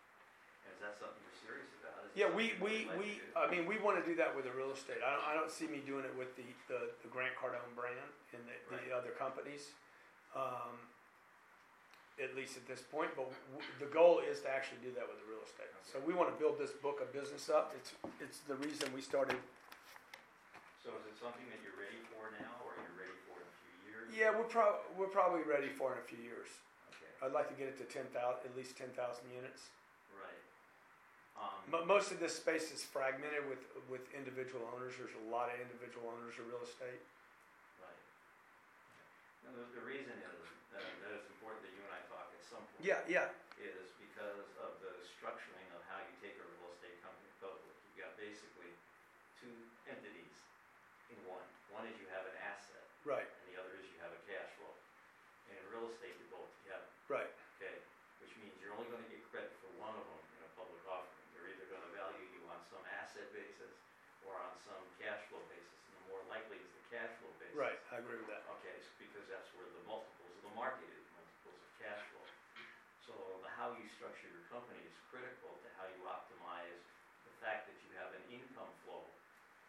And 0.68 0.70
is 0.76 0.80
that 0.84 0.94
something 1.00 1.16
you're 1.24 1.40
serious 1.40 1.72
about? 1.80 2.04
Is 2.04 2.12
it 2.12 2.20
Yeah, 2.20 2.28
we, 2.28 2.52
something 2.52 2.60
we, 2.60 2.72
you'd 2.84 2.92
like 2.92 3.00
we, 3.00 3.08
to 3.16 3.24
do? 3.24 3.40
I 3.40 3.44
mean, 3.48 3.64
we 3.64 3.76
want 3.80 3.96
to 3.96 4.04
do 4.04 4.12
that 4.20 4.36
with 4.36 4.44
the 4.44 4.52
real 4.52 4.68
estate. 4.76 5.00
I 5.00 5.16
don't, 5.16 5.24
I 5.24 5.32
don't 5.32 5.48
see 5.52 5.64
me 5.64 5.80
doing 5.80 6.04
it 6.04 6.12
with 6.12 6.36
the, 6.36 6.44
the, 6.68 6.92
the 7.00 7.08
Grant 7.08 7.32
Cardone 7.40 7.72
brand 7.72 7.96
and 8.36 8.44
the, 8.44 8.56
the 8.76 8.92
other 8.92 9.16
companies. 9.16 9.72
Um, 10.36 10.76
at 12.16 12.32
least 12.32 12.56
at 12.56 12.64
this 12.64 12.80
point, 12.80 13.12
but 13.12 13.28
w- 13.52 13.60
the 13.76 13.84
goal 13.92 14.24
is 14.24 14.40
to 14.40 14.48
actually 14.48 14.80
do 14.80 14.88
that 14.96 15.04
with 15.04 15.20
the 15.20 15.28
real 15.28 15.44
estate. 15.44 15.68
So 15.84 16.00
we 16.00 16.16
want 16.16 16.32
to 16.32 16.36
build 16.40 16.56
this 16.56 16.72
book 16.72 17.00
of 17.04 17.12
business 17.12 17.52
up. 17.52 17.76
It's, 17.76 17.92
it's 18.24 18.40
the 18.48 18.56
reason 18.56 18.88
we 18.96 19.00
started. 19.04 19.36
It 21.16 21.24
something 21.24 21.48
that 21.48 21.64
you're 21.64 21.80
ready 21.80 21.96
for 22.12 22.28
now, 22.36 22.60
or 22.60 22.76
you're 22.76 23.00
ready 23.00 23.16
for 23.24 23.40
in 23.40 23.48
a 23.48 23.56
few 23.64 23.76
years? 23.88 24.04
Yeah, 24.12 24.36
we're 24.36 24.44
prob, 24.52 24.84
we're 25.00 25.08
probably 25.08 25.40
ready 25.48 25.72
for 25.72 25.96
in 25.96 25.98
a 25.98 26.04
few 26.04 26.20
years. 26.20 26.44
Okay, 26.92 27.08
I'd 27.24 27.32
like 27.32 27.48
to 27.48 27.56
get 27.56 27.72
it 27.72 27.80
to 27.80 27.88
ten 27.88 28.04
thousand, 28.12 28.52
at 28.52 28.52
least 28.52 28.76
ten 28.76 28.92
thousand 28.92 29.24
units. 29.32 29.72
right. 30.12 30.42
Um, 31.40 31.56
But 31.72 31.88
most 31.88 32.12
of 32.12 32.20
this 32.20 32.36
space 32.36 32.68
is 32.68 32.84
fragmented 32.84 33.48
with, 33.48 33.64
with 33.88 34.04
individual 34.12 34.68
owners. 34.76 34.92
There's 35.00 35.16
a 35.16 35.26
lot 35.32 35.48
of 35.48 35.56
individual 35.56 36.12
owners 36.12 36.36
of 36.36 36.44
real 36.52 36.60
estate. 36.64 37.00
Right. 37.80 38.00
And 39.48 39.56
the, 39.56 39.64
the 39.72 39.84
reason 39.88 40.12
is, 40.20 40.36
uh, 40.76 40.80
that 40.80 41.12
it's 41.16 41.28
important 41.32 41.64
that 41.64 41.72
you 41.72 41.80
and 41.80 41.92
I 41.96 42.00
talk 42.12 42.28
at 42.28 42.44
some 42.44 42.60
point. 42.60 42.84
Yeah, 42.84 43.00
yeah, 43.08 43.32
Is 43.56 43.88
because 44.00 44.48
of 44.60 44.76
the 44.84 44.92
structuring 45.16 45.64
of 45.72 45.80
how 45.88 45.96
you 46.04 46.12
take 46.20 46.36
a 46.36 46.44
real 46.60 46.68
estate 46.76 47.00
company 47.00 47.28
public. 47.40 47.64
You've 47.88 48.04
got 48.04 48.12
basically 48.20 48.68
two 49.40 49.52
entities 49.88 50.36
in 51.12 51.20
one. 51.28 51.44
One 51.70 51.84
is 51.84 51.94
you 52.00 52.08
have 52.16 52.24
an 52.26 52.36
asset, 52.48 52.82
right, 53.04 53.28
and 53.28 53.44
the 53.52 53.56
other 53.60 53.76
is 53.76 53.84
you 53.92 54.00
have 54.02 54.10
a 54.10 54.20
cash 54.26 54.48
flow. 54.56 54.72
And 55.52 55.54
in 55.60 55.64
real 55.70 55.86
estate, 55.92 56.16
you're 56.18 56.32
both 56.34 56.48
together, 56.64 56.88
right, 57.12 57.30
okay? 57.60 57.76
Which 58.24 58.32
means 58.42 58.56
you're 58.58 58.72
only 58.74 58.88
gonna 58.90 59.06
get 59.12 59.20
credit 59.30 59.52
for 59.62 59.70
one 59.78 59.94
of 59.94 60.02
them 60.02 60.22
in 60.34 60.40
a 60.42 60.50
public 60.58 60.82
offering. 60.90 61.24
They're 61.32 61.46
either 61.46 61.70
gonna 61.70 61.92
value 61.94 62.26
you 62.34 62.42
on 62.50 62.58
some 62.68 62.82
asset 63.00 63.30
basis 63.30 63.70
or 64.26 64.34
on 64.34 64.52
some 64.66 64.82
cash 64.98 65.22
flow 65.30 65.40
basis, 65.46 65.78
and 65.86 65.94
the 66.02 66.04
more 66.10 66.22
likely 66.26 66.58
is 66.58 66.70
the 66.74 66.75
cash 66.92 67.12
flow 67.18 67.32
basis. 67.38 67.56
right. 67.58 67.78
I 67.92 67.98
agree 68.02 68.18
with 68.20 68.30
that. 68.30 68.44
Okay, 68.58 68.76
so 68.82 68.90
because 69.00 69.26
that's 69.30 69.48
where 69.56 69.66
the 69.74 69.82
multiples 69.86 70.32
of 70.38 70.42
the 70.46 70.54
market 70.54 70.86
is, 70.90 71.04
multiples 71.14 71.58
of 71.62 71.70
cash 71.80 72.02
flow. 72.12 72.26
So 73.02 73.14
the 73.42 73.50
how 73.54 73.74
you 73.78 73.86
structure 73.86 74.26
your 74.26 74.42
company 74.50 74.82
is 74.82 74.94
critical 75.06 75.58
to 75.62 75.68
how 75.78 75.86
you 75.86 76.02
optimize 76.06 76.82
the 77.22 77.34
fact 77.38 77.70
that 77.70 77.78
you 77.86 77.90
have 77.98 78.10
an 78.14 78.24
income 78.30 78.70
flow, 78.82 79.06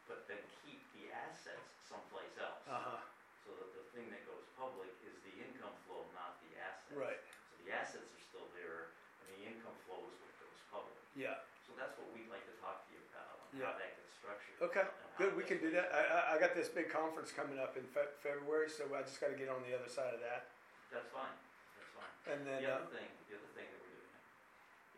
but 0.10 0.26
then 0.26 0.42
keep 0.66 0.82
the 0.98 1.10
assets 1.14 1.70
someplace 1.86 2.34
else. 2.42 2.66
Uh-huh, 2.66 3.02
So 3.46 3.54
that 3.54 3.70
the 3.78 3.86
thing 3.94 4.10
that 4.14 4.26
goes 4.26 4.46
public 4.58 4.90
is 5.06 5.14
the 5.22 5.34
income 5.38 5.78
flow, 5.86 6.10
not 6.18 6.42
the 6.42 6.54
assets. 6.58 6.98
right, 6.98 7.22
So 7.50 7.54
the 7.62 7.70
assets 7.74 8.10
are 8.10 8.24
still 8.26 8.50
there, 8.58 8.90
and 9.22 9.26
the 9.30 9.42
income 9.46 9.78
flow 9.86 10.02
is 10.10 10.18
what 10.22 10.34
goes 10.42 10.58
public. 10.74 10.98
yeah. 11.14 11.38
So 11.66 11.76
that's 11.76 11.94
what 12.00 12.08
we'd 12.16 12.32
like 12.32 12.48
to 12.48 12.56
talk 12.64 12.88
to 12.88 12.90
you 12.96 13.04
about, 13.12 13.38
on 13.44 13.48
Yeah. 13.54 13.70
how 13.70 13.76
that 13.78 13.92
gets 14.00 14.12
structured. 14.16 14.56
Okay, 14.64 14.82
and 14.88 15.07
good, 15.18 15.34
we 15.36 15.44
can 15.44 15.58
do 15.58 15.70
that. 15.74 15.90
I, 15.94 16.02
I, 16.02 16.20
I 16.34 16.36
got 16.40 16.54
this 16.54 16.70
big 16.70 16.90
conference 16.94 17.34
coming 17.34 17.58
up 17.58 17.76
in 17.78 17.84
Fe- 17.90 18.14
February, 18.22 18.70
so 18.70 18.86
I 18.94 19.02
just 19.02 19.18
gotta 19.20 19.34
get 19.38 19.50
on 19.50 19.62
the 19.66 19.74
other 19.74 19.90
side 19.90 20.14
of 20.14 20.22
that. 20.22 20.50
That's 20.94 21.10
fine, 21.10 21.34
that's 21.78 21.92
fine. 21.98 22.14
And 22.30 22.40
then, 22.46 22.62
The 22.64 22.72
uh, 22.72 22.78
other 22.82 22.92
thing, 22.94 23.10
the 23.28 23.36
other 23.42 23.52
thing 23.58 23.68
that 23.68 23.80
we're 23.82 23.98
doing 23.98 24.14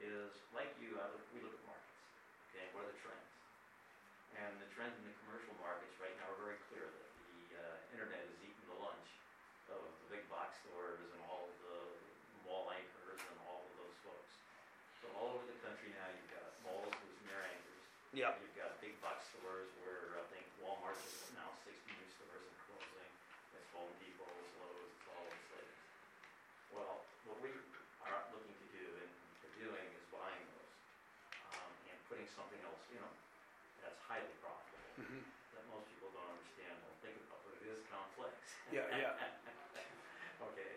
is, 0.04 0.32
like 0.52 0.70
you, 0.84 1.00
I 1.00 1.08
look, 1.12 1.24
we 1.32 1.40
look 1.42 1.56
at 1.56 1.64
markets, 1.66 1.98
okay, 2.52 2.68
what 2.76 2.84
are 2.86 2.92
the 2.92 3.00
trends? 3.02 3.32
And 4.40 4.52
the 4.62 4.70
trends 4.72 4.96
in 5.00 5.04
the 5.08 5.16
commercial 5.26 5.56
markets 5.60 5.96
right 6.00 6.14
now 6.22 6.30
are 6.32 6.40
very 6.44 6.60
clear 6.72 6.86
that 6.86 7.10
the, 7.20 7.60
uh, 7.60 7.96
internet 7.96 8.24
is 8.30 8.38
eating 8.46 8.66
the 8.72 8.80
lunch 8.80 9.10
of 9.72 9.82
the 10.06 10.08
big 10.16 10.24
box 10.32 10.60
stores 10.64 11.02
and 11.16 11.20
all 11.28 11.48
of 11.50 11.56
the 11.64 11.80
mall 12.48 12.70
anchors 12.76 13.20
and 13.20 13.38
all 13.50 13.66
of 13.68 13.72
those 13.82 13.98
folks. 14.06 14.32
So 15.02 15.10
all 15.20 15.36
over 15.40 15.46
the 15.50 15.60
country 15.66 15.92
now, 15.96 16.08
you've 16.14 16.32
got 16.32 16.48
malls 16.64 16.94
with 16.94 17.18
near 17.28 17.42
anchors. 17.44 17.84
yeah, 18.16 18.34
You've 18.40 18.56
got 18.58 18.78
big 18.80 18.96
box 19.04 19.28
stores 19.34 19.68
where 19.84 20.16
I 20.18 20.24
think 20.32 20.46
Walmart 20.64 20.96
has 20.98 21.30
announced 21.36 21.62
sixty 21.68 21.92
new 21.94 22.08
stores 22.16 22.42
and 22.48 22.58
closing. 22.70 23.12
It's 23.60 23.70
Home 23.76 23.92
Depot, 24.00 24.26
it's 24.30 24.54
Lowe's, 24.62 24.90
it's 24.94 25.08
all 25.12 25.26
those 25.28 25.46
things. 25.54 25.76
Well, 26.74 26.96
what 27.28 27.38
we 27.44 27.52
are 28.08 28.22
looking 28.34 28.56
to 28.56 28.68
do 28.74 28.86
and 29.04 29.10
are 29.44 29.56
doing 29.60 29.86
is 29.94 30.06
buying 30.14 30.46
those, 30.56 30.74
um, 31.54 31.72
and 31.92 31.98
putting 32.10 32.29
something 32.40 32.64
else 32.64 32.80
in 32.96 33.04
them 33.04 33.12
that's 33.84 34.00
highly 34.08 34.32
profitable, 34.40 34.96
mhm, 34.96 35.28
that 35.52 35.64
most 35.68 35.84
people 35.92 36.08
don't 36.16 36.32
understand, 36.40 36.72
don't 36.80 36.96
think 37.04 37.20
about, 37.28 37.44
but 37.44 37.60
it 37.60 37.68
is 37.68 37.84
complex. 37.92 38.32
yeah, 38.72 38.88
yeah. 38.96 39.14
Okay, 40.40 40.72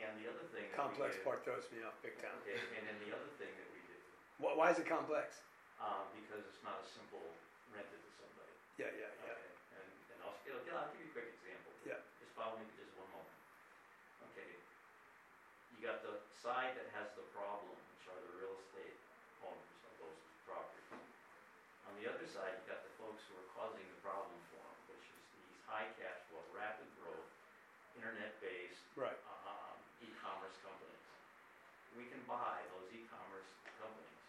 and 0.00 0.16
the 0.16 0.24
other 0.32 0.48
thing 0.48 0.64
that 0.72 0.80
we 0.80 0.80
Complex 0.80 1.12
do- 1.20 1.28
part 1.28 1.44
throws 1.44 1.68
me 1.68 1.84
off 1.84 1.92
big 2.00 2.16
time. 2.24 2.32
Okay, 2.40 2.56
and 2.56 2.88
then 2.88 2.96
the 3.04 3.12
other 3.12 3.28
thing 3.36 3.52
that 3.52 3.68
we 3.68 3.84
do, 3.84 4.00
Why, 4.40 4.56
why 4.56 4.72
is 4.72 4.80
it 4.80 4.88
complex? 4.88 5.44
um, 5.76 6.08
because 6.16 6.40
it's 6.48 6.64
not 6.64 6.80
a 6.80 6.86
simple 6.88 7.36
rented 7.68 8.00
to 8.00 8.10
somebody. 8.16 8.48
Yeah, 8.80 8.88
yeah, 8.96 9.12
yeah. 9.28 9.36
Okay, 9.36 9.52
and, 9.76 9.88
and 10.08 10.18
I'll, 10.24 10.32
you 10.48 10.56
know, 10.56 10.80
I'll 10.80 10.88
give 10.96 11.04
you 11.04 11.12
a 11.12 11.14
quick 11.14 11.28
example. 11.36 11.68
Yeah. 11.84 12.00
Just 12.16 12.32
follow 12.32 12.56
me 12.56 12.64
for 12.64 12.80
just 12.80 12.96
one 12.96 13.12
moment. 13.12 13.36
Okay, 14.32 14.48
you 15.68 15.84
got 15.84 16.00
the 16.00 16.16
side 16.40 16.72
that 16.80 16.88
has 16.96 17.12
the 17.12 17.28
problem, 17.36 17.76
which 17.92 18.08
are 18.08 18.16
the 18.24 18.32
real 18.40 18.56
estate 18.56 18.96
owners 19.44 19.84
of 19.84 19.92
those 20.00 20.16
properties. 20.48 20.88
On 21.84 21.92
the 22.04 22.12
other 22.12 22.28
side, 22.36 22.52
you've 22.52 22.68
got 22.68 22.84
the 22.84 22.92
folks 23.00 23.24
who 23.24 23.32
are 23.32 23.48
causing 23.48 23.88
the 23.88 23.96
problem 24.04 24.36
for 24.52 24.60
them, 24.60 24.76
which 24.92 25.08
is 25.08 25.24
these 25.32 25.56
high 25.64 25.88
cash 25.96 26.20
flow, 26.28 26.44
rapid 26.52 26.84
growth, 26.92 27.24
internet-based, 27.96 28.84
Right, 28.92 29.16
um, 29.24 29.80
e-commerce 30.04 30.52
companies. 30.60 31.00
We 31.96 32.04
can 32.04 32.20
buy 32.28 32.60
those 32.68 32.84
e-commerce 32.92 33.48
companies, 33.80 34.20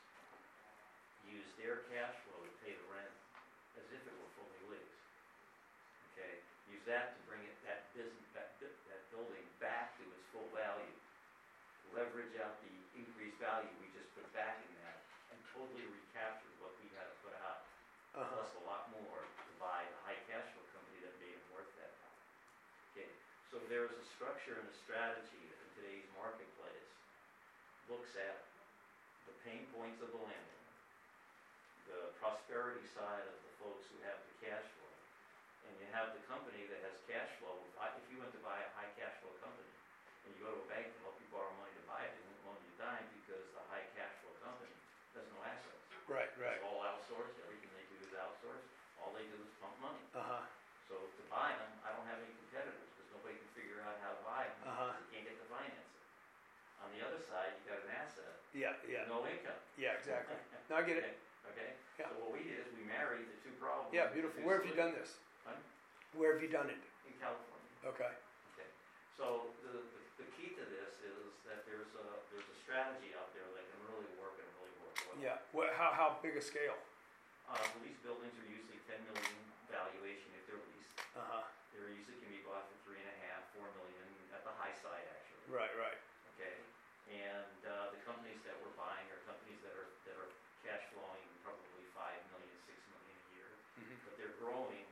use 1.19 1.51
their 1.59 1.75
cash 1.83 2.15
flow 2.23 2.47
to 2.47 2.51
pay 2.63 2.71
the 2.71 2.87
rent 2.87 3.11
as 3.75 3.83
if 3.91 4.07
it 4.07 4.15
were 4.15 4.31
fully 4.39 4.63
leased. 4.63 5.03
Okay, 6.15 6.39
use 6.63 6.79
that 6.87 7.11
to 7.11 7.19
bring 7.19 7.43
it, 7.43 7.51
that 7.59 7.83
business, 7.91 8.23
that, 8.31 8.47
bu- 8.55 8.71
that 8.87 9.03
building 9.11 9.51
back 9.59 9.91
to 9.99 10.07
its 10.15 10.23
full 10.31 10.47
value. 10.47 10.95
Leverage 11.83 12.35
out 12.39 12.55
the 12.63 12.87
increased 12.95 13.35
value 13.37 13.75
we 13.75 13.87
just 13.91 14.07
put 14.15 14.31
back 14.31 14.55
in 14.63 14.71
that 14.73 14.95
and 15.29 15.43
totally 15.51 15.83
recapture 15.83 16.51
what 16.55 16.71
we 16.79 16.87
had 16.95 17.03
to 17.03 17.13
put 17.19 17.33
out 17.33 17.59
uh-huh, 18.15 18.41
plus 18.41 18.47
a 18.53 18.57
lot 18.57 18.87
more 18.87 19.27
to 19.43 19.51
buy 19.59 19.85
the 19.89 19.95
high 19.99 20.17
cash 20.25 20.45
flow 20.53 20.63
company 20.71 20.99
that 20.99 21.13
made 21.19 21.35
it 21.35 21.43
worth 21.47 21.67
that 21.75 21.91
amount. 21.99 22.15
Okay, 22.91 23.11
so 23.65 23.73
there's 23.73 23.97
a 23.97 24.05
structure 24.13 24.61
and 24.61 24.69
a 24.69 24.77
strategy 24.85 25.41
in 25.41 25.67
today's 25.73 26.05
marketplace 26.13 26.85
looks 27.89 28.13
at 28.13 28.45
the 29.25 29.33
pain 29.41 29.65
points 29.73 29.97
of 30.05 30.13
the 30.13 30.21
landlord, 30.21 30.69
the 31.89 32.13
prosperity 32.21 32.85
side 32.93 33.25
of 33.25 33.33
the 33.41 33.49
folks 33.57 33.81
who 33.89 33.97
have 34.05 34.21
the 34.29 34.37
cash 34.37 34.61
flow, 34.77 34.93
and 35.65 35.73
you 35.81 35.89
have 35.97 36.13
the 36.13 36.21
company 36.29 36.61
that 36.69 36.77
has 36.85 36.93
cash 37.09 37.33
flow. 37.41 37.57
If 37.65 37.73
I- 37.81 37.97
If 37.97 38.05
you 38.13 38.21
went 38.21 38.37
to 38.37 38.41
buy 38.45 38.61
a 38.61 38.69
high 38.77 38.93
cash 38.93 39.17
flow 39.25 39.33
company, 39.41 39.73
and 40.21 40.37
you 40.37 40.45
go 40.45 40.53
to 40.53 40.61
a 40.61 40.69
bank 40.69 40.93
to 40.93 40.99
help 41.01 41.17
you 41.17 41.25
borrow 41.33 41.49
money 41.57 41.73
to 41.73 41.85
buy 41.89 42.05
it, 42.05 42.13
they 42.13 42.21
won't 42.21 42.45
loan 42.45 42.61
you 42.69 42.69
a 42.69 42.77
dime 42.77 43.09
because 43.17 43.49
the 43.49 43.65
high 43.65 43.89
cash 43.97 44.13
flow 44.21 44.37
company 44.45 44.77
has 45.17 45.25
no 45.33 45.41
assets. 45.41 45.81
right, 46.05 46.29
right, 46.37 46.61
It's 46.61 46.63
all 46.69 46.85
outsourced, 46.85 47.33
everything 47.41 47.73
they 47.73 47.89
do 47.89 47.97
is 47.97 48.13
outsourced, 48.13 48.69
all 49.01 49.09
they 49.17 49.25
do 49.25 49.41
is 49.41 49.49
pump 49.57 49.73
money. 49.81 50.05
uh-huh, 50.13 50.45
So 50.85 51.09
to 51.17 51.23
buy 51.33 51.49
them, 51.57 51.81
I 51.81 51.89
don't 51.97 52.05
have 52.05 52.21
any 52.21 52.29
competitors, 52.45 52.85
because 52.93 53.09
nobody 53.09 53.33
can 53.41 53.49
figure 53.57 53.81
out 53.81 53.97
how 54.05 54.13
to 54.13 54.21
buy 54.21 54.45
them, 54.45 54.69
Uh-huh. 54.69 54.93
because 54.93 55.01
they 55.01 55.09
can't 55.17 55.25
get 55.25 55.37
the 55.41 55.49
financing. 55.49 56.05
On 56.77 56.91
the 56.93 57.01
other 57.01 57.17
side, 57.25 57.57
you 57.57 57.65
got 57.65 57.81
an 57.81 57.89
asset, 57.89 58.44
yeah, 58.55 58.73
yeah, 58.87 59.03
no 59.11 59.27
income. 59.27 59.59
yeah, 59.75 59.99
exactly. 59.99 60.39
No, 60.71 60.79
I 60.79 60.87
get 60.87 60.97
it. 60.97 61.13
Okay, 61.53 61.77
Yeah. 62.01 62.09
so 62.09 62.17
what 62.25 62.33
we 62.33 62.41
did 62.41 62.57
is 62.65 62.73
we 62.73 62.89
married 62.89 63.29
the 63.29 63.37
two 63.45 63.53
problems. 63.61 63.93
Yeah, 63.93 64.09
beautiful. 64.09 64.41
Where 64.41 64.57
have 64.57 64.65
you 64.65 64.73
done 64.73 64.97
this? 64.97 65.21
Huh? 65.45 65.53
Where 66.17 66.33
have 66.33 66.41
you 66.41 66.49
done 66.49 66.73
it? 66.73 66.81
In 67.05 67.13
California. 67.21 67.69
Okay, 67.85 68.09
Okay, 68.57 68.69
so 69.13 69.53
the, 69.61 69.77
the, 69.77 70.25
the 70.25 70.27
key 70.33 70.57
to 70.57 70.63
this 70.73 70.97
is 71.05 71.37
that 71.45 71.61
there's 71.69 71.93
a, 71.93 72.05
there's 72.33 72.49
a 72.49 72.57
strategy 72.65 73.13
out 73.13 73.29
there 73.37 73.45
that 73.53 73.61
can 73.69 73.77
really 73.93 74.09
work 74.17 74.33
and 74.41 74.49
really 74.57 74.73
work 74.81 74.97
well. 75.05 75.21
yeah. 75.21 75.37
What, 75.53 75.69
how, 75.77 75.93
how 75.93 76.07
big 76.25 76.33
a 76.33 76.41
scale? 76.41 76.79
Uh, 77.45 77.61
buildings 78.01 78.33
are 78.41 78.49
usually 78.49 78.81
ten 78.89 78.97
million 79.05 79.37
valuation 79.69 80.33
if 80.33 80.49
they're 80.49 80.61
leased. 80.65 80.97
Uh-huh, 81.13 81.45
They're 81.77 81.93
usually 81.93 82.17
can 82.25 82.33
be 82.33 82.41
bought 82.41 82.65
for 82.73 82.77
three 82.89 82.97
and 82.97 83.05
a 83.05 83.17
half, 83.29 83.45
four 83.53 83.69
million 83.77 84.01
at 84.33 84.41
the 84.41 84.53
high 84.57 84.73
side 84.73 85.05
actually. 85.13 85.45
right, 85.53 85.69
right, 85.77 85.97
and, 87.09 87.59
uh, 87.65 87.93
the 87.93 88.01
companies 88.05 88.41
that 88.47 88.57
we're 88.61 88.73
buying 88.79 89.05
are 89.13 89.21
companies 89.29 89.61
that 89.65 89.73
are, 89.77 89.89
that 90.09 90.15
are 90.17 90.31
cash 90.65 90.83
flowing 90.93 91.25
probably 91.45 91.85
five 91.93 92.17
million, 92.33 92.55
six 92.65 92.77
million 92.89 93.13
a 93.13 93.27
year. 93.37 93.49
mhm, 93.77 93.95
But 94.05 94.13
they're 94.17 94.37
growing 94.41 94.85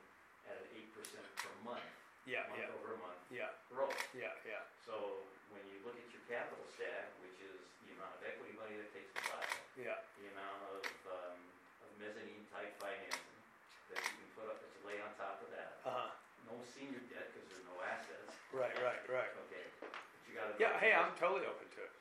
at 0.45 0.55
an 0.61 0.67
eight 0.77 0.91
percent 0.93 1.25
per 1.41 1.49
month, 1.65 1.81
yeah, 2.29 2.45
month 2.51 2.61
yeah, 2.61 2.75
over 2.77 2.93
month 3.01 3.21
yeah, 3.33 3.49
growth. 3.71 3.97
yeah, 4.13 4.33
yeah, 4.45 4.61
So 4.85 5.25
when 5.49 5.63
you 5.71 5.81
look 5.81 5.97
at 5.97 6.07
your 6.13 6.21
capital 6.29 6.63
stack, 6.77 7.09
which 7.25 7.39
is 7.41 7.57
the 7.87 7.95
amount 7.97 8.13
of 8.19 8.21
equity 8.27 8.53
money 8.53 8.77
that 8.77 8.89
takes 8.93 9.09
to 9.17 9.21
buy 9.25 9.41
it, 9.41 9.65
yeah, 9.89 9.97
the 10.21 10.29
amount 10.37 10.59
of, 10.69 10.83
um, 11.09 11.39
of 11.81 11.89
mezzanine 11.97 12.45
type 12.53 12.75
financing 12.77 13.39
that 13.89 13.97
you 14.05 14.13
can 14.21 14.29
put 14.37 14.45
up, 14.51 14.61
that's 14.61 14.77
lay 14.85 15.01
on 15.01 15.09
top 15.17 15.41
of 15.41 15.49
that. 15.55 15.81
uh-huh, 15.87 16.11
No 16.45 16.59
senior 16.77 17.01
debt, 17.09 17.33
cause 17.33 17.45
there's 17.49 17.65
no 17.65 17.77
assets. 17.81 18.29
right, 18.53 18.75
right, 18.83 19.01
right. 19.09 19.31
Okay, 19.47 19.65
but 19.81 19.89
you 20.27 20.35
gotta. 20.37 20.53
Yeah, 20.61 20.75
hey, 20.83 20.93
I'm 20.93 21.15
totally 21.17 21.47
open 21.47 21.65
to 21.79 21.81
it. 21.87 21.92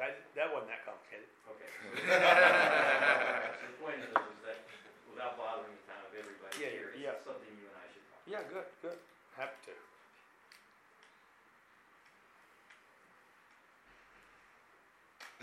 Okay, 0.00 0.16
That, 0.16 0.32
that 0.32 0.48
wasn't 0.48 0.72
that 0.72 0.80
complicated. 0.88 1.28
okay. 1.44 1.68
The 3.60 3.76
point 3.84 4.00
is, 4.00 4.08
is 4.08 4.40
that 4.48 4.64
without 5.12 5.36
bothering 5.36 5.76
the 5.76 5.84
time 5.84 6.00
of 6.08 6.12
everybody 6.16 6.56
Yeah, 6.56 6.72
here, 6.72 6.96
yeah. 6.96 7.20
it's 7.20 7.24
something 7.28 7.44
you 7.52 7.68
and 7.68 7.76
I 7.76 7.84
should 7.92 8.04
talk. 8.08 8.24
Yeah, 8.24 8.40
good, 8.48 8.64
good. 8.80 8.96
Happy 9.36 9.60
to. 9.68 9.76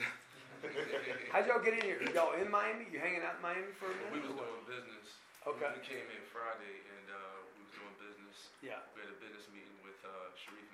How'd 1.33 1.45
y'all 1.45 1.61
get 1.61 1.77
in 1.77 1.85
here? 1.85 2.01
Y'all 2.17 2.33
in 2.33 2.49
Miami? 2.49 2.89
You 2.89 2.97
hanging 2.97 3.21
out 3.21 3.37
in 3.37 3.45
Miami 3.45 3.77
for 3.77 3.93
a 3.93 3.93
minute? 3.93 4.09
We 4.09 4.25
was 4.25 4.33
minute? 4.33 4.41
or 4.41 4.57
doing 4.57 4.65
business. 4.73 5.21
Okay. 5.45 5.69
We 5.69 5.85
came 5.85 6.09
in 6.09 6.23
Friday 6.33 6.81
and, 6.97 7.05
uh, 7.13 7.45
we 7.53 7.61
was 7.61 7.73
doing 7.77 7.93
business. 8.01 8.49
Yeah, 8.65 8.81
We 8.97 9.05
had 9.05 9.13
a 9.13 9.19
business 9.21 9.45
meeting 9.53 9.77
with, 9.85 10.01
uh, 10.01 10.33
Sharif 10.33 10.65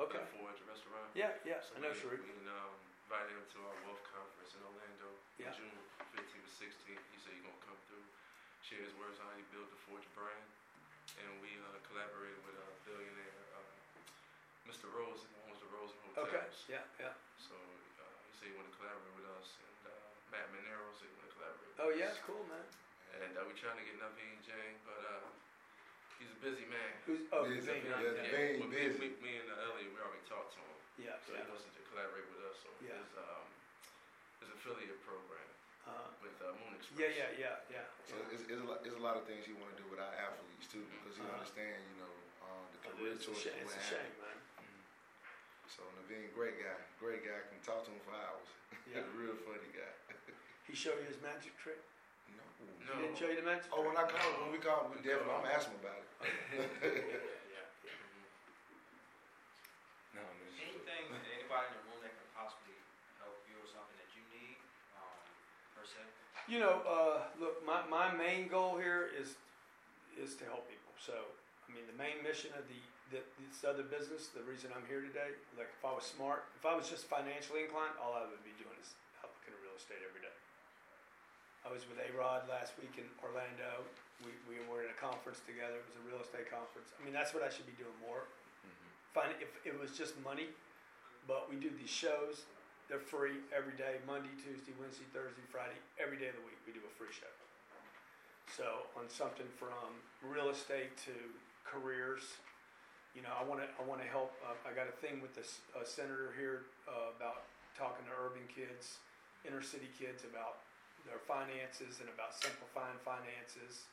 Okay. 0.00 0.16
at 0.16 0.32
Forge 0.32 0.60
Restaurant. 0.64 1.10
Yeah, 1.12 1.36
yeah, 1.44 1.60
So 1.60 1.76
I 1.76 1.84
know 1.84 1.90
we, 1.92 1.98
Sharif. 2.00 2.24
We 2.24 2.32
um, 2.48 2.87
invited 3.08 3.32
him 3.40 3.48
to 3.56 3.58
our 3.64 3.76
Wealth 3.88 4.04
Conference 4.12 4.52
in 4.52 4.60
Orlando 4.68 5.08
Yeah. 5.40 5.48
June 5.56 5.72
15th 6.12 6.44
to 6.44 6.52
16th. 6.60 7.00
He 7.08 7.16
said 7.24 7.32
he's 7.32 7.40
gonna 7.40 7.64
come 7.64 7.80
through, 7.88 8.04
share 8.60 8.84
his 8.84 8.92
words 9.00 9.16
on 9.16 9.32
how 9.32 9.36
he 9.40 9.48
built 9.48 9.64
the 9.72 9.80
Forge 9.88 10.04
brand, 10.12 10.44
and 11.24 11.40
we 11.40 11.48
uh, 11.56 11.72
collaborated 11.88 12.36
with 12.44 12.52
a 12.60 12.68
billionaire, 12.84 13.40
uh, 13.56 13.64
Mr. 14.68 14.92
Rose, 14.92 15.24
owns 15.48 15.56
the 15.56 15.72
Rosen 15.72 15.96
Hotels. 16.12 16.28
Okay, 16.28 16.44
yeah, 16.68 16.84
yeah. 17.00 17.16
So 17.40 17.56
uh, 17.56 18.04
he 18.28 18.32
said 18.36 18.52
he 18.52 18.54
wanted 18.60 18.76
to 18.76 18.78
collaborate 18.84 19.16
with 19.16 19.28
us, 19.40 19.56
and 19.56 19.78
uh, 19.88 19.92
Matt 20.28 20.52
Monero 20.52 20.92
said 21.00 21.08
he 21.08 21.16
wanted 21.16 21.32
to 21.32 21.36
collaborate. 21.40 21.64
With 21.72 21.80
Oh, 21.80 21.88
us. 21.88 21.96
yeah, 21.96 22.12
cool, 22.28 22.44
man. 22.44 22.66
And 23.24 23.32
uh, 23.40 23.48
we're 23.48 23.56
trying 23.56 23.80
to 23.80 23.86
get 23.88 23.96
Naveen 24.04 24.36
Jain, 24.44 24.76
but 24.84 25.00
uh, 25.00 25.27
busy 26.42 26.66
man. 26.70 26.92
Who's, 27.04 27.22
oh, 27.34 27.44
Busy, 27.48 27.66
Naveen, 27.66 27.84
yeah, 27.88 27.98
yeah, 27.98 28.22
Naveen. 28.22 28.54
we, 28.62 28.66
busy. 28.70 28.98
Me, 29.00 29.08
me 29.22 29.32
and 29.42 29.48
uh, 29.50 29.64
Elliot, 29.68 29.90
we 29.92 29.98
already 30.00 30.22
talked 30.28 30.54
to 30.56 30.60
him, 30.62 30.76
yeah, 31.00 31.16
so 31.24 31.34
yeah. 31.34 31.42
he 31.42 31.50
wants 31.50 31.64
to 31.66 31.82
collaborate 31.90 32.26
with 32.32 32.42
us. 32.46 32.56
So 32.62 32.68
Yeah. 32.84 32.94
his 33.00 33.10
um, 33.18 33.46
his 34.44 34.50
affiliate 34.54 35.00
program 35.02 35.48
Uh, 35.88 36.12
with 36.22 36.36
uh, 36.44 36.52
Moon 36.60 36.76
Express. 36.78 37.00
yeah, 37.00 37.10
yeah, 37.34 37.58
yeah, 37.72 37.80
yeah. 37.82 37.86
So 38.06 38.14
it's, 38.30 38.44
it's, 38.46 38.60
a 38.62 38.66
lot, 38.68 38.84
it's 38.86 38.94
a 38.98 39.02
lot 39.02 39.16
of 39.16 39.24
things 39.26 39.48
he 39.48 39.56
want 39.56 39.72
to 39.74 39.78
do 39.80 39.86
with 39.90 39.98
our 39.98 40.14
athletes 40.14 40.68
too, 40.70 40.84
because 40.94 41.16
he 41.18 41.24
Uh-huh. 41.24 41.40
understand, 41.40 41.80
you 41.90 41.96
know, 42.04 42.14
um, 42.44 42.64
the 42.76 42.80
career 42.86 43.16
It's 43.16 43.24
a 43.24 43.34
choices 43.34 43.42
shame, 43.50 43.64
we 43.64 43.72
it's 43.72 43.80
a 43.80 43.84
shame, 43.98 44.14
man. 44.22 44.38
So 45.68 45.82
Naveen, 46.00 46.28
great 46.36 46.56
guy, 46.60 46.76
great 47.00 47.22
guy. 47.24 47.38
Can 47.50 47.60
talk 47.64 47.84
to 47.86 47.90
him 47.92 48.00
for 48.04 48.14
hours. 48.16 48.48
Yeah. 48.88 49.04
Real 49.18 49.36
funny 49.46 49.68
guy. 49.72 49.92
He 50.68 50.74
showed 50.76 51.00
you 51.00 51.06
his 51.08 51.20
magic 51.24 51.56
trick? 51.60 51.80
No. 52.58 52.66
No. 52.66 52.92
He 52.98 53.06
didn't 53.06 53.18
show 53.18 53.28
you 53.30 53.38
the 53.38 53.46
magic 53.46 53.70
Oh, 53.70 53.82
when 53.86 53.94
I 53.96 54.04
call 54.08 54.26
when 54.42 54.50
we 54.52 54.58
call 54.58 54.84
him, 54.88 54.92
we 54.92 55.00
definitely. 55.00 55.30
I'm 55.32 55.42
gonna 55.46 55.54
ask 55.54 55.70
him 55.70 55.78
about 55.78 55.98
it. 55.98 56.06
Yeah, 56.18 56.66
yeah, 56.82 57.06
yeah. 57.86 57.94
No, 60.18 60.22
man. 60.24 60.50
Anything, 60.58 61.04
anybody 61.38 61.64
in 61.70 61.74
the 61.78 61.84
room 61.86 62.00
that 62.02 62.12
can 62.16 62.28
possibly 62.34 62.74
help 63.22 63.38
you 63.46 63.54
or 63.62 63.68
something 63.70 63.94
that 64.02 64.10
you 64.18 64.24
need, 64.34 64.58
um, 64.98 65.22
per 65.78 65.86
se? 65.86 66.02
You 66.50 66.58
know, 66.58 66.82
uh, 66.82 67.28
look, 67.38 67.62
my, 67.62 67.84
my 67.86 68.10
main 68.10 68.48
goal 68.50 68.74
here 68.80 69.06
is 69.14 69.38
is 70.18 70.34
to 70.42 70.44
help 70.50 70.66
people. 70.66 70.90
So, 70.98 71.14
I 71.14 71.70
mean, 71.70 71.86
the 71.86 71.94
main 71.94 72.18
mission 72.26 72.50
of 72.58 72.66
the, 72.66 72.80
the 73.14 73.22
this 73.38 73.62
other 73.62 73.86
business, 73.86 74.34
the 74.34 74.42
reason 74.42 74.74
I'm 74.74 74.82
here 74.90 74.98
today, 74.98 75.38
like 75.54 75.70
if 75.70 75.84
I 75.86 75.94
was 75.94 76.02
smart, 76.02 76.50
if 76.58 76.66
I 76.66 76.74
was 76.74 76.90
just 76.90 77.06
financially 77.06 77.62
inclined, 77.70 77.94
all 78.02 78.18
I 78.18 78.26
would 78.26 78.42
be 78.42 78.50
doing 78.58 78.74
is 78.82 78.98
helping 79.22 79.38
at 79.46 79.54
real 79.62 79.78
estate 79.78 80.02
every 80.02 80.17
day. 80.17 80.17
I 81.68 81.76
was 81.76 81.84
with 81.84 82.00
A 82.00 82.08
Rod 82.16 82.48
last 82.48 82.72
week 82.80 82.96
in 82.96 83.04
Orlando. 83.20 83.84
We, 84.24 84.32
we 84.48 84.56
were 84.72 84.80
in 84.80 84.88
a 84.88 84.96
conference 84.96 85.44
together. 85.44 85.76
It 85.76 85.84
was 85.84 86.00
a 86.00 86.04
real 86.08 86.16
estate 86.16 86.48
conference. 86.48 86.96
I 86.96 87.04
mean, 87.04 87.12
that's 87.12 87.36
what 87.36 87.44
I 87.44 87.52
should 87.52 87.68
be 87.68 87.76
doing 87.76 87.92
more. 88.00 88.24
Fine, 89.12 89.36
if 89.36 89.52
it 89.68 89.76
was 89.76 89.92
just 89.92 90.16
money, 90.24 90.48
but 91.28 91.52
we 91.52 91.60
do 91.60 91.68
these 91.68 91.92
shows. 91.92 92.48
They're 92.88 93.04
free 93.04 93.44
every 93.52 93.76
day, 93.76 94.00
Monday, 94.08 94.32
Tuesday, 94.40 94.72
Wednesday, 94.80 95.04
Thursday, 95.12 95.44
Friday, 95.52 95.76
every 96.00 96.16
day 96.16 96.32
of 96.32 96.40
the 96.40 96.44
week. 96.48 96.56
We 96.64 96.72
do 96.72 96.80
a 96.80 96.92
free 96.96 97.12
show. 97.12 97.28
So 98.48 98.88
on 98.96 99.04
something 99.12 99.44
from 99.60 99.92
real 100.24 100.48
estate 100.48 100.96
to 101.04 101.12
careers, 101.68 102.40
you 103.12 103.20
know, 103.20 103.36
I 103.36 103.44
want 103.44 103.60
to 103.60 103.68
I 103.76 103.84
want 103.84 104.00
to 104.00 104.08
help. 104.08 104.32
Uh, 104.40 104.56
I 104.64 104.72
got 104.72 104.88
a 104.88 104.96
thing 105.04 105.20
with 105.20 105.36
this 105.36 105.60
uh, 105.76 105.84
senator 105.84 106.32
here 106.32 106.64
uh, 106.88 107.12
about 107.12 107.44
talking 107.76 108.08
to 108.08 108.14
urban 108.16 108.48
kids, 108.48 109.04
inner 109.44 109.60
city 109.60 109.92
kids 110.00 110.24
about 110.24 110.64
their 111.08 111.24
finances 111.24 112.04
and 112.04 112.08
about 112.12 112.36
simplifying 112.36 113.00
finances, 113.00 113.88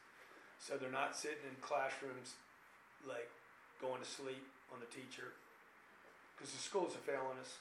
so 0.60 0.76
they're 0.76 0.94
not 0.94 1.16
sitting 1.16 1.48
in 1.48 1.56
classrooms 1.64 2.36
like 3.08 3.32
going 3.80 4.04
to 4.04 4.08
sleep 4.08 4.44
on 4.72 4.84
the 4.84 4.90
teacher 4.92 5.36
because 6.36 6.52
the 6.52 6.60
schools 6.60 6.96
are 6.96 7.06
failing 7.08 7.40
us. 7.40 7.58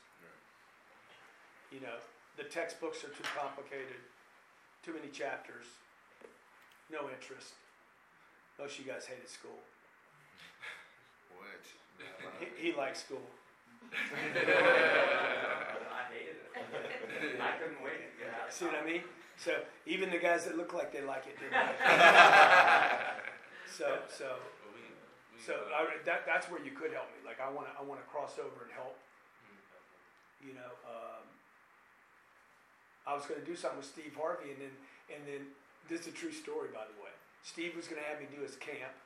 You 1.70 1.80
know, 1.80 1.98
the 2.36 2.44
textbooks 2.44 3.02
are 3.02 3.14
too 3.14 3.26
complicated, 3.34 3.98
too 4.82 4.94
many 4.94 5.08
chapters, 5.10 5.66
no 6.90 7.10
interest. 7.10 7.54
Most 8.58 8.78
of 8.78 8.86
you 8.86 8.92
guys 8.92 9.06
hated 9.06 9.28
school. 9.28 9.58
What? 11.38 11.62
He, 12.58 12.70
he 12.70 12.76
likes 12.76 13.04
school. 13.04 13.22
I 13.92 13.96
hated 16.10 16.34
it. 16.34 16.50
I 17.40 17.50
couldn't 17.58 17.82
wait 17.82 18.10
to 18.10 18.24
get 18.24 18.34
out. 18.34 18.52
See 18.52 18.64
what 18.64 18.74
I 18.74 18.84
mean? 18.84 19.02
So 19.36 19.52
even 19.86 20.10
the 20.10 20.18
guys 20.18 20.44
that 20.46 20.56
look 20.56 20.72
like 20.72 20.92
they 20.92 21.02
like 21.02 21.26
it 21.26 21.38
didn't 21.38 21.54
so 23.66 23.98
so 24.08 24.38
so 25.44 25.52
I, 25.76 26.00
that 26.08 26.24
that's 26.24 26.48
where 26.48 26.62
you 26.62 26.72
could 26.72 26.92
help 26.96 27.12
me. 27.12 27.20
Like 27.20 27.36
I 27.42 27.52
want 27.52 27.68
to 27.68 27.74
I 27.76 27.82
want 27.82 28.00
to 28.00 28.06
cross 28.08 28.40
over 28.40 28.64
and 28.64 28.72
help. 28.72 28.96
You 30.40 30.56
know, 30.56 30.72
um, 30.84 31.24
I 33.08 33.12
was 33.12 33.24
going 33.24 33.40
to 33.40 33.46
do 33.46 33.56
something 33.56 33.80
with 33.80 33.88
Steve 33.88 34.16
Harvey, 34.16 34.52
and 34.56 34.60
then 34.60 34.74
and 35.12 35.20
then 35.28 35.42
this 35.88 36.08
is 36.08 36.12
a 36.12 36.16
true 36.16 36.32
story, 36.32 36.72
by 36.72 36.88
the 36.88 36.96
way. 37.00 37.12
Steve 37.44 37.76
was 37.76 37.84
going 37.84 38.00
to 38.00 38.08
have 38.08 38.20
me 38.20 38.28
do 38.32 38.40
his 38.40 38.56
camp, 38.56 38.96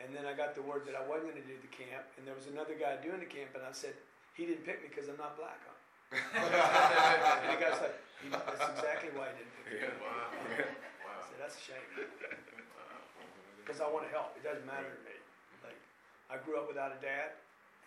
and 0.00 0.08
then 0.16 0.24
I 0.24 0.32
got 0.32 0.56
the 0.56 0.64
word 0.64 0.88
that 0.88 0.96
I 0.96 1.04
wasn't 1.04 1.36
going 1.36 1.40
to 1.44 1.48
do 1.48 1.60
the 1.60 1.72
camp, 1.72 2.08
and 2.16 2.24
there 2.24 2.32
was 2.32 2.48
another 2.48 2.72
guy 2.72 2.96
doing 3.04 3.20
the 3.20 3.28
camp, 3.28 3.52
and 3.52 3.60
I 3.60 3.76
said 3.76 3.92
he 4.32 4.48
didn't 4.48 4.64
pick 4.64 4.80
me 4.80 4.88
because 4.88 5.12
I'm 5.12 5.20
not 5.20 5.36
black, 5.36 5.60
huh? 5.68 5.73
and 6.38 7.50
the 7.50 7.58
guy's 7.58 7.80
like, 7.82 7.96
he, 8.22 8.30
that's 8.30 8.66
exactly 8.78 9.10
why 9.12 9.34
he 9.34 9.42
didn't 9.42 9.54
pick 9.66 9.82
me. 9.82 9.90
wow. 10.04 10.30
I 11.10 11.22
said 11.26 11.38
that's 11.42 11.58
a 11.58 11.64
shame 11.64 11.86
because 13.60 13.78
I 13.84 13.88
want 13.90 14.06
to 14.06 14.12
help. 14.14 14.36
It 14.38 14.46
doesn't 14.46 14.64
matter 14.64 14.86
to 14.86 15.00
me. 15.02 15.16
Like 15.66 15.78
I 16.30 16.38
grew 16.40 16.56
up 16.60 16.70
without 16.70 16.94
a 16.94 17.00
dad, 17.02 17.34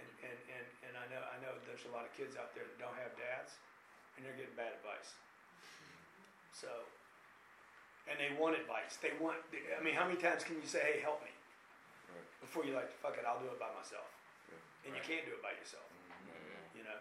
and, 0.03 0.09
and, 0.21 0.37
and, 0.51 0.65
and 0.89 0.93
I 0.99 1.05
know 1.09 1.21
I 1.23 1.37
know 1.39 1.55
there's 1.65 1.87
a 1.87 1.93
lot 1.95 2.03
of 2.03 2.11
kids 2.13 2.35
out 2.35 2.51
there 2.53 2.67
that 2.67 2.77
don't 2.77 2.97
have 2.99 3.15
dads, 3.15 3.55
and 4.17 4.25
they're 4.25 4.35
getting 4.37 4.53
bad 4.59 4.75
advice. 4.77 5.15
So, 6.53 6.69
and 8.09 8.17
they 8.17 8.33
want 8.33 8.57
advice. 8.57 8.97
They 8.99 9.13
want. 9.21 9.39
I 9.53 9.81
mean, 9.81 9.93
how 9.93 10.05
many 10.09 10.17
times 10.17 10.43
can 10.43 10.57
you 10.57 10.67
say, 10.67 10.81
"Hey, 10.81 10.97
help 11.05 11.21
me," 11.21 11.31
Right. 12.09 12.27
before 12.41 12.65
you 12.65 12.73
like, 12.73 12.89
"Fuck 12.99 13.17
it, 13.17 13.25
I'll 13.29 13.41
do 13.41 13.49
it 13.49 13.61
by 13.61 13.69
myself," 13.77 14.09
Yeah. 14.49 14.89
and 14.89 14.91
you 14.97 15.03
can't 15.05 15.25
do 15.25 15.37
it 15.37 15.41
by 15.45 15.53
yourself. 15.53 15.85
Mm-hmm. 15.85 16.81
You 16.81 16.83
know. 16.89 16.97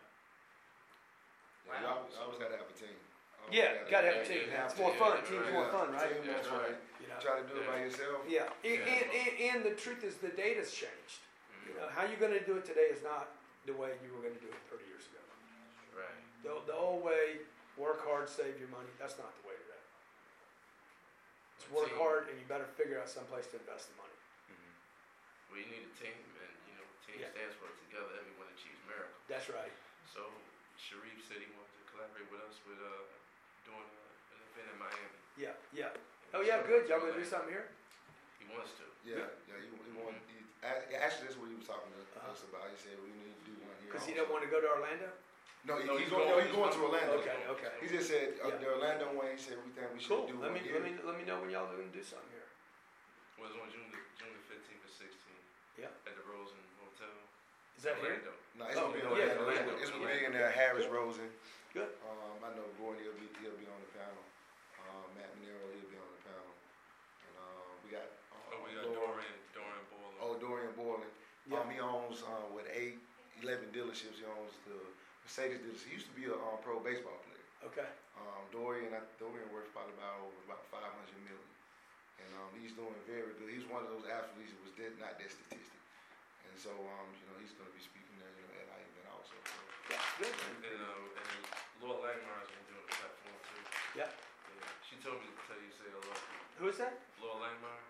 Yeah, 1.67 1.83
you 1.83 1.87
always, 1.91 2.15
always 2.17 2.39
gotta 2.39 2.57
have 2.57 2.71
a 2.71 2.77
team. 2.79 2.95
Always 3.43 3.51
Yeah, 3.53 3.83
gotta 3.91 4.09
have 4.15 4.23
a 4.23 4.27
team. 4.27 4.47
have 4.55 4.71
It's 4.71 4.79
to. 4.79 4.81
more 4.87 4.95
fun. 4.97 5.19
Yeah, 5.19 5.27
Team's 5.27 5.47
right. 5.51 5.59
more 5.59 5.69
fun, 5.75 5.87
right? 5.93 6.11
Team, 6.11 6.23
Yeah, 6.23 6.33
that's 6.39 6.49
that's 6.49 6.63
right. 6.63 6.79
You 7.03 7.07
know. 7.11 7.19
Try 7.23 7.35
to 7.43 7.47
do 7.47 7.55
it 7.61 7.67
by 7.67 7.79
yourself. 7.83 8.19
Yeah, 8.27 8.51
and, 8.63 8.79
Yeah. 8.81 8.95
and, 8.95 9.07
and, 9.11 9.33
and 9.51 9.59
the 9.67 9.75
truth 9.75 10.03
is, 10.07 10.19
the 10.23 10.31
data's 10.35 10.71
changed. 10.71 11.23
You 11.67 11.75
mm-hmm. 11.75 11.83
know, 11.83 11.89
how 11.91 12.07
you're 12.07 12.23
going 12.23 12.35
to 12.37 12.43
do 12.47 12.55
it 12.59 12.65
today 12.67 12.91
is 12.95 13.03
not 13.03 13.35
the 13.67 13.75
way 13.75 13.99
you 14.03 14.15
were 14.15 14.23
going 14.23 14.35
to 14.39 14.43
do 14.43 14.51
it 14.51 14.61
30 14.71 14.87
years 14.87 15.07
ago. 15.11 15.23
Right. 15.95 16.21
The, 16.47 16.55
the 16.71 16.77
old 16.79 17.03
way, 17.03 17.43
work 17.75 18.07
hard, 18.07 18.31
save 18.31 18.55
your 18.63 18.71
money, 18.71 18.87
that's 19.03 19.19
not 19.19 19.35
the 19.43 19.45
way 19.51 19.57
today. 19.59 19.83
It's 21.59 21.67
work 21.75 21.91
Team. 21.91 21.99
hard, 21.99 22.23
and 22.31 22.39
you 22.39 22.47
better 22.47 22.69
figure 22.79 23.01
out 23.03 23.11
someplace 23.11 23.51
to 23.51 23.59
invest 23.59 23.91
the 23.91 23.97
money. 23.99 24.19
Mm-hmm. 24.51 24.73
We 25.51 25.59
need 25.67 25.83
a 25.83 25.93
team, 25.99 26.15
and 26.15 26.55
you 26.71 26.75
know, 26.79 26.87
team 27.03 27.19
Yeah. 27.19 27.33
stands 27.35 27.59
for 27.59 27.67
together. 27.89 28.13
Everyone 28.23 28.47
achieves 28.55 28.79
miracle. 28.87 29.19
That's 29.27 29.49
right. 29.51 29.73
So 30.07 30.23
Sharif 30.79 31.19
said 31.27 31.41
he 31.43 31.49
wanted 32.17 32.29
to 32.29 32.33
collaborate 32.33 32.33
with 32.33 32.43
us 32.49 32.57
with 32.65 32.81
uh, 32.81 33.05
doing 33.69 33.85
uh, 33.85 34.33
an 34.33 34.41
event 34.53 34.69
in 34.73 34.77
Miami. 34.81 35.19
Yeah, 35.37 35.53
yeah. 35.77 36.33
Oh, 36.35 36.41
yeah, 36.43 36.65
good. 36.65 36.89
Y'all 36.89 37.01
going 37.01 37.13
to 37.13 37.21
do 37.21 37.29
something 37.29 37.53
here? 37.53 37.69
He 38.41 38.49
wants 38.49 38.73
to. 38.81 38.85
Yeah, 39.05 39.29
yeah. 39.49 39.61
You, 39.61 39.73
you 39.85 39.93
want? 40.01 40.17
You, 40.33 40.43
a- 40.65 40.97
actually, 40.97 41.29
that's 41.31 41.39
what 41.39 41.49
he 41.53 41.57
was 41.61 41.69
talking 41.69 41.93
to 41.93 42.01
Uh-huh. 42.17 42.33
us 42.33 42.43
about. 42.49 42.67
He 42.73 42.77
said 42.81 42.97
we 43.05 43.13
need 43.13 43.37
to 43.37 43.45
do 43.45 43.55
one 43.63 43.77
here. 43.85 43.93
Because 43.93 44.05
he 44.09 44.17
also. 44.17 44.25
don't 44.27 44.33
want 44.33 44.43
to 44.49 44.51
go 44.51 44.59
to 44.65 44.69
Orlando? 44.73 45.09
No, 45.69 45.77
he, 45.79 45.85
No, 45.87 45.95
he's 45.99 46.07
he's 46.09 46.13
going. 46.15 46.27
No, 46.27 46.41
going- 46.41 46.47
he's 46.49 46.57
going 46.57 46.73
to 46.73 46.81
Orlando. 46.83 47.13
Okay, 47.23 47.39
okay. 47.53 47.73
He 47.83 47.87
just 47.93 48.09
said 48.11 48.39
uh, 48.43 48.49
Yeah. 48.51 48.59
the 48.65 48.69
Orlando 48.75 49.07
one. 49.15 49.29
He 49.31 49.39
said 49.39 49.61
we 49.63 49.71
think 49.77 49.87
we 49.93 50.01
should 50.01 50.11
Cool. 50.11 50.27
do 50.31 50.35
Let 50.41 50.51
one 50.51 50.59
me, 50.59 50.61
here. 50.67 50.75
let 50.81 50.83
me, 50.87 50.93
let 51.05 51.15
me 51.21 51.25
know 51.29 51.39
when 51.43 51.51
y'all 51.53 51.69
going 51.71 51.87
to 51.91 51.95
do 51.95 52.03
something 52.03 52.33
here. 52.33 52.49
Was 53.39 53.53
on 53.61 53.69
June 53.69 53.87
the 53.93 54.01
June 54.17 54.33
the 54.33 54.43
fifteenth 54.49 54.81
or 54.83 54.93
sixteenth. 54.95 55.45
Yeah. 55.77 55.93
At 56.09 56.15
the 56.17 56.25
Rosen 56.27 56.57
Hotel. 56.81 57.13
Is 57.77 57.85
that 57.85 58.01
here? 58.01 58.17
Orlando. 58.25 58.33
No, 58.57 58.63
it's 58.73 58.79
Oh, 58.81 58.89
gonna 58.89 58.97
be 58.97 59.01
in 59.05 59.05
yeah, 59.05 59.13
Orlando. 59.13 59.21
It's 59.21 59.37
Orlando. 59.37 59.69
with- 59.77 59.83
It's 59.85 59.93
with 59.93 60.01
Yeah. 60.01 60.09
billionaire 60.17 60.51
Harris 60.57 60.87
Rosen. 60.89 61.29
Good. 61.77 61.93
Um, 62.09 62.41
I 62.41 62.57
know 62.57 62.65
Gordon. 62.81 63.05
He'll 63.05 63.21
be 63.21 63.29
he'll 63.45 63.53
be 63.61 63.69
on 63.69 63.77
the 63.85 63.93
panel. 63.93 64.25
Um, 64.81 65.13
Matt 65.13 65.29
Monero. 65.37 65.61
He'll 65.77 65.93
be 65.93 66.01
on 66.01 66.09
the 66.09 66.23
panel. 66.25 66.53
And 67.29 67.35
um, 67.37 67.69
we 67.85 67.93
got. 67.93 68.09
Uh, 68.33 68.41
Oh, 68.57 68.63
we 68.65 68.73
got 68.73 68.89
Dorian 68.89 69.37
Dorian 69.53 69.85
Boyle. 69.93 70.17
Oh, 70.23 70.33
Dorian 70.41 70.73
Borland. 70.73 71.13
Yeah. 71.45 71.61
Um, 71.61 71.69
he 71.69 71.77
owns 71.83 72.25
uh, 72.25 72.49
what 72.57 72.65
eight, 72.73 72.97
eleven 73.45 73.69
dealerships. 73.77 74.17
He 74.17 74.25
owns 74.25 74.57
the 74.65 74.79
Mercedes 75.27 75.61
dealership. 75.61 75.85
He 75.93 75.95
used 76.01 76.09
to 76.09 76.17
be 76.17 76.25
a 76.31 76.33
um, 76.33 76.57
pro 76.65 76.81
baseball 76.81 77.21
player. 77.29 77.45
Okay. 77.69 77.91
Um, 78.17 78.41
Dorian, 78.55 78.97
I, 78.97 79.05
Dorian 79.21 79.45
worth 79.53 79.69
probably 79.77 79.93
about 80.01 80.17
over 80.25 80.41
about 80.49 80.65
five 80.73 80.89
hundred 80.97 81.21
million, 81.29 81.51
and 82.25 82.31
um, 82.41 82.49
he's 82.57 82.73
doing 82.73 82.97
very 83.05 83.37
good. 83.37 83.53
He's 83.53 83.69
one 83.69 83.85
of 83.85 83.93
those 83.93 84.09
athletes 84.09 84.49
that 84.57 84.63
was 84.65 84.73
dead, 84.81 84.97
not 84.97 85.21
that 85.21 85.29
statistic, 85.29 85.83
and 86.49 86.55
so 86.57 86.73
um, 86.73 87.09
you 87.21 87.25
know 87.29 87.37
he's 87.43 87.53
going 87.59 87.69
to 87.69 87.77
be 87.77 87.85
speaking 87.85 88.17
there, 88.17 88.33
you 88.33 88.47
know, 88.49 88.57
at 88.65 88.69
our 88.73 88.81
event 88.81 89.09
also. 89.13 89.35
So, 89.45 89.59
Yeah, 89.93 90.01
good. 90.23 90.33
And 90.65 90.81
uh, 90.81 91.21
and 91.21 91.43
Laura 91.83 92.01
Langmar 92.01 92.41
has 92.41 92.49
been 92.49 92.67
doing 92.69 92.85
a 92.85 92.93
platform 92.93 93.37
too. 93.45 93.61
Yeah. 93.97 94.09
Yeah. 94.09 94.69
She 94.85 94.97
told 95.05 95.21
me 95.21 95.29
to 95.29 95.43
tell 95.45 95.61
you 95.61 95.73
say 95.73 95.89
hello. 95.93 96.15
Who 96.61 96.69
is 96.73 96.79
that? 96.81 96.97
Laura 97.21 97.49
Langmar. 97.49 97.81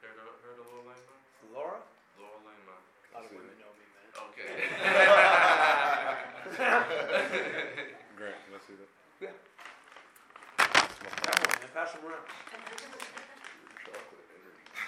Heard 0.00 0.16
of, 0.16 0.40
heard 0.40 0.58
of 0.60 0.66
Laura 0.72 0.96
Langmar? 0.96 1.18
Laura? 1.52 1.78
Laura 2.16 2.40
Langmar. 2.40 2.80
A 2.80 3.20
lot 3.20 3.24
of 3.26 3.32
women 3.36 3.56
know 3.60 3.72
me, 3.76 3.84
man. 3.92 4.08
Okay. 4.32 4.48
Grant, 8.16 8.40
Let's 8.52 8.66
do 8.66 8.74
that. 8.80 8.90
Yeah. 9.20 9.36
Come 10.56 11.36
on, 11.36 11.60
man. 11.60 11.70
Pass 11.74 11.92
them 11.92 12.02
around. 12.08 12.24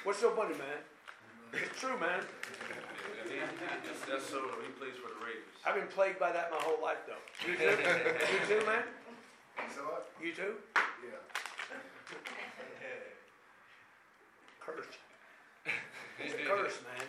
What's 0.05 0.19
so 0.19 0.31
funny, 0.31 0.55
man? 0.59 0.81
It's 1.53 1.79
true, 1.81 1.99
man. 2.01 2.25
That's, 3.43 4.01
that's 4.09 4.27
so, 4.27 4.41
he 4.63 4.71
plays 4.79 4.95
for 4.99 5.09
the 5.09 5.21
Raiders. 5.25 5.55
I've 5.67 5.75
been 5.75 5.89
plagued 5.89 6.19
by 6.19 6.33
that 6.33 6.51
my 6.51 6.59
whole 6.59 6.83
life, 6.83 7.03
though. 7.07 7.23
You 7.47 7.57
too? 7.57 7.65
you 7.75 8.41
too, 8.49 8.67
man? 8.67 8.85
So 9.75 9.83
what? 9.83 10.11
You 10.23 10.33
too? 10.33 10.55
Yeah. 10.77 11.19
Curse. 14.61 14.87
It's 16.19 16.35
a 16.39 16.47
curse, 16.47 16.79
man. 16.87 17.07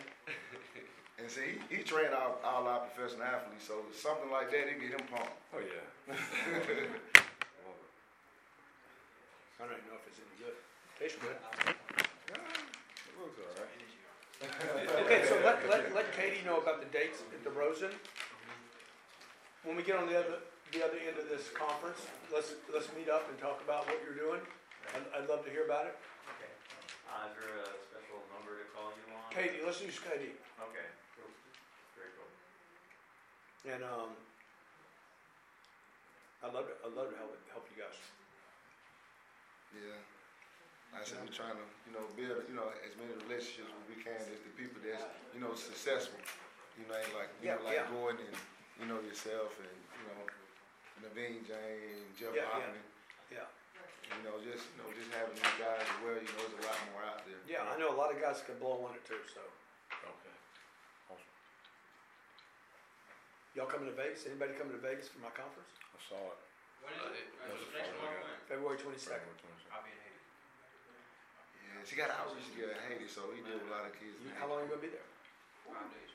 And 1.18 1.30
see, 1.30 1.62
he, 1.70 1.76
he 1.76 1.82
trained 1.82 2.14
all, 2.14 2.40
all 2.42 2.66
our 2.66 2.80
professional 2.90 3.22
athletes, 3.22 3.66
so 3.66 3.86
something 3.94 4.30
like 4.30 4.50
that, 4.50 4.66
it 4.66 4.80
get 4.80 4.98
him 4.98 5.06
pumped. 5.06 5.30
Oh, 5.54 5.62
yeah. 5.62 6.14
I 9.54 9.62
don't 9.62 9.70
even 9.70 9.86
know 9.86 9.96
if 10.02 10.06
it's 10.10 10.18
any 10.18 10.34
good. 10.42 10.58
Tastes 10.98 11.16
good. 11.22 11.38
It 11.38 13.14
looks 13.22 13.38
all 13.38 13.54
right. 13.62 13.83
Okay, 14.42 15.24
so 15.28 15.38
let, 15.44 15.62
let, 15.70 15.94
let 15.94 16.10
Katie 16.16 16.42
know 16.44 16.58
about 16.58 16.80
the 16.82 16.90
dates 16.90 17.22
at 17.32 17.44
the 17.44 17.50
Rosen. 17.50 17.90
When 19.62 19.76
we 19.76 19.82
get 19.82 19.96
on 19.96 20.08
the 20.08 20.18
other, 20.18 20.42
the 20.72 20.84
other 20.84 20.98
end 20.98 21.16
of 21.16 21.28
this 21.30 21.48
conference, 21.54 22.02
let's, 22.32 22.52
let's 22.72 22.90
meet 22.98 23.08
up 23.08 23.24
and 23.30 23.38
talk 23.38 23.62
about 23.64 23.86
what 23.86 23.96
you're 24.04 24.18
doing. 24.18 24.42
I'd, 24.92 25.06
I'd 25.16 25.28
love 25.30 25.44
to 25.46 25.50
hear 25.50 25.64
about 25.64 25.86
it. 25.86 25.96
Okay. 26.36 26.50
Uh, 27.08 27.30
is 27.30 27.34
there 27.38 27.56
a 27.62 27.68
special 27.88 28.20
number 28.34 28.60
to 28.60 28.66
call 28.74 28.92
you 28.92 29.06
on? 29.14 29.30
Katie, 29.32 29.62
let's 29.64 29.80
use 29.80 29.96
Katie. 29.96 30.36
Okay, 30.60 30.88
cool. 31.16 31.30
Very 31.96 32.12
cool. 32.18 32.28
And, 33.70 33.82
um, 33.86 34.12
I'd 36.44 36.52
love 36.52 36.68
to, 36.68 36.76
I'd 36.84 36.92
love 36.92 37.08
to 37.08 37.16
help, 37.16 37.32
help 37.48 37.64
you 37.72 37.80
guys. 37.80 37.96
Yeah. 39.72 40.13
Like 40.94 41.02
I 41.02 41.10
said, 41.10 41.18
we're 41.26 41.34
trying 41.34 41.58
to, 41.58 41.66
you 41.90 41.92
know, 41.98 42.06
build, 42.14 42.46
you 42.46 42.54
know, 42.54 42.70
as 42.86 42.94
many 42.94 43.10
relationships 43.26 43.66
as 43.66 43.84
we 43.90 43.98
can 43.98 44.14
as 44.14 44.38
the 44.46 44.54
people 44.54 44.78
that's, 44.78 45.02
you 45.34 45.42
know, 45.42 45.50
successful. 45.58 46.22
You 46.78 46.86
know, 46.86 46.94
like, 47.18 47.34
you 47.42 47.50
know, 47.50 47.58
like 47.66 47.82
yeah. 47.82 47.90
Gordon 47.90 48.22
and, 48.22 48.38
you 48.78 48.86
know, 48.86 49.02
yourself 49.02 49.58
and, 49.58 49.74
you 49.98 50.04
know, 50.06 50.22
Naveen 51.02 51.42
Jain 51.42 52.06
and 52.06 52.14
Jeff 52.14 52.30
Yeah, 52.30 52.46
yeah. 52.46 52.70
Hoffman. 52.70 52.86
Yeah. 53.26 53.50
You 54.14 54.22
know, 54.22 54.38
just, 54.38 54.70
you 54.70 54.78
know, 54.78 54.86
just 54.94 55.10
having 55.10 55.34
these 55.34 55.56
guys 55.58 55.82
as 55.82 55.98
well, 56.06 56.14
you 56.14 56.30
know, 56.38 56.46
there's 56.46 56.62
a 56.62 56.70
lot 56.70 56.78
more 56.94 57.02
out 57.02 57.26
there. 57.26 57.42
Yeah, 57.50 57.66
I 57.66 57.74
know 57.74 57.90
a 57.90 57.98
lot 57.98 58.14
of 58.14 58.22
guys 58.22 58.38
can 58.46 58.54
blow 58.62 58.86
on 58.86 58.94
it 58.94 59.02
too, 59.02 59.18
so. 59.26 59.42
Okay. 59.98 60.36
Y'all 63.58 63.70
coming 63.70 63.86
to 63.90 63.94
Vegas? 63.98 64.26
Anybody 64.30 64.54
coming 64.58 64.74
to 64.74 64.82
Vegas 64.82 65.06
for 65.10 65.22
my 65.22 65.30
conference? 65.34 65.70
I 65.94 65.98
saw 66.06 66.18
it. 66.18 66.38
When 66.82 66.90
is 67.06 67.22
it? 67.22 67.30
That's 67.38 67.54
That's 67.54 67.64
the 67.70 67.70
next 67.78 67.94
following 67.98 68.18
month, 68.18 68.26
week. 68.26 68.34
when? 68.34 68.50
February 68.50 68.78
twenty-second. 68.82 69.30
I'll 69.30 69.38
be 69.38 69.46
in 69.46 69.53
Haiti. 69.53 69.53
Yeah, 71.84 71.90
she 71.92 72.00
got 72.00 72.08
outreach 72.16 72.48
together 72.56 72.80
in 72.80 72.80
Haiti, 72.88 73.04
so 73.12 73.28
we 73.28 73.44
deal 73.44 73.60
with 73.60 73.68
a 73.68 73.72
lot 73.76 73.84
of 73.84 73.92
kids. 74.00 74.16
in 74.24 74.32
How 74.40 74.48
long 74.48 74.64
you 74.64 74.72
gonna 74.72 74.80
be 74.80 74.88
there? 74.88 75.04
Five 75.68 75.84
days. 75.92 76.12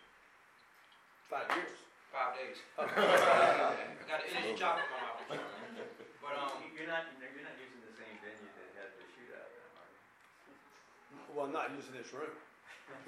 Five 1.30 1.46
years. 1.54 1.78
Five 2.10 2.34
days. 2.34 2.58
Oh. 2.74 2.90
I 2.90 4.02
got 4.10 4.26
an 4.26 4.34
energy 4.34 4.58
job 4.58 4.82
in 4.82 4.90
my 4.90 4.98
mouth. 4.98 5.22
But, 5.30 6.34
um, 6.42 6.58
You- 6.66 6.74
You're 6.74 6.90
not, 6.90 7.06
you're 7.22 7.46
not 7.46 7.54
using 7.62 7.86
the 7.86 7.94
same 7.94 8.18
venue 8.18 8.50
that 8.50 8.70
had 8.82 8.90
the 8.98 9.06
shootout, 9.14 9.46
are 9.78 9.86
you? 9.94 11.38
Well, 11.38 11.46
I'm 11.46 11.54
not 11.54 11.70
using 11.78 11.94
this 11.94 12.10
room. 12.18 12.34
I'm 12.34 13.06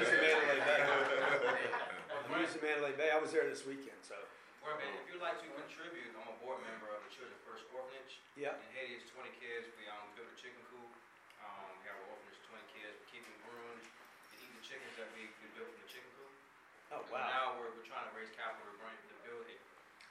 using 0.00 0.24
Mandalay 0.24 0.60
Bay. 0.64 0.80
I'm 0.88 2.32
using 2.40 2.64
Mandalay 2.64 2.96
Bay. 2.96 3.12
I 3.12 3.20
was 3.20 3.28
there 3.36 3.44
this 3.44 3.68
weekend, 3.68 4.00
so, 4.00 4.16
well, 4.64 4.72
man, 4.80 4.88
if 4.96 5.04
you'd 5.12 5.20
like 5.20 5.36
to 5.44 5.48
contribute, 5.52 6.16
I'm 6.16 6.32
a 6.32 6.36
board 6.40 6.64
member 6.64 6.88
of 6.96 7.04
the 7.04 7.12
Children 7.12 7.36
First 7.44 7.68
Orphanage. 7.76 8.24
yeah. 8.40 8.56
In 8.56 8.68
Haiti, 8.72 8.96
it's 9.04 9.12
20 9.12 9.28
kids. 9.36 9.68
We 9.76 9.84
um, 9.92 10.08
built 10.16 10.32
a 10.32 10.36
chicken 10.40 10.64
coop. 10.72 10.88
Um, 11.44 11.76
we 11.80 11.84
have 11.92 11.96
an 12.00 12.08
orphanage, 12.08 12.40
20 12.48 12.64
kids. 12.72 12.94
We 13.04 13.06
keep 13.12 13.24
them 13.28 13.36
groomed. 13.44 13.84
They 14.32 14.38
eat 14.48 14.52
the 14.56 14.64
chickens 14.64 14.94
that 14.96 15.08
we, 15.12 15.28
we 15.44 15.46
built 15.52 15.68
from 15.68 15.80
the 15.84 15.90
chicken 15.92 16.08
coop. 16.16 16.32
Oh, 16.92 17.04
And 17.04 17.10
wow. 17.12 17.28
Now 17.28 17.44
we're, 17.60 17.70
we're 17.76 17.84
trying 17.88 18.08
to 18.08 18.14
raise 18.16 18.32
capital 18.36 18.64
to 18.64 18.76
bring 18.80 18.96
to 18.96 19.16
build 19.26 19.44
a 19.44 19.56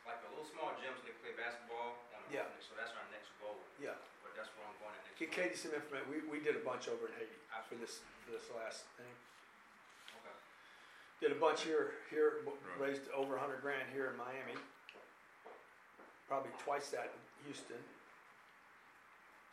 like 0.08 0.24
a 0.24 0.30
little 0.32 0.48
small 0.48 0.72
gym 0.80 0.96
so 0.96 1.04
they 1.04 1.12
can 1.12 1.20
play 1.20 1.36
basketball 1.36 2.00
on 2.16 2.24
the 2.30 2.40
Yeah. 2.40 2.48
orphanage. 2.48 2.64
So 2.70 2.74
that's 2.80 2.96
our 2.96 3.04
next 3.12 3.28
goal. 3.44 3.60
Yeah. 3.76 4.00
But 4.24 4.32
that's 4.40 4.48
where 4.56 4.64
I'm 4.64 4.78
going 4.80 4.96
at 4.96 5.04
next. 5.04 5.20
Get 5.20 5.28
month. 5.36 5.36
Katie 5.52 5.60
some 5.60 5.74
information. 5.76 6.08
We, 6.08 6.18
we 6.32 6.40
did 6.40 6.56
a 6.56 6.64
bunch 6.64 6.88
over 6.88 7.12
in 7.12 7.14
Haiti 7.20 7.36
for 7.68 7.76
this, 7.76 8.00
for 8.24 8.32
this 8.32 8.48
last 8.56 8.88
thing. 8.96 9.12
Okay. 10.24 10.36
Did 11.20 11.36
a 11.36 11.40
bunch 11.44 11.68
here, 11.68 12.00
here, 12.08 12.40
w- 12.48 12.56
Right. 12.80 12.96
raised 12.96 13.04
over 13.12 13.36
a 13.36 13.42
hundred 13.44 13.60
grand 13.60 13.84
here 13.92 14.08
in 14.08 14.16
Miami. 14.16 14.56
Probably 16.32 16.56
twice 16.64 16.88
that 16.96 17.12
in 17.12 17.20
Houston. 17.52 17.80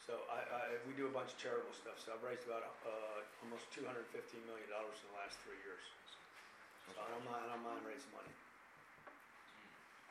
So 0.06 0.22
I, 0.30 0.38
I, 0.44 0.62
we 0.86 0.92
do 0.94 1.08
a 1.08 1.14
bunch 1.14 1.32
of 1.32 1.38
charitable 1.40 1.72
stuff, 1.74 1.96
so 1.98 2.12
I've 2.12 2.20
raised 2.22 2.44
about, 2.44 2.62
uh, 2.84 3.24
almost 3.42 3.64
two 3.72 3.82
hundred 3.88 4.04
and 4.06 4.12
fifteen 4.12 4.44
million 4.44 4.68
dollars 4.68 5.00
in 5.00 5.08
the 5.10 5.16
last 5.16 5.40
three 5.42 5.56
years. 5.64 5.80
So 6.84 6.92
I 7.00 7.08
don't 7.08 7.24
mind, 7.24 7.40
I 7.48 7.56
don't 7.56 7.64
mind 7.64 7.80
raising 7.88 8.12
money. 8.12 8.32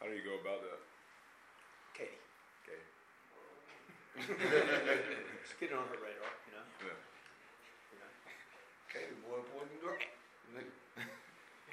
How 0.02 0.10
do 0.10 0.14
you 0.18 0.26
go 0.26 0.42
about 0.42 0.66
that? 0.66 0.80
Katie, 1.94 2.20
Katie. 2.66 2.90
just 5.46 5.56
get 5.62 5.72
it 5.72 5.78
on 5.78 5.86
her 5.88 6.00
radar, 6.02 6.34
you 6.50 6.54
know? 6.58 6.66
Yeah. 6.82 6.98
You 7.94 7.98
know? 8.02 8.12
Katie 8.90 9.18
boy, 9.22 9.46
boy, 9.54 9.64
you 9.70 9.80
great. 9.80 10.10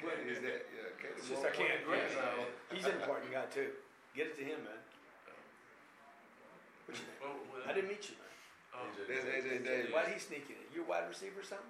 What 0.01 0.17
is 0.25 0.41
that? 0.41 0.65
Yeah, 0.73 0.97
Katie 0.97 1.21
It's 1.21 1.29
just 1.29 1.45
I 1.45 1.53
can't, 1.53 1.77
you 1.77 1.85
great. 1.85 2.09
yeah, 2.09 2.49
he's 2.73 2.89
an 2.89 3.05
important 3.05 3.29
guy 3.37 3.45
too. 3.53 3.77
Get 4.17 4.33
it 4.33 4.37
to 4.41 4.45
him, 4.49 4.65
man. 4.65 4.81
What's 6.89 7.05
your 7.05 7.13
name? 7.13 7.21
Well, 7.21 7.37
oh, 7.37 7.45
well, 7.53 7.69
I 7.69 7.77
didn't 7.77 7.93
meet 7.93 8.09
you, 8.09 8.17
man. 8.17 8.31
That's 9.07 9.29
AJ 9.29 9.61
Davis. 9.61 9.93
Why'd 9.93 10.09
he 10.09 10.19
sneak 10.19 10.49
in? 10.49 10.57
You 10.73 10.83
a 10.83 10.89
wide 10.89 11.05
receiver 11.05 11.45
or 11.45 11.47
something? 11.47 11.69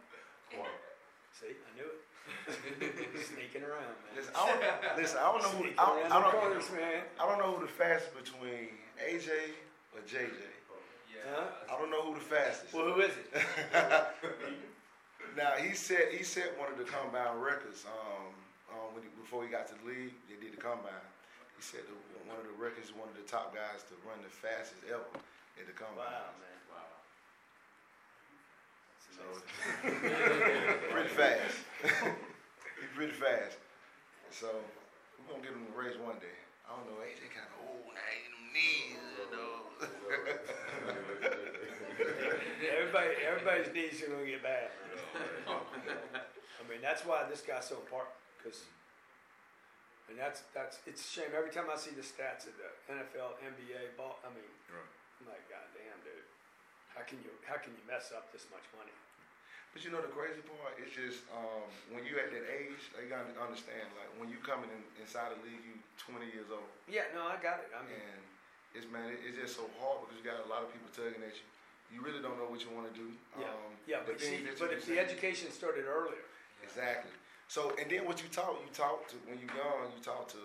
Come 0.55 0.63
on. 0.63 0.75
See, 1.35 1.59
I 1.59 1.71
knew 1.75 1.91
it. 1.91 2.01
Sneaking 2.51 3.63
around, 3.63 3.95
man. 4.03 4.17
Listen, 4.17 4.33
I 4.35 4.47
don't, 4.47 4.97
listen, 4.97 5.19
I 5.19 5.33
don't 5.33 5.43
know 5.43 5.49
who, 5.49 5.63
Sneaking 5.65 5.79
I, 5.79 5.85
around 5.85 6.13
I 6.13 6.17
the 6.17 6.31
don't, 6.31 6.41
corners, 6.41 6.71
man. 6.73 7.03
I 7.21 7.27
don't 7.27 7.39
know 7.39 7.51
who 7.53 7.67
the 7.67 7.73
fastest 7.73 8.15
between 8.17 8.75
AJ 8.99 9.29
or 9.95 10.01
JJ. 10.07 10.31
Yeah. 11.11 11.35
Huh? 11.35 11.75
I 11.75 11.79
don't 11.79 11.91
know 11.91 12.03
who 12.03 12.15
the 12.15 12.21
fastest. 12.21 12.73
Well, 12.73 12.93
who 12.93 13.01
is 13.01 13.13
it? 13.13 13.45
Now 15.37 15.55
he 15.63 15.75
said 15.75 16.11
he 16.11 16.25
set 16.25 16.59
one 16.59 16.73
of 16.73 16.79
the 16.79 16.85
combine 16.85 17.39
records. 17.39 17.87
Um, 17.87 18.35
um, 18.71 18.95
when 18.95 19.03
he, 19.03 19.11
before 19.19 19.43
he 19.43 19.51
got 19.51 19.67
to 19.69 19.75
the 19.83 19.87
league, 19.87 20.15
they 20.27 20.39
did 20.39 20.55
the 20.55 20.63
combine. 20.63 21.07
He 21.57 21.63
said 21.63 21.81
the, 21.87 21.95
one 22.27 22.39
of 22.39 22.47
the 22.47 22.57
records, 22.59 22.95
one 22.95 23.09
of 23.11 23.17
the 23.19 23.27
top 23.27 23.55
guys 23.55 23.83
to 23.91 23.95
run 24.07 24.19
the 24.23 24.31
fastest 24.31 24.83
ever 24.87 25.07
at 25.59 25.67
the 25.67 25.75
combine. 25.75 26.07
Wow, 26.07 26.35
man. 26.39 26.59
Wow. 26.71 26.93
So 29.15 29.25
pretty 30.95 31.13
fast. 31.15 31.70
He's 32.81 32.93
pretty 32.95 33.13
fast. 33.13 33.57
So 34.31 34.49
we're 35.19 35.33
gonna 35.33 35.43
get 35.43 35.53
him 35.57 35.65
to 35.67 35.75
race 35.77 35.97
one 35.97 36.19
day. 36.21 36.37
I 36.69 36.77
don't 36.77 36.87
know. 36.87 37.01
AJ 37.03 37.33
kind 37.33 37.49
of 37.51 37.57
old 37.67 37.91
now. 37.93 38.05
He 38.13 38.21
them 38.31 38.45
knees, 38.55 39.01
you 39.17 39.29
know. 39.33 39.67
Everybody, 42.61 43.11
everybody's 43.25 43.71
knees 43.73 44.01
are 44.05 44.13
gonna 44.13 44.29
get 44.29 44.43
bad. 44.43 44.69
I 45.49 46.63
mean, 46.69 46.81
that's 46.85 47.05
why 47.05 47.25
this 47.29 47.41
guy's 47.43 47.67
so 47.69 47.81
important, 47.81 48.13
because, 48.39 48.65
and 50.09 50.17
that's, 50.19 50.45
that's, 50.55 50.79
it's 50.87 51.01
a 51.03 51.09
shame, 51.09 51.33
every 51.37 51.51
time 51.51 51.67
I 51.73 51.77
see 51.77 51.93
the 51.97 52.05
stats 52.05 52.47
of 52.47 52.55
the 52.61 52.69
NFL, 52.93 53.41
NBA, 53.43 53.97
ball, 53.97 54.21
I 54.23 54.29
mean, 54.33 54.45
Right. 54.71 54.87
I'm 55.21 55.27
like, 55.33 55.45
goddamn, 55.51 55.99
dude. 56.05 56.25
How 56.95 57.03
can 57.05 57.19
you, 57.25 57.33
how 57.45 57.57
can 57.61 57.73
you 57.75 57.83
mess 57.89 58.13
up 58.15 58.33
this 58.33 58.47
much 58.53 58.65
money? 58.77 58.95
But 59.71 59.87
you 59.87 59.95
know 59.95 60.03
the 60.03 60.11
crazy 60.11 60.43
part 60.43 60.75
is 60.83 60.91
just 60.91 61.23
um, 61.31 61.63
when 61.95 62.03
you 62.03 62.19
at 62.19 62.35
that 62.35 62.47
age, 62.51 62.83
you 62.99 63.07
gotta 63.07 63.31
understand. 63.39 63.87
Like 63.95 64.11
when 64.19 64.27
you 64.27 64.43
coming 64.43 64.67
in, 64.71 64.83
inside 64.99 65.31
the 65.31 65.39
league, 65.47 65.63
you 65.63 65.79
20 66.03 66.27
years 66.35 66.51
old, 66.51 66.67
Yeah, 66.91 67.07
no, 67.15 67.23
I 67.31 67.39
got 67.39 67.63
it, 67.63 67.71
I 67.71 67.87
mean, 67.87 67.95
and 67.95 68.23
it's 68.75 68.89
man, 68.91 69.15
it, 69.15 69.23
it's 69.23 69.39
just 69.39 69.55
so 69.55 69.71
hard 69.79 70.07
because 70.07 70.19
you 70.19 70.27
got 70.27 70.43
a 70.43 70.49
lot 70.51 70.67
of 70.67 70.75
people 70.75 70.91
tugging 70.91 71.23
at 71.23 71.39
you. 71.39 71.47
You 71.91 72.03
really 72.03 72.23
don't 72.23 72.39
know 72.39 72.47
what 72.51 72.63
you 72.63 72.71
want 72.71 72.91
to 72.91 72.95
do. 72.95 73.11
Yeah. 73.39 73.51
Um, 73.51 73.71
yeah, 73.87 74.03
but 74.07 74.19
see, 74.19 74.47
but 74.59 74.71
if 74.75 74.87
the 74.87 74.99
education 74.99 75.51
started 75.51 75.87
earlier, 75.87 76.23
Exactly. 76.63 77.11
So, 77.51 77.75
and 77.83 77.91
then 77.91 78.07
what 78.07 78.23
you 78.23 78.31
taught, 78.31 78.55
you 78.63 78.71
taught 78.71 79.11
to 79.11 79.19
when 79.27 79.43
you 79.43 79.51
young, 79.51 79.91
you 79.91 79.99
taught 80.07 80.31
to. 80.39 80.43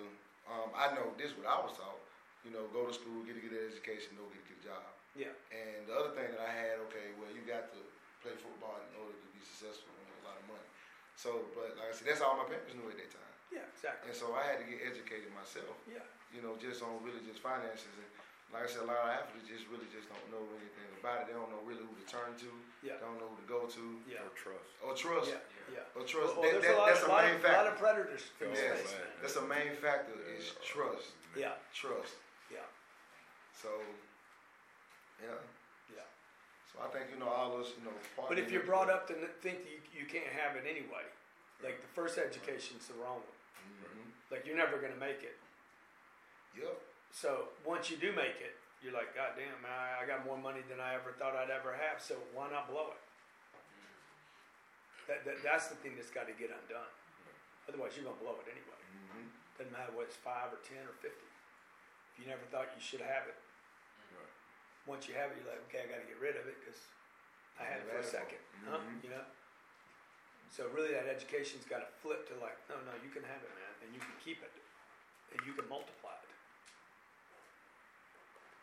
Um, 0.49 0.73
I 0.73 0.89
know 0.97 1.13
this 1.21 1.30
is 1.34 1.38
what 1.38 1.45
I 1.45 1.61
was 1.61 1.78
taught. 1.78 2.01
You 2.41 2.49
know, 2.49 2.65
go 2.73 2.89
to 2.89 2.93
school, 2.93 3.21
get 3.26 3.38
a 3.38 3.41
good 3.45 3.53
education, 3.53 4.17
go 4.17 4.26
get 4.34 4.41
a 4.41 4.47
good 4.49 4.63
job. 4.65 4.86
yeah, 5.17 5.34
And 5.53 5.86
the 5.89 5.93
other 5.93 6.13
thing 6.13 6.30
that 6.34 6.41
I 6.41 6.49
had, 6.49 6.82
okay, 6.89 7.13
well, 7.17 7.30
you 7.34 7.41
got 7.45 7.69
to 7.73 7.82
play 8.26 8.34
football 8.41 8.82
in 8.82 8.91
order 8.97 9.13
to 9.13 9.28
be 9.38 9.41
successful 9.45 9.93
and 9.93 10.01
make 10.09 10.17
a 10.26 10.26
lot 10.26 10.38
of 10.41 10.45
money. 10.49 10.69
So, 11.13 11.45
but 11.53 11.78
like 11.78 11.89
I 11.89 11.93
said, 11.93 12.09
that's 12.09 12.26
all 12.26 12.34
my 12.41 12.49
parents 12.49 12.73
knew 12.73 12.89
at 12.89 12.97
that 12.97 13.13
time. 13.13 13.34
yeah, 13.53 13.69
exactly, 13.69 14.09
And 14.09 14.17
so 14.17 14.34
I 14.34 14.41
had 14.49 14.57
to 14.57 14.65
get 14.65 14.82
educated 14.82 15.30
myself, 15.38 15.78
yeah, 15.86 16.01
you 16.34 16.41
know, 16.41 16.57
just 16.57 16.82
on 16.82 16.97
really 17.05 17.21
just 17.21 17.39
finances. 17.45 17.93
And 18.01 18.09
like 18.49 18.65
I 18.65 18.69
said, 18.69 18.84
a 18.84 18.89
lot 18.89 19.05
of 19.05 19.09
athletes 19.13 19.45
just 19.45 19.69
really 19.69 19.86
just 19.93 20.09
don't 20.09 20.26
know 20.34 20.41
anything 20.57 20.89
about 20.97 21.23
it. 21.23 21.32
They 21.32 21.36
don't 21.38 21.47
know 21.53 21.61
really 21.63 21.86
who 21.86 21.93
to 21.95 22.05
turn 22.09 22.34
to. 22.41 22.49
yeah, 22.82 22.97
They 22.97 23.05
don't 23.05 23.21
know 23.21 23.30
who 23.30 23.38
to 23.39 23.47
go 23.47 23.61
to. 23.69 23.84
yeah, 24.09 24.26
Or 24.26 24.34
trust. 24.34 24.69
Or 24.82 24.91
trust. 24.97 25.30
yeah, 25.32 25.80
yeah. 25.80 25.95
Or 25.95 26.01
trust. 26.03 26.34
Well, 26.36 26.49
That- 26.49 26.65
that- 26.65 26.76
a 26.76 26.86
that's 26.89 27.05
a 27.05 27.09
a 27.09 27.15
main 27.15 27.36
of, 27.39 27.45
a 27.45 27.51
lot 27.53 27.67
of 27.69 27.76
predators 27.78 28.23
in 28.41 28.49
Yeah, 28.51 28.76
space, 28.76 28.91
man. 28.91 29.05
man. 29.05 29.21
That's 29.21 29.38
a 29.38 29.45
main 29.45 29.71
factor 29.78 30.17
is 30.34 30.51
trust. 30.65 31.13
Yeah, 31.38 31.55
Trust. 31.76 32.15
yeah, 32.51 32.63
So, 33.55 33.71
yeah. 35.23 35.36
Yeah. 36.76 36.84
So 36.84 36.84
So 36.84 36.84
I 36.84 36.88
think, 36.91 37.11
you 37.13 37.19
know, 37.19 37.30
all 37.32 37.51
those, 37.55 37.71
you 37.80 37.84
know. 37.88 37.95
But 38.30 38.38
if 38.39 38.51
you're 38.51 38.67
brought 38.67 38.89
up 38.91 39.07
to 39.07 39.15
n- 39.15 39.32
think 39.41 39.63
that 39.63 39.71
you, 39.71 39.82
you 40.03 40.05
can't 40.05 40.28
have 40.36 40.55
it 40.59 40.67
anyway, 40.67 41.07
like 41.63 41.80
the 41.82 41.88
first 41.95 42.17
education's 42.19 42.88
the 42.91 42.97
wrong 42.99 43.23
one. 43.23 43.39
hmm 43.63 44.09
Like 44.32 44.43
you're 44.45 44.57
never 44.59 44.78
gonna 44.78 44.99
make 44.99 45.23
it. 45.23 45.38
Yep. 46.59 46.76
So 47.11 47.49
once 47.63 47.88
you 47.91 47.97
do 47.97 48.11
make 48.11 48.39
it, 48.43 48.55
you're 48.84 48.93
like, 48.93 49.15
God 49.15 49.34
damn, 49.39 49.55
man, 49.63 49.71
I, 49.71 50.03
I 50.03 50.05
got 50.05 50.23
more 50.28 50.38
money 50.38 50.61
than 50.67 50.80
I 50.84 50.93
ever 50.95 51.15
thought 51.15 51.36
I'd 51.36 51.49
ever 51.51 51.73
have. 51.76 52.03
So 52.03 52.15
why 52.36 52.51
not 52.51 52.67
blow 52.67 52.91
it? 52.95 53.01
That, 55.07 55.23
that 55.26 55.38
that's 55.45 55.67
the 55.69 55.78
thing 55.80 55.93
that's 55.95 56.09
got 56.11 56.28
to 56.28 56.36
get 56.36 56.49
undone. 56.51 56.91
Otherwise, 57.69 57.93
you're 57.95 58.05
gonna 58.05 58.19
blow 58.21 58.38
it 58.41 58.47
anyway. 58.51 58.82
hmm 59.13 59.30
Doesn't 59.57 59.71
matter 59.73 59.93
whether 59.95 60.09
it's 60.11 60.17
five 60.19 60.51
or 60.53 60.59
ten 60.65 60.84
or 60.86 60.95
fifty. 60.99 61.30
If 62.13 62.23
you 62.23 62.26
never 62.28 62.43
thought 62.51 62.73
you 62.73 62.82
should 62.82 63.01
have 63.05 63.28
it. 63.30 63.38
Once 64.86 65.09
you 65.09 65.13
have 65.17 65.33
it, 65.33 65.41
you're 65.41 65.49
like, 65.49 65.61
okay, 65.69 65.81
I 65.83 65.88
got 65.89 65.99
to 66.01 66.07
get 66.07 66.17
rid 66.21 66.38
of 66.38 66.45
it 66.45 66.57
because 66.61 66.77
I 67.57 67.65
had 67.65 67.81
it 67.81 67.89
for 67.89 67.97
a 67.99 68.05
second, 68.05 68.41
huh? 68.69 68.77
Mhm. 68.81 69.01
You 69.03 69.11
know. 69.17 69.25
So 70.53 70.69
really, 70.71 70.93
that 70.95 71.09
education's 71.09 71.65
got 71.67 71.81
to 71.83 71.89
flip 71.99 72.29
to 72.31 72.36
like, 72.39 72.55
no, 72.71 72.77
no, 72.88 72.93
you 73.03 73.09
can 73.11 73.25
have 73.27 73.41
it, 73.43 73.51
man, 73.57 73.73
and 73.83 73.89
you 73.91 73.99
can 73.99 74.13
keep 74.23 74.39
it, 74.45 74.53
and 75.36 75.39
you 75.43 75.51
can 75.57 75.67
multiply 75.67 76.15
it. 76.15 76.31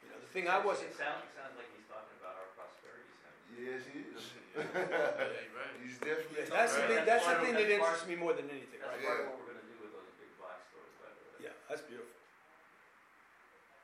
You 0.02 0.08
know, 0.14 0.18
the 0.22 0.30
thing 0.32 0.48
I 0.48 0.56
wasn't. 0.62 0.94
It 0.94 0.98
sounds, 0.98 1.26
it 1.26 1.34
sounds 1.36 1.54
like 1.58 1.68
he's 1.76 1.86
talking 1.90 2.16
about 2.22 2.38
our 2.40 2.48
prosperity 2.56 3.12
center. 3.20 3.40
Yes, 3.60 3.82
he 3.90 3.98
is. 4.14 4.22
Yeah, 4.52 5.48
right. 5.56 5.72
He's 5.80 5.96
definitely. 5.96 6.44
Yeah, 6.44 6.52
that's 6.52 6.76
the 6.76 6.84
thing. 6.84 6.96
Right. 7.02 7.08
That's 7.08 7.24
the 7.26 7.36
thing 7.40 7.54
that 7.56 7.64
of- 7.66 7.76
interests 7.80 8.06
me 8.08 8.16
more 8.20 8.32
than 8.36 8.46
anything. 8.52 8.78
That's 8.84 8.92
Right? 9.00 9.04
part 9.04 9.20
of 9.20 9.26
what 9.32 9.36
we're 9.40 9.50
gonna 9.56 9.64
do 9.68 9.76
with 9.80 9.92
those 9.96 10.12
big 10.20 10.28
black 10.36 10.60
stores, 10.68 10.92
by 11.00 11.08
the 11.08 11.22
way. 11.28 11.48
Yeah, 11.50 11.56
that's 11.72 11.80
beautiful. 11.88 12.12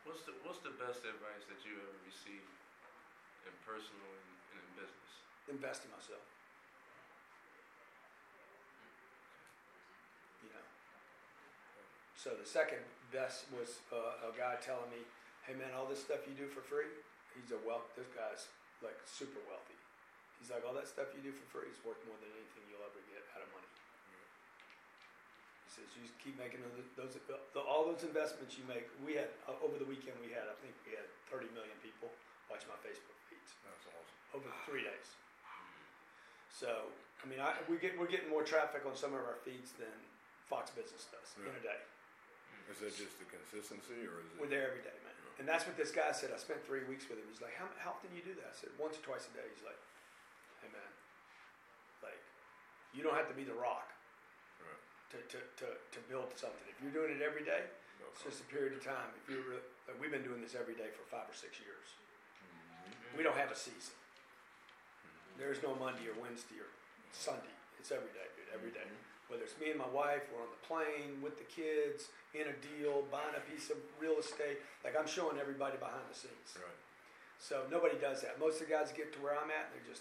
What's 0.09 0.25
the 0.25 0.33
What's 0.41 0.65
the 0.65 0.73
best 0.81 1.05
advice 1.05 1.45
that 1.53 1.61
you 1.69 1.77
ever 1.77 2.01
received 2.09 2.49
in 3.45 3.53
personal 3.69 4.09
and, 4.09 4.57
in 4.57 4.65
business? 4.81 5.11
Invest 5.53 5.85
in 5.85 5.93
myself. 5.93 6.25
You 10.41 10.49
know. 10.49 10.65
So 12.17 12.33
the 12.41 12.49
second 12.49 12.81
best 13.13 13.53
was 13.53 13.85
uh, 13.93 14.33
a 14.33 14.33
guy 14.33 14.57
telling 14.65 14.89
me, 14.89 15.05
"Hey 15.45 15.53
man, 15.53 15.77
all 15.77 15.85
this 15.85 16.01
stuff 16.01 16.25
you 16.25 16.33
do 16.33 16.49
for 16.49 16.65
free." 16.65 16.89
He's 17.37 17.53
a 17.53 17.61
wealth. 17.69 17.93
This 17.93 18.09
guy's 18.17 18.49
like 18.81 18.97
super 19.05 19.45
wealthy. 19.45 19.77
He's 20.39 20.55
like, 20.55 20.63
all 20.63 20.75
that 20.79 20.87
stuff 20.87 21.11
you 21.19 21.23
do 21.23 21.35
for 21.35 21.47
free 21.51 21.67
is 21.67 21.79
worth 21.83 21.99
more 22.07 22.15
than 22.23 22.31
anything 22.31 22.63
you'll 22.71 22.87
ever 22.87 23.03
get 23.11 23.27
out 23.35 23.43
of 23.43 23.51
money. 23.51 23.67
He 25.67 25.68
says, 25.79 25.89
you 25.95 26.03
just 26.03 26.18
keep 26.18 26.35
making 26.35 26.59
those, 26.66 26.74
those 26.99 27.14
the, 27.31 27.62
all 27.62 27.87
those 27.87 28.03
investments 28.03 28.59
you 28.59 28.66
make. 28.66 28.91
We 29.07 29.14
had 29.14 29.31
uh, 29.47 29.55
over 29.62 29.79
the 29.79 29.87
weekend 29.87 30.18
we 30.18 30.35
had, 30.35 30.51
I 30.51 30.57
think 30.59 30.74
we 30.83 30.99
had 30.99 31.07
30 31.31 31.47
million 31.55 31.74
people 31.81 32.11
watch 32.51 32.66
my 32.66 32.79
Facebook 32.83 33.14
feeds 33.31 33.55
That's 33.62 33.87
awesome. 33.95 34.43
over 34.43 34.49
three 34.66 34.83
days. 34.83 35.09
So, 36.51 36.91
I 37.22 37.24
mean, 37.31 37.39
I, 37.39 37.55
we 37.70 37.79
get, 37.79 37.95
we're 37.95 38.11
getting 38.11 38.29
more 38.31 38.43
traffic 38.43 38.83
on 38.83 38.99
some 38.99 39.14
of 39.14 39.22
our 39.22 39.39
feeds 39.47 39.70
than 39.79 39.95
Fox 40.51 40.74
Business 40.74 41.07
does 41.07 41.39
in 41.39 41.47
a 41.47 41.62
day. 41.62 41.79
Is 42.68 42.83
that 42.85 42.93
just 42.93 43.16
the 43.16 43.29
consistency, 43.31 44.05
or 44.05 44.20
is 44.20 44.29
it? 44.29 44.37
We're 44.37 44.51
there 44.51 44.68
every 44.68 44.85
day, 44.85 44.93
man. 45.07 45.16
And 45.39 45.47
that's 45.47 45.64
what 45.64 45.79
this 45.79 45.95
guy 45.95 46.11
said. 46.11 46.35
I 46.35 46.39
spent 46.43 46.59
three 46.66 46.83
weeks 46.91 47.07
with 47.07 47.22
him. 47.22 47.26
He's 47.31 47.39
like, 47.39 47.55
how, 47.55 47.70
how 47.79 47.95
often 47.95 48.11
do 48.11 48.18
you 48.18 48.26
do 48.26 48.35
that? 48.43 48.51
I 48.51 48.57
said, 48.59 48.74
once 48.74 48.99
or 48.99 49.05
twice 49.07 49.31
a 49.31 49.33
day. 49.39 49.47
He's 49.47 49.62
like, 49.62 49.79
hey, 50.61 50.68
man, 50.74 50.91
like, 52.03 52.18
you 52.91 53.07
don't 53.07 53.14
have 53.14 53.31
to 53.31 53.39
be 53.39 53.47
the 53.47 53.55
rock. 53.55 53.95
To, 55.11 55.19
to, 55.33 55.39
to, 55.65 55.67
to 55.73 55.99
build 56.09 56.33
something. 56.37 56.67
If 56.69 56.77
you're 56.81 56.93
doing 56.95 57.17
it 57.17 57.25
every 57.25 57.45
day, 57.45 57.65
No 58.01 58.07
it's 58.13 58.25
just 58.25 58.45
a 58.45 58.49
period 58.53 58.77
of 58.77 58.83
time. 58.85 59.11
If 59.25 59.31
you're, 59.33 59.63
like, 59.89 59.97
we've 59.97 60.13
been 60.13 60.27
doing 60.27 60.45
this 60.45 60.53
every 60.53 60.77
day 60.77 60.93
for 60.93 61.05
five 61.09 61.27
or 61.29 61.37
six 61.37 61.57
years. 61.61 61.89
Mm-hmm. 62.45 63.17
We 63.17 63.23
don't 63.25 63.37
have 63.37 63.51
a 63.51 63.59
season. 63.59 63.97
Mm-hmm. 63.97 65.41
There's 65.41 65.61
no 65.65 65.73
Monday 65.81 66.13
or 66.13 66.17
Wednesday 66.21 66.61
or 66.61 66.71
Sunday. 67.13 67.55
It's 67.81 67.89
every 67.89 68.13
day, 68.13 68.29
dude, 68.37 68.53
every 68.53 68.73
day. 68.75 68.85
Mm-hmm. 68.85 69.33
Whether 69.33 69.45
it's 69.45 69.61
me 69.61 69.69
and 69.69 69.81
my 69.81 69.89
wife, 69.93 70.25
we're 70.33 70.41
on 70.41 70.49
the 70.49 70.65
plane 70.65 71.21
with 71.21 71.37
the 71.37 71.45
kids, 71.45 72.09
in 72.33 72.49
a 72.49 72.57
deal, 72.65 73.05
buying 73.13 73.37
a 73.37 73.45
piece 73.45 73.69
of 73.69 73.77
real 74.01 74.17
estate. 74.17 74.65
Like 74.81 74.97
I'm 74.97 75.05
showing 75.05 75.37
everybody 75.37 75.77
behind 75.77 76.01
the 76.09 76.17
scenes. 76.17 76.57
Right. 76.57 76.81
So 77.37 77.69
nobody 77.69 78.01
does 78.01 78.25
that. 78.25 78.41
Most 78.41 78.57
of 78.61 78.69
the 78.69 78.73
guys 78.73 78.89
get 78.89 79.13
to 79.13 79.21
where 79.21 79.37
I'm 79.37 79.53
at, 79.53 79.69
and 79.69 79.77
they 79.77 79.85
just 79.85 80.01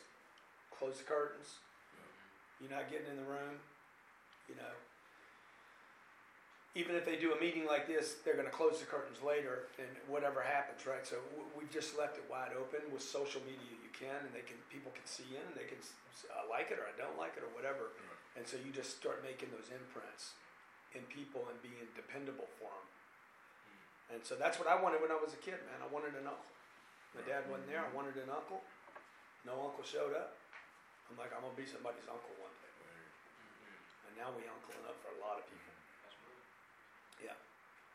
close 0.72 0.96
the 0.96 1.04
curtains. 1.04 1.60
You're 2.64 2.72
not 2.72 2.88
getting 2.88 3.12
in 3.12 3.20
the 3.20 3.28
room. 3.28 3.60
You 4.48 4.56
know. 4.56 4.74
Even 6.78 6.94
if 6.94 7.10
they 7.10 7.18
do 7.18 7.34
a 7.34 7.40
meeting 7.42 7.66
like 7.66 7.90
this, 7.90 8.22
they're 8.22 8.38
going 8.38 8.46
to 8.46 8.54
close 8.54 8.78
the 8.78 8.86
curtains 8.86 9.18
later, 9.26 9.66
and 9.82 9.90
whatever 10.06 10.46
happens, 10.46 10.86
right? 10.86 11.02
So 11.02 11.18
we've 11.58 11.74
just 11.74 11.98
left 11.98 12.22
it 12.22 12.26
wide 12.30 12.54
open 12.54 12.86
with 12.94 13.02
social 13.02 13.42
media. 13.50 13.74
You 13.82 13.90
can, 13.90 14.14
and 14.22 14.30
they 14.30 14.46
can, 14.46 14.62
people 14.70 14.94
can 14.94 15.02
see 15.10 15.26
in, 15.34 15.42
and 15.42 15.58
they 15.58 15.66
can, 15.66 15.82
I 16.30 16.46
uh, 16.46 16.54
like 16.54 16.70
it 16.70 16.78
or 16.78 16.86
I 16.86 16.94
don't 16.94 17.18
like 17.18 17.34
it 17.34 17.42
or 17.42 17.50
whatever. 17.58 17.98
And 18.38 18.46
so 18.46 18.62
you 18.62 18.70
just 18.70 18.94
start 18.94 19.26
making 19.26 19.50
those 19.50 19.74
imprints 19.74 20.38
in 20.94 21.02
people 21.10 21.50
and 21.50 21.58
being 21.66 21.90
dependable 21.98 22.46
for 22.62 22.70
them. 22.70 22.86
Hmm. 22.86 24.14
And 24.14 24.22
so 24.22 24.38
that's 24.38 24.62
what 24.62 24.70
I 24.70 24.78
wanted 24.78 25.02
when 25.02 25.10
I 25.10 25.18
was 25.18 25.34
a 25.34 25.42
kid, 25.42 25.58
man. 25.66 25.82
I 25.82 25.90
wanted 25.90 26.14
an 26.14 26.30
uncle. 26.30 26.54
My 27.18 27.26
dad 27.26 27.50
wasn't 27.50 27.74
there. 27.74 27.82
I 27.82 27.90
hmm. 27.90 27.98
wanted 27.98 28.22
an 28.22 28.30
uncle. 28.30 28.62
No 29.42 29.58
uncle 29.74 29.82
showed 29.82 30.14
up. 30.14 30.38
I'm 31.10 31.18
like, 31.18 31.32
I'm 31.32 31.42
gonna 31.42 31.56
be 31.56 31.66
somebody's 31.66 32.06
uncle 32.06 32.36
one 32.38 32.54
day. 32.62 32.74
And 34.06 34.14
now 34.20 34.30
we 34.36 34.44
uncling 34.44 34.84
up 34.86 35.00
for 35.00 35.16
a 35.16 35.20
lot 35.24 35.40
of 35.40 35.48
people. 35.48 35.77
Yeah. 37.22 37.38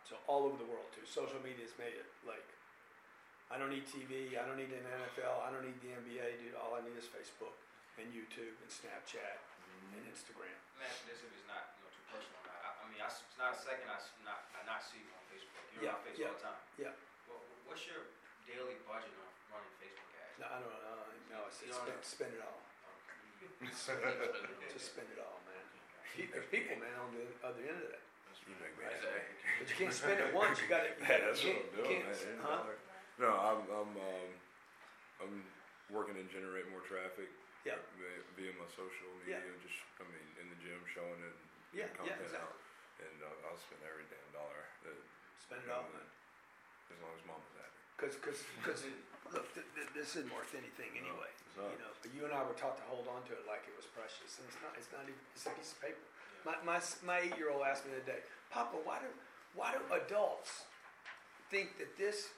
So 0.07 0.19
all 0.27 0.45
over 0.45 0.59
the 0.59 0.69
world 0.69 0.91
too. 0.93 1.07
Social 1.07 1.39
media's 1.41 1.73
made 1.79 1.95
it 1.95 2.09
like, 2.27 2.45
I 3.53 3.61
don't 3.61 3.69
need 3.69 3.85
TV. 3.85 4.35
I 4.35 4.49
don't 4.49 4.57
need 4.57 4.73
an 4.73 4.85
NFL. 4.85 5.45
I 5.45 5.53
don't 5.53 5.65
need 5.65 5.77
the 5.85 5.93
NBA, 5.93 6.41
dude. 6.41 6.57
All 6.57 6.73
I 6.73 6.81
need 6.81 6.97
is 6.97 7.09
Facebook 7.09 7.57
and 8.01 8.09
YouTube 8.11 8.57
and 8.65 8.71
Snapchat 8.73 9.37
mm-hmm. 9.39 9.97
and 10.01 10.03
Instagram. 10.09 10.57
Man, 10.81 10.83
me 10.83 10.91
ask 10.91 11.07
this 11.07 11.23
if 11.23 11.31
it's 11.31 11.47
not, 11.47 11.79
you 11.79 11.87
know, 11.87 11.93
too 11.95 12.07
personal. 12.11 12.43
I, 12.49 12.75
I 12.75 12.85
mean, 12.91 12.99
I 12.99 13.07
s 13.07 13.23
it's 13.23 13.39
not 13.39 13.55
a 13.55 13.59
second 13.63 13.87
I, 13.87 13.99
s- 14.03 14.11
not, 14.27 14.51
I 14.59 14.67
not 14.67 14.83
see 14.83 14.99
you 14.99 15.13
on 15.15 15.23
Facebook. 15.31 15.63
You're 15.71 15.87
Yeah, 15.87 15.95
on 15.95 16.03
Facebook 16.03 16.19
yeah, 16.19 16.33
all 16.35 16.39
the 16.41 16.47
time. 16.49 16.61
yeah. 16.81 16.95
Well, 17.31 17.41
what's 17.71 17.85
your 17.87 18.11
daily 18.51 18.83
budget 18.83 19.15
on 19.15 19.31
running 19.55 19.75
Facebook 19.79 20.11
ads? 20.19 20.37
No, 20.43 20.47
I 20.51 20.59
don't 20.59 20.75
know. 20.75 20.99
No, 21.31 21.39
I 21.47 21.51
said 21.55 21.71
You 21.71 21.79
don't 21.79 22.03
spend, 22.03 22.03
spend 22.03 22.33
it 22.35 22.43
all. 22.43 22.61
Okay. 22.61 23.63
Just 24.75 24.91
spend 24.91 25.09
it 25.15 25.21
all, 25.23 25.39
man. 25.47 25.65
There's 26.19 26.49
people, 26.51 26.77
man, 26.77 26.93
on 26.99 27.15
the 27.15 27.25
other 27.41 27.63
end 27.63 27.79
of 27.79 27.89
that. 27.95 28.05
You 28.49 28.55
make 28.59 28.75
me 28.79 28.85
That's 28.87 29.03
happy. 29.05 29.39
But 29.63 29.67
you 29.71 29.77
can't 29.79 29.95
spend 29.95 30.19
it 30.19 30.31
once. 30.35 30.59
You 30.59 30.67
got 30.67 30.83
to. 30.83 30.91
Hey, 31.07 31.23
that's 31.23 31.39
what 31.47 31.55
I'm 31.55 31.71
doing, 31.79 32.03
man. 32.03 32.39
huh? 32.43 32.67
No, 33.23 33.31
I'm 33.31 33.61
I'm 33.71 33.93
um, 33.95 34.31
I'm 35.23 35.35
working 35.93 36.19
to 36.19 36.25
generate 36.35 36.67
more 36.75 36.83
traffic. 36.83 37.31
Yeah. 37.63 37.79
Via, 38.35 38.51
my 38.59 38.67
social 38.75 39.11
Yeah. 39.23 39.39
media, 39.39 39.55
just 39.63 39.79
I 40.03 40.05
mean 40.11 40.27
in 40.43 40.51
the 40.51 40.59
gym 40.59 40.83
showing 40.91 41.21
it. 41.23 41.31
And 41.31 41.47
Yeah, 41.79 41.87
yeah, 42.03 42.19
exactly. 42.19 42.43
out. 42.43 42.59
And 43.07 43.17
uh, 43.23 43.47
I'll 43.47 43.61
spend 43.61 43.83
every 43.87 44.03
damn 44.11 44.31
dollar 44.35 44.63
that, 44.87 44.99
Spend 45.39 45.63
it 45.63 45.71
all, 45.71 45.87
as 45.87 46.99
long 47.03 47.15
as 47.15 47.23
mama's 47.27 47.55
happy. 47.59 47.79
Because, 47.99 48.15
because, 48.19 48.41
because, 48.63 48.81
look, 49.35 49.47
th- 49.55 49.67
th- 49.79 49.91
this 49.95 50.15
isn't 50.19 50.31
worth 50.35 50.55
anything 50.59 50.91
anyway. 50.99 51.31
not. 51.59 51.71
You 51.75 51.79
know, 51.83 51.91
but 52.03 52.11
you 52.15 52.23
and 52.27 52.35
I 52.35 52.43
were 52.47 52.55
taught 52.59 52.79
to 52.83 52.87
hold 52.91 53.07
on 53.11 53.23
to 53.31 53.33
it 53.35 53.43
like 53.47 53.63
it 53.67 53.75
was 53.79 53.87
precious, 53.95 54.39
and 54.43 54.47
it's 54.51 54.59
not. 54.63 54.75
It's 54.79 54.91
not 54.91 55.07
even. 55.07 55.19
It's 55.35 55.47
a 55.47 55.55
piece 55.55 55.75
of 55.75 55.79
paper. 55.83 56.03
My 56.45 56.55
my 56.65 56.81
my 57.05 57.19
eight 57.21 57.37
year 57.39 57.51
old 57.51 57.63
asked 57.63 57.85
me 57.85 57.93
the 57.95 58.03
other 58.03 58.19
day, 58.19 58.25
Papa, 58.51 58.77
why 58.85 58.99
do 58.99 59.07
why 59.55 59.73
do 59.73 59.81
adults 59.95 60.65
think 61.51 61.79
that 61.79 61.97
this 61.97 62.29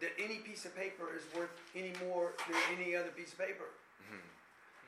that 0.00 0.10
any 0.18 0.38
piece 0.38 0.64
of 0.64 0.76
paper 0.76 1.10
is 1.16 1.22
worth 1.36 1.50
any 1.74 1.92
more 2.06 2.34
than 2.46 2.56
any 2.78 2.94
other 2.94 3.10
piece 3.10 3.32
of 3.32 3.38
paper? 3.38 3.74
Mm-hmm. 4.06 4.22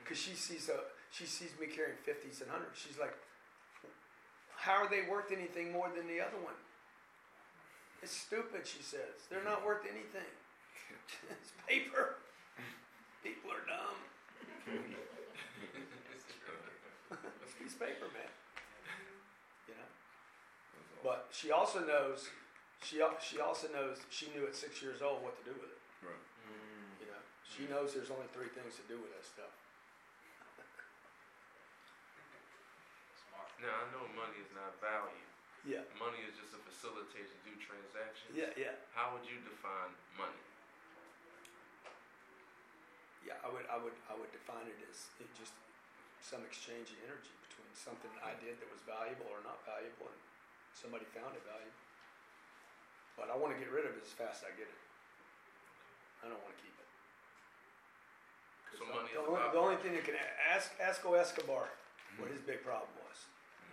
Because 0.03 0.17
she 0.17 0.35
sees 0.35 0.69
a 0.69 0.79
she 1.11 1.25
sees 1.25 1.51
me 1.59 1.67
carrying 1.67 1.97
fifties 2.03 2.41
and 2.41 2.49
hundreds. 2.49 2.79
She's 2.79 2.97
like, 2.97 3.13
how 4.55 4.83
are 4.83 4.89
they 4.89 5.03
worth 5.09 5.31
anything 5.31 5.71
more 5.71 5.89
than 5.89 6.07
the 6.07 6.21
other 6.21 6.37
one? 6.41 6.55
It's 8.01 8.15
stupid, 8.15 8.65
she 8.65 8.81
says. 8.81 9.27
They're 9.29 9.43
not 9.43 9.65
worth 9.65 9.83
anything. 9.85 10.31
it's 11.29 11.51
paper. 11.67 12.15
People 13.23 13.51
are 13.51 13.65
dumb. 13.69 13.97
it's 17.11 17.53
a 17.53 17.57
piece 17.61 17.73
of 17.73 17.79
paper, 17.79 18.09
man. 18.13 18.29
You 21.01 21.09
know. 21.09 21.17
But 21.17 21.33
she 21.33 21.49
also 21.49 21.81
knows. 21.81 22.29
She 22.81 23.01
she 23.21 23.41
also 23.41 23.67
knows. 23.73 23.97
She 24.09 24.29
knew 24.33 24.45
at 24.45 24.55
six 24.55 24.81
years 24.81 25.01
old 25.01 25.25
what 25.25 25.37
to 25.41 25.43
do 25.45 25.53
with 25.57 25.69
it. 25.69 25.81
Right. 26.05 26.23
Mm. 26.45 27.01
You 27.01 27.07
know. 27.09 27.21
She 27.45 27.65
knows 27.65 27.93
there's 27.93 28.13
only 28.13 28.29
three 28.33 28.49
things 28.53 28.77
to 28.77 28.85
do 28.85 29.01
with 29.01 29.09
that 29.13 29.25
stuff. 29.25 29.53
Now 33.61 33.77
I 33.77 33.85
know 33.93 34.09
money 34.17 34.41
is 34.41 34.49
not 34.57 34.73
value. 34.81 35.25
Yeah. 35.61 35.85
Money 36.01 36.25
is 36.25 36.33
just 36.33 36.57
a 36.57 36.61
facilitator 36.65 37.29
to 37.29 37.41
do 37.45 37.53
transactions. 37.61 38.33
Yeah. 38.33 38.49
Yeah. 38.57 38.73
How 38.97 39.13
would 39.13 39.21
you 39.29 39.37
define 39.45 39.93
money? 40.17 40.41
Yeah. 43.21 43.37
I 43.45 43.53
would. 43.53 43.69
I 43.69 43.77
would. 43.77 43.93
I 44.09 44.17
would 44.17 44.33
define 44.33 44.65
it 44.65 44.81
as 44.89 45.13
it 45.21 45.29
just 45.37 45.53
some 46.21 46.41
exchange 46.41 46.89
of 46.89 46.97
energy 47.05 47.33
between 47.45 47.69
something 47.77 48.09
I 48.25 48.33
did 48.41 48.57
that 48.57 48.69
was 48.73 48.81
valuable 48.85 49.29
or 49.29 49.45
not 49.45 49.61
valuable, 49.65 50.09
and 50.09 50.21
somebody 50.75 51.05
found 51.11 51.35
it 51.35 51.43
valuable. 51.43 51.85
But 53.19 53.29
I 53.29 53.35
want 53.35 53.53
to 53.53 53.59
get 53.59 53.69
rid 53.69 53.85
of 53.85 53.93
it 53.95 54.03
as 54.03 54.13
fast 54.15 54.41
as 54.43 54.49
I 54.49 54.53
get 54.55 54.67
it. 54.69 54.81
I 56.23 56.29
don't 56.29 56.41
want 56.41 56.53
to 56.55 56.61
keep 56.61 56.73
it. 56.73 56.89
So 58.77 58.87
money 58.87 59.11
The 59.11 59.19
is 59.19 59.27
only, 59.27 59.41
about 59.41 59.53
the 59.53 59.61
only 59.61 59.77
thing 59.83 59.93
that 59.93 60.05
can, 60.07 60.15
ask, 60.47 60.71
ask 60.79 61.03
Escobar 61.03 61.69
what 62.17 62.31
his 62.31 62.41
big 62.41 62.63
problem 62.63 62.89
was. 63.03 63.17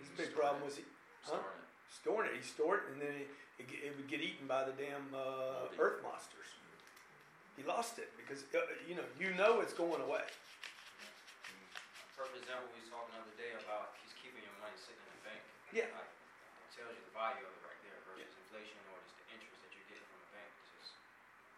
His 0.01 0.11
big 0.15 0.31
problem 0.35 0.63
was 0.63 0.75
he, 0.79 0.83
huh? 1.27 1.39
Starting 1.39 1.59
it. 1.59 1.67
storing 1.91 2.25
it. 2.31 2.35
He 2.39 2.43
stored 2.45 2.87
it, 2.87 2.95
and 2.95 2.99
then 3.01 3.15
it, 3.15 3.27
it, 3.59 3.67
it 3.83 3.91
would 3.95 4.07
get 4.07 4.23
eaten 4.23 4.47
by 4.47 4.63
the 4.63 4.75
damn 4.75 5.11
uh, 5.11 5.67
earth 5.75 5.99
monsters. 6.03 6.47
He 7.59 7.67
lost 7.67 7.99
it 7.99 8.07
because 8.15 8.47
uh, 8.55 8.63
you 8.87 8.95
know 8.95 9.03
you 9.19 9.35
know 9.35 9.59
it's 9.59 9.75
going 9.75 9.99
away. 9.99 10.23
Perfect 12.15 12.47
example, 12.47 12.71
we 12.71 12.79
was 12.79 12.87
talking 12.87 13.11
the 13.15 13.23
other 13.23 13.35
day 13.35 13.51
about 13.59 13.99
he's 13.99 14.15
keeping 14.15 14.39
your 14.43 14.55
money 14.63 14.75
sitting 14.79 14.99
in 15.03 15.11
the 15.19 15.23
bank. 15.27 15.43
Yeah. 15.75 15.91
Like, 15.91 16.07
it 16.07 16.71
tells 16.71 16.95
you 16.95 17.03
the 17.03 17.08
value 17.19 17.43
of 17.43 17.51
it 17.51 17.63
right 17.67 17.81
there 17.83 17.99
versus 18.07 18.31
inflation 18.47 18.79
or 18.95 19.03
just 19.03 19.19
the 19.19 19.27
interest 19.35 19.59
that 19.59 19.75
you're 19.75 19.89
getting 19.91 20.07
from 20.07 20.23
a 20.23 20.29
bank. 20.31 20.47
It's 20.63 20.71
just, 20.79 20.91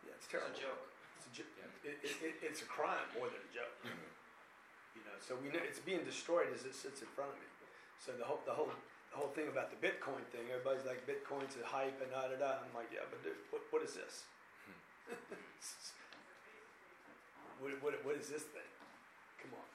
Yeah, 0.02 0.18
it's 0.18 0.26
it's 0.26 0.34
terrible. 0.34 0.50
a 0.50 0.58
joke. 0.58 0.82
It's 1.22 1.30
a, 1.30 1.34
jo- 1.38 1.54
it, 1.86 2.02
it, 2.02 2.14
it, 2.26 2.34
it's 2.42 2.66
a 2.66 2.70
crime 2.70 3.06
more 3.14 3.30
than 3.30 3.38
a 3.46 3.52
joke. 3.54 3.78
Mm-hmm. 3.86 4.10
You 4.98 5.02
know, 5.06 5.14
so 5.22 5.38
we 5.38 5.54
know 5.54 5.62
it's 5.62 5.78
being 5.80 6.02
destroyed 6.04 6.50
as 6.52 6.66
it 6.66 6.74
sits 6.74 7.06
in 7.06 7.10
front 7.14 7.30
of 7.32 7.38
me. 7.38 7.46
So 8.02 8.18
the 8.18 8.26
whole 8.26 8.42
the 8.50 8.58
whole 8.58 8.74
the 9.14 9.18
whole 9.22 9.30
thing 9.38 9.46
about 9.48 9.70
the 9.70 9.78
Bitcoin 9.78 10.26
thing, 10.34 10.50
everybody's 10.50 10.90
like 10.90 11.06
Bitcoin's 11.06 11.54
a 11.56 11.62
hype 11.64 12.02
and 12.02 12.10
da 12.10 12.26
da 12.28 12.36
da. 12.42 12.66
I'm 12.66 12.74
like, 12.74 12.90
yeah, 12.90 13.06
but 13.08 13.22
dude, 13.22 13.38
what 13.54 13.62
what 13.70 13.86
is 13.86 13.94
this? 13.94 14.26
Hmm. 14.66 15.14
what, 17.62 17.72
what 17.86 17.94
what 18.04 18.16
is 18.18 18.28
this 18.34 18.50
thing? 18.50 18.66
Come 19.40 19.54
on. 19.56 19.68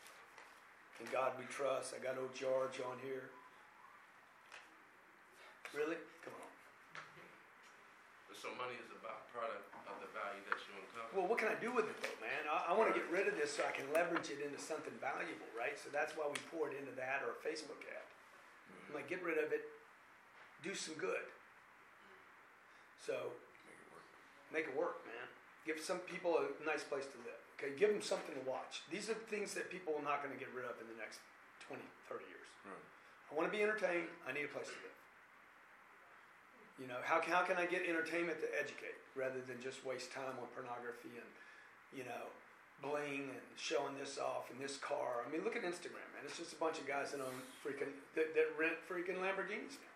In 1.00 1.06
God 1.14 1.38
we 1.38 1.46
trust. 1.46 1.94
I 1.94 2.02
got 2.02 2.18
no 2.18 2.26
charge 2.34 2.82
on 2.82 2.98
here. 3.00 3.30
Really? 5.74 5.98
Come 6.22 6.34
on. 6.38 6.50
So 8.36 8.52
money 8.60 8.76
is 8.76 8.92
about 8.92 9.26
product 9.32 9.64
of 9.88 9.96
the 9.98 10.10
value 10.12 10.44
that 10.52 10.60
you 10.68 10.76
uncover. 10.76 11.08
Well, 11.16 11.26
what 11.26 11.40
can 11.40 11.48
I 11.48 11.56
do 11.56 11.72
with 11.72 11.88
it 11.88 11.96
though, 12.04 12.18
man? 12.20 12.44
I, 12.46 12.70
I 12.70 12.72
want 12.76 12.92
to 12.92 12.96
get 12.96 13.08
rid 13.08 13.26
of 13.26 13.34
this 13.34 13.56
so 13.56 13.64
I 13.64 13.72
can 13.72 13.88
leverage 13.96 14.28
it 14.28 14.44
into 14.44 14.60
something 14.60 14.92
valuable, 15.00 15.48
right? 15.56 15.74
So 15.74 15.88
that's 15.88 16.12
why 16.14 16.28
we 16.28 16.36
pour 16.52 16.68
it 16.68 16.76
into 16.76 16.92
that 17.00 17.24
or 17.24 17.34
a 17.34 17.38
Facebook 17.40 17.80
ad. 17.88 18.06
I'm 18.86 18.94
like, 18.94 19.08
get 19.08 19.24
rid 19.24 19.40
of 19.40 19.50
it, 19.50 19.66
do 20.62 20.76
some 20.76 20.94
good. 21.00 21.26
So 23.00 23.34
make 24.52 24.68
it 24.68 24.74
work, 24.76 25.02
man. 25.08 25.26
Give 25.66 25.80
some 25.82 25.98
people 26.06 26.38
a 26.38 26.46
nice 26.62 26.86
place 26.86 27.08
to 27.10 27.18
live. 27.26 27.40
Okay, 27.58 27.74
give 27.74 27.90
them 27.90 28.04
something 28.04 28.36
to 28.36 28.44
watch. 28.46 28.86
These 28.92 29.08
are 29.08 29.18
things 29.32 29.54
that 29.56 29.72
people 29.72 29.96
are 29.96 30.04
not 30.04 30.22
going 30.22 30.30
to 30.30 30.38
get 30.38 30.52
rid 30.54 30.68
of 30.68 30.76
in 30.78 30.86
the 30.92 30.98
next 31.00 31.18
20, 31.66 31.82
30 32.06 32.22
years. 32.30 32.48
Right. 32.62 32.84
I 33.26 33.34
want 33.34 33.48
to 33.48 33.54
be 33.54 33.64
entertained. 33.64 34.12
I 34.28 34.30
need 34.36 34.46
a 34.46 34.52
place 34.52 34.68
to 34.70 34.78
live. 34.84 34.95
You 36.78 36.86
know, 36.86 37.00
how 37.02 37.20
how 37.24 37.42
can 37.42 37.56
I 37.56 37.64
get 37.64 37.88
entertainment 37.88 38.40
to 38.40 38.48
educate 38.52 39.00
rather 39.16 39.40
than 39.40 39.56
just 39.62 39.84
waste 39.84 40.12
time 40.12 40.36
on 40.36 40.46
pornography 40.52 41.16
and, 41.16 41.30
you 41.90 42.04
know, 42.04 42.28
bling 42.84 43.32
and 43.32 43.44
showing 43.56 43.96
this 43.96 44.18
off 44.18 44.52
and 44.52 44.60
this 44.60 44.76
car. 44.76 45.24
I 45.24 45.32
mean, 45.32 45.42
look 45.42 45.56
at 45.56 45.64
Instagram, 45.64 46.04
man. 46.12 46.24
It's 46.28 46.36
just 46.36 46.52
a 46.52 46.60
bunch 46.60 46.78
of 46.78 46.86
guys 46.86 47.12
that 47.12 47.20
own 47.20 47.40
freaking, 47.64 47.88
that, 48.14 48.36
that 48.36 48.52
rent 48.60 48.76
freaking 48.84 49.16
Lamborghinis 49.16 49.80
now. 49.80 49.94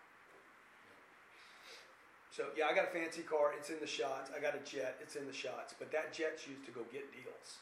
So, 2.31 2.45
yeah, 2.57 2.65
I 2.65 2.73
got 2.73 2.87
a 2.87 2.93
fancy 2.95 3.21
car. 3.21 3.53
It's 3.53 3.69
in 3.69 3.79
the 3.79 3.87
shots. 3.87 4.31
I 4.35 4.39
got 4.39 4.55
a 4.55 4.63
jet. 4.63 4.95
It's 5.01 5.15
in 5.19 5.27
the 5.27 5.35
shots. 5.35 5.75
But 5.77 5.91
that 5.91 6.13
jet's 6.13 6.47
used 6.47 6.65
to 6.65 6.71
go 6.71 6.81
get 6.89 7.11
deals. 7.11 7.59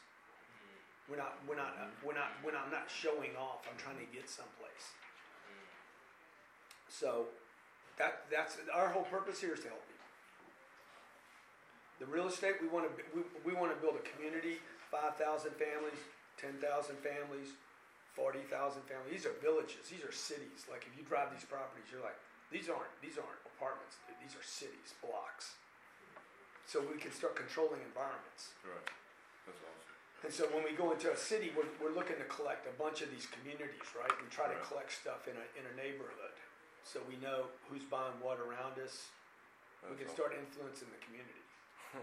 We're 1.10 1.18
not, 1.18 1.42
we're 1.42 1.58
not, 1.58 1.74
we're 2.06 2.14
not, 2.14 2.30
we're 2.44 2.52
not, 2.54 2.70
I'm 2.70 2.72
not 2.72 2.86
showing 2.86 3.34
off. 3.34 3.66
I'm 3.66 3.76
trying 3.76 3.98
to 3.98 4.06
get 4.14 4.30
someplace. 4.30 4.94
So, 6.88 7.26
that, 8.00 8.24
that's, 8.32 8.56
our 8.72 8.88
whole 8.88 9.04
purpose 9.04 9.36
here 9.44 9.52
is 9.52 9.60
to 9.60 9.68
help 9.68 9.84
people. 9.84 10.08
The 12.00 12.08
real 12.08 12.32
estate, 12.32 12.56
we 12.64 12.68
want 12.72 12.88
to, 12.88 12.92
we, 13.12 13.20
we 13.44 13.52
want 13.52 13.68
to 13.68 13.78
build 13.78 14.00
a 14.00 14.04
community, 14.16 14.56
five 14.88 15.20
thousand 15.20 15.52
families, 15.60 16.00
ten 16.40 16.56
thousand 16.64 16.96
families, 17.04 17.52
forty 18.16 18.40
thousand 18.48 18.88
families. 18.88 19.20
These 19.20 19.28
are 19.28 19.36
villages, 19.44 19.92
these 19.92 20.00
are 20.00 20.10
cities. 20.10 20.64
Like 20.72 20.88
if 20.88 20.96
you 20.96 21.04
drive 21.04 21.28
these 21.28 21.44
properties, 21.44 21.92
you're 21.92 22.00
like, 22.00 22.16
these 22.48 22.72
aren't, 22.72 22.88
these 23.04 23.20
aren't 23.20 23.38
apartments, 23.44 24.00
these 24.18 24.32
are 24.32 24.42
cities, 24.42 24.96
blocks. 25.04 25.60
So 26.64 26.80
we 26.80 26.96
can 26.96 27.12
start 27.12 27.36
controlling 27.36 27.84
environments. 27.84 28.56
Right. 28.64 28.88
That's 29.44 29.60
awesome. 29.60 30.24
And 30.24 30.32
so 30.32 30.48
when 30.52 30.64
we 30.64 30.72
go 30.76 30.92
into 30.96 31.12
a 31.12 31.16
city, 31.16 31.52
we're, 31.52 31.68
we're 31.80 31.96
looking 31.96 32.16
to 32.16 32.28
collect 32.28 32.64
a 32.64 32.74
bunch 32.80 33.00
of 33.04 33.08
these 33.12 33.28
communities, 33.28 33.88
right? 33.92 34.12
And 34.20 34.28
try 34.32 34.48
to 34.48 34.58
collect 34.64 34.92
stuff 34.92 35.28
in 35.28 35.36
a, 35.36 35.44
in 35.56 35.64
a 35.68 35.74
neighborhood. 35.76 36.36
So 36.84 36.98
we 37.06 37.16
know 37.20 37.52
who's 37.68 37.84
buying 37.86 38.16
what 38.18 38.40
around 38.40 38.80
us. 38.80 39.12
We 39.86 39.96
can 39.96 40.08
That's 40.08 40.16
start 40.16 40.36
influencing 40.36 40.88
the 40.92 41.00
community. 41.04 41.44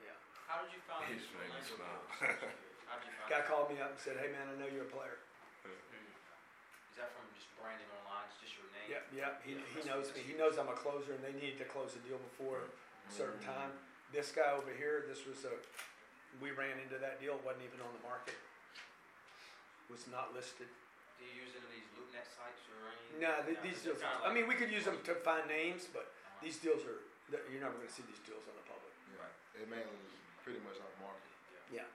Yeah. 0.00 0.16
How 0.48 0.64
did 0.64 0.72
you 0.72 0.80
find 0.88 1.04
He's 1.04 1.28
this 1.28 1.36
making 1.36 1.52
me 1.52 1.60
Orlando 1.60 1.76
smile. 1.76 2.40
deal? 2.40 2.88
How 2.88 2.96
did 2.96 3.12
you 3.12 3.14
find 3.20 3.28
Guy 3.28 3.40
it? 3.44 3.50
called 3.52 3.68
me 3.68 3.76
up 3.84 3.92
and 3.92 4.00
said, 4.00 4.16
"Hey 4.16 4.32
man, 4.32 4.48
I 4.48 4.56
know 4.56 4.64
you're 4.64 4.88
a 4.88 4.94
player." 4.96 5.20
Is 5.68 6.96
that 6.96 7.12
from 7.12 7.28
just 7.36 7.52
branding 7.60 7.86
online? 8.00 8.24
It's 8.32 8.40
just 8.40 8.56
your 8.56 8.66
name? 8.72 8.88
Yeah, 8.88 9.04
yeah. 9.12 9.38
He, 9.44 9.60
he 9.76 9.84
knows 9.84 10.08
me. 10.16 10.24
He 10.24 10.34
knows 10.34 10.56
I'm 10.56 10.72
a 10.72 10.74
closer, 10.74 11.12
and 11.12 11.20
they 11.20 11.36
needed 11.36 11.60
to 11.60 11.68
close 11.68 11.92
the 11.92 12.02
deal 12.02 12.18
before 12.32 12.66
a 12.66 13.12
certain 13.12 13.38
mm. 13.44 13.52
time. 13.52 13.76
This 14.10 14.32
guy 14.34 14.50
over 14.56 14.72
here, 14.72 15.04
this 15.06 15.28
was 15.28 15.44
a. 15.44 15.54
We 16.40 16.56
ran 16.56 16.80
into 16.80 16.96
that 16.96 17.20
deal. 17.20 17.36
wasn't 17.44 17.68
even 17.68 17.84
on 17.84 17.92
the 17.92 18.04
market. 18.08 18.40
Was 19.92 20.08
not 20.08 20.32
listed. 20.32 20.72
Do 21.20 21.28
you 21.28 21.44
use 21.44 21.52
any 21.52 21.68
of 21.68 21.72
these 21.76 21.88
LoopNet 21.94 22.24
sites 22.32 22.64
or 22.72 22.88
any? 22.88 23.20
No, 23.20 23.44
th- 23.44 23.60
No, 23.60 23.62
these 23.62 23.80
deals. 23.84 24.00
kinda 24.00 24.16
I 24.24 24.32
like- 24.32 24.32
mean, 24.34 24.46
we 24.48 24.56
could 24.56 24.72
use 24.72 24.88
them 24.88 24.96
to 25.04 25.12
find 25.20 25.44
names, 25.46 25.84
but 25.92 26.08
Uh-huh. 26.08 26.40
these 26.40 26.56
deals 26.58 26.80
are. 26.88 26.98
th- 27.30 27.44
You're 27.52 27.60
never 27.62 27.76
going 27.76 27.86
to 27.86 27.92
see 27.94 28.02
these 28.08 28.18
deals 28.26 28.42
on 28.48 28.56
the 28.56 28.64
public. 28.66 28.90
Yeah. 29.14 29.60
It 29.62 29.68
mainly 29.68 29.86
is 30.08 30.16
pretty 30.42 30.58
much 30.66 30.80
off 30.82 30.90
market. 30.98 31.30
Yeah. 31.70 31.86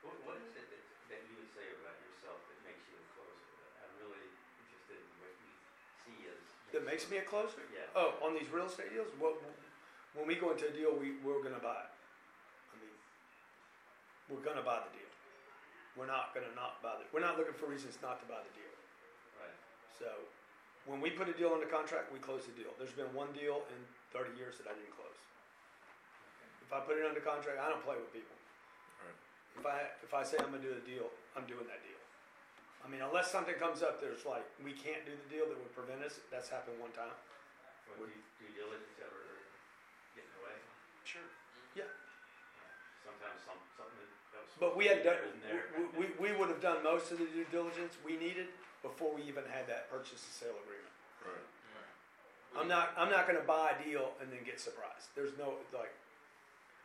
What, 0.00 0.16
what 0.24 0.36
is 0.40 0.56
it 0.56 0.64
that, 0.72 0.82
that 1.12 1.20
you 1.28 1.36
would 1.36 1.50
say 1.52 1.68
about 1.68 1.96
yourself 2.00 2.38
that 2.48 2.58
makes 2.64 2.80
you 2.88 2.96
a 2.96 3.04
closer? 3.12 3.52
I'm 3.84 3.92
really 4.00 4.24
interested 4.64 4.96
in 5.04 5.10
what 5.20 5.32
you 5.36 5.52
see 6.00 6.16
as. 6.32 6.40
That 6.72 6.84
makes 6.88 7.04
me 7.10 7.18
a 7.18 7.26
closer. 7.28 7.60
Yeah. 7.74 7.84
Oh, 7.96 8.16
on 8.24 8.32
these 8.32 8.48
real 8.48 8.66
estate 8.72 8.88
deals, 8.94 9.12
what, 9.20 9.36
when 10.16 10.24
we 10.26 10.36
go 10.36 10.52
into 10.56 10.64
a 10.68 10.72
deal, 10.72 10.96
we, 10.96 11.16
we're 11.20 11.42
gonna 11.44 11.60
buy 11.60 11.84
it. 11.84 11.92
I 12.72 12.76
mean, 12.80 12.94
we're 14.32 14.40
gonna 14.44 14.62
buy 14.64 14.80
the 14.80 14.92
deal. 14.96 15.03
We're 15.94 16.10
not 16.10 16.34
gonna 16.34 16.50
not 16.58 16.82
buy 16.82 16.98
the, 16.98 17.06
we're 17.14 17.22
not 17.22 17.38
looking 17.38 17.54
for 17.54 17.70
reasons 17.70 17.98
not 18.02 18.18
to 18.18 18.26
buy 18.26 18.42
the 18.42 18.54
deal. 18.54 18.74
Right. 19.38 19.58
So, 19.94 20.10
when 20.90 20.98
we 20.98 21.14
put 21.14 21.30
a 21.30 21.36
deal 21.38 21.54
under 21.54 21.70
contract, 21.70 22.10
we 22.10 22.18
close 22.18 22.44
the 22.44 22.54
deal. 22.58 22.74
There's 22.76 22.94
been 22.94 23.10
one 23.14 23.30
deal 23.30 23.62
in 23.70 23.78
thirty 24.10 24.34
years 24.34 24.58
that 24.58 24.66
I 24.66 24.74
didn't 24.74 24.92
close. 24.92 25.20
If 26.66 26.74
I 26.74 26.82
put 26.82 26.98
it 26.98 27.06
under 27.06 27.22
contract, 27.22 27.62
I 27.62 27.70
don't 27.70 27.84
play 27.86 27.94
with 27.94 28.10
people. 28.10 28.34
Right. 29.04 29.18
If 29.54 29.64
I, 29.64 29.76
if 30.02 30.12
I 30.16 30.26
say 30.26 30.40
I'm 30.42 30.50
gonna 30.50 30.64
do 30.64 30.74
a 30.74 30.82
deal, 30.82 31.12
I'm 31.38 31.46
doing 31.46 31.68
that 31.70 31.78
deal. 31.86 32.00
I 32.84 32.90
mean, 32.90 33.00
unless 33.00 33.32
something 33.32 33.56
comes 33.56 33.80
up 33.80 34.02
that's 34.02 34.28
like, 34.28 34.44
we 34.60 34.76
can't 34.76 35.00
do 35.08 35.16
the 35.16 35.28
deal 35.32 35.48
that 35.48 35.56
would 35.56 35.72
prevent 35.72 36.04
us, 36.04 36.20
that's 36.28 36.52
happened 36.52 36.76
one 36.76 36.92
time. 36.92 37.16
Would 37.96 38.12
you, 38.12 38.20
due 38.36 38.52
diligence 38.52 39.00
ever 39.00 39.24
get 40.12 40.28
in 40.28 40.32
the 40.36 40.42
way? 40.44 40.56
Sure. 41.08 41.24
Mm-hmm. 41.24 41.80
Yeah. 41.80 41.90
Sometimes 43.08 43.40
some, 43.40 43.56
something 43.56 43.64
that 43.64 43.72
was. 43.72 43.73
But 44.60 44.76
we 44.76 44.86
had 44.86 45.02
done, 45.02 45.18
there. 45.42 45.66
we, 45.98 46.06
we, 46.06 46.30
we 46.30 46.30
would 46.38 46.48
have 46.48 46.62
done 46.62 46.82
most 46.82 47.10
of 47.10 47.18
the 47.18 47.26
due 47.26 47.46
diligence 47.50 47.98
we 48.06 48.16
needed 48.16 48.46
before 48.82 49.10
we 49.10 49.22
even 49.26 49.42
had 49.50 49.66
that 49.66 49.90
purchase 49.90 50.22
and 50.22 50.34
sale 50.34 50.56
agreement. 50.62 50.94
Right. 51.24 51.46
I'm 52.54 52.70
not, 52.70 52.94
I'm 52.94 53.10
not 53.10 53.26
gonna 53.26 53.42
buy 53.42 53.74
a 53.74 53.76
deal 53.82 54.14
and 54.22 54.30
then 54.30 54.46
get 54.46 54.62
surprised. 54.62 55.10
There's 55.18 55.34
no, 55.34 55.58
like, 55.74 55.90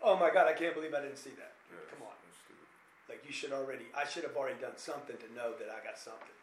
oh 0.02 0.18
my 0.18 0.34
God, 0.34 0.50
I 0.50 0.58
can't 0.58 0.74
believe 0.74 0.98
I 0.98 1.02
didn't 1.06 1.22
see 1.22 1.36
that. 1.38 1.54
Yeah, 1.70 1.86
Come 1.94 2.10
on. 2.10 2.16
That's 2.26 2.42
stupid. 2.42 2.70
Like, 3.06 3.22
you 3.22 3.34
should 3.36 3.54
already, 3.54 3.86
I 3.94 4.10
should 4.10 4.26
have 4.26 4.34
already 4.34 4.58
done 4.58 4.80
something 4.82 5.20
to 5.22 5.30
know 5.38 5.54
that 5.62 5.70
I 5.70 5.86
got 5.86 6.02
something. 6.02 6.34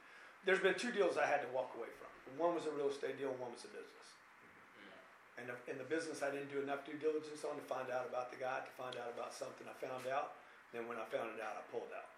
There's 0.47 0.63
been 0.63 0.79
two 0.79 0.95
deals 0.95 1.19
I 1.19 1.27
had 1.27 1.43
to 1.43 1.51
walk 1.51 1.75
away 1.75 1.91
from. 1.99 2.07
One 2.39 2.55
was 2.55 2.71
a 2.71 2.75
real 2.79 2.87
estate 2.87 3.19
deal 3.19 3.35
and 3.35 3.41
one 3.43 3.51
was 3.51 3.67
a 3.67 3.73
business. 3.75 4.07
Mm-hmm. 4.15 5.39
And 5.43 5.45
the, 5.51 5.57
in 5.67 5.77
the 5.83 5.89
business, 5.91 6.23
I 6.23 6.31
didn't 6.31 6.55
do 6.55 6.63
enough 6.63 6.87
due 6.87 6.99
diligence 7.03 7.43
on 7.43 7.59
to 7.59 7.65
find 7.67 7.91
out 7.91 8.07
about 8.07 8.31
the 8.31 8.39
guy, 8.39 8.63
to 8.63 8.73
find 8.79 8.95
out 8.95 9.11
about 9.11 9.35
something 9.35 9.67
I 9.67 9.75
found 9.83 10.07
out. 10.07 10.39
Then 10.75 10.89
when 10.91 10.99
I 10.99 11.07
found 11.09 11.31
it 11.35 11.41
out, 11.43 11.57
I 11.59 11.63
pulled 11.71 11.91
out. 11.95 12.11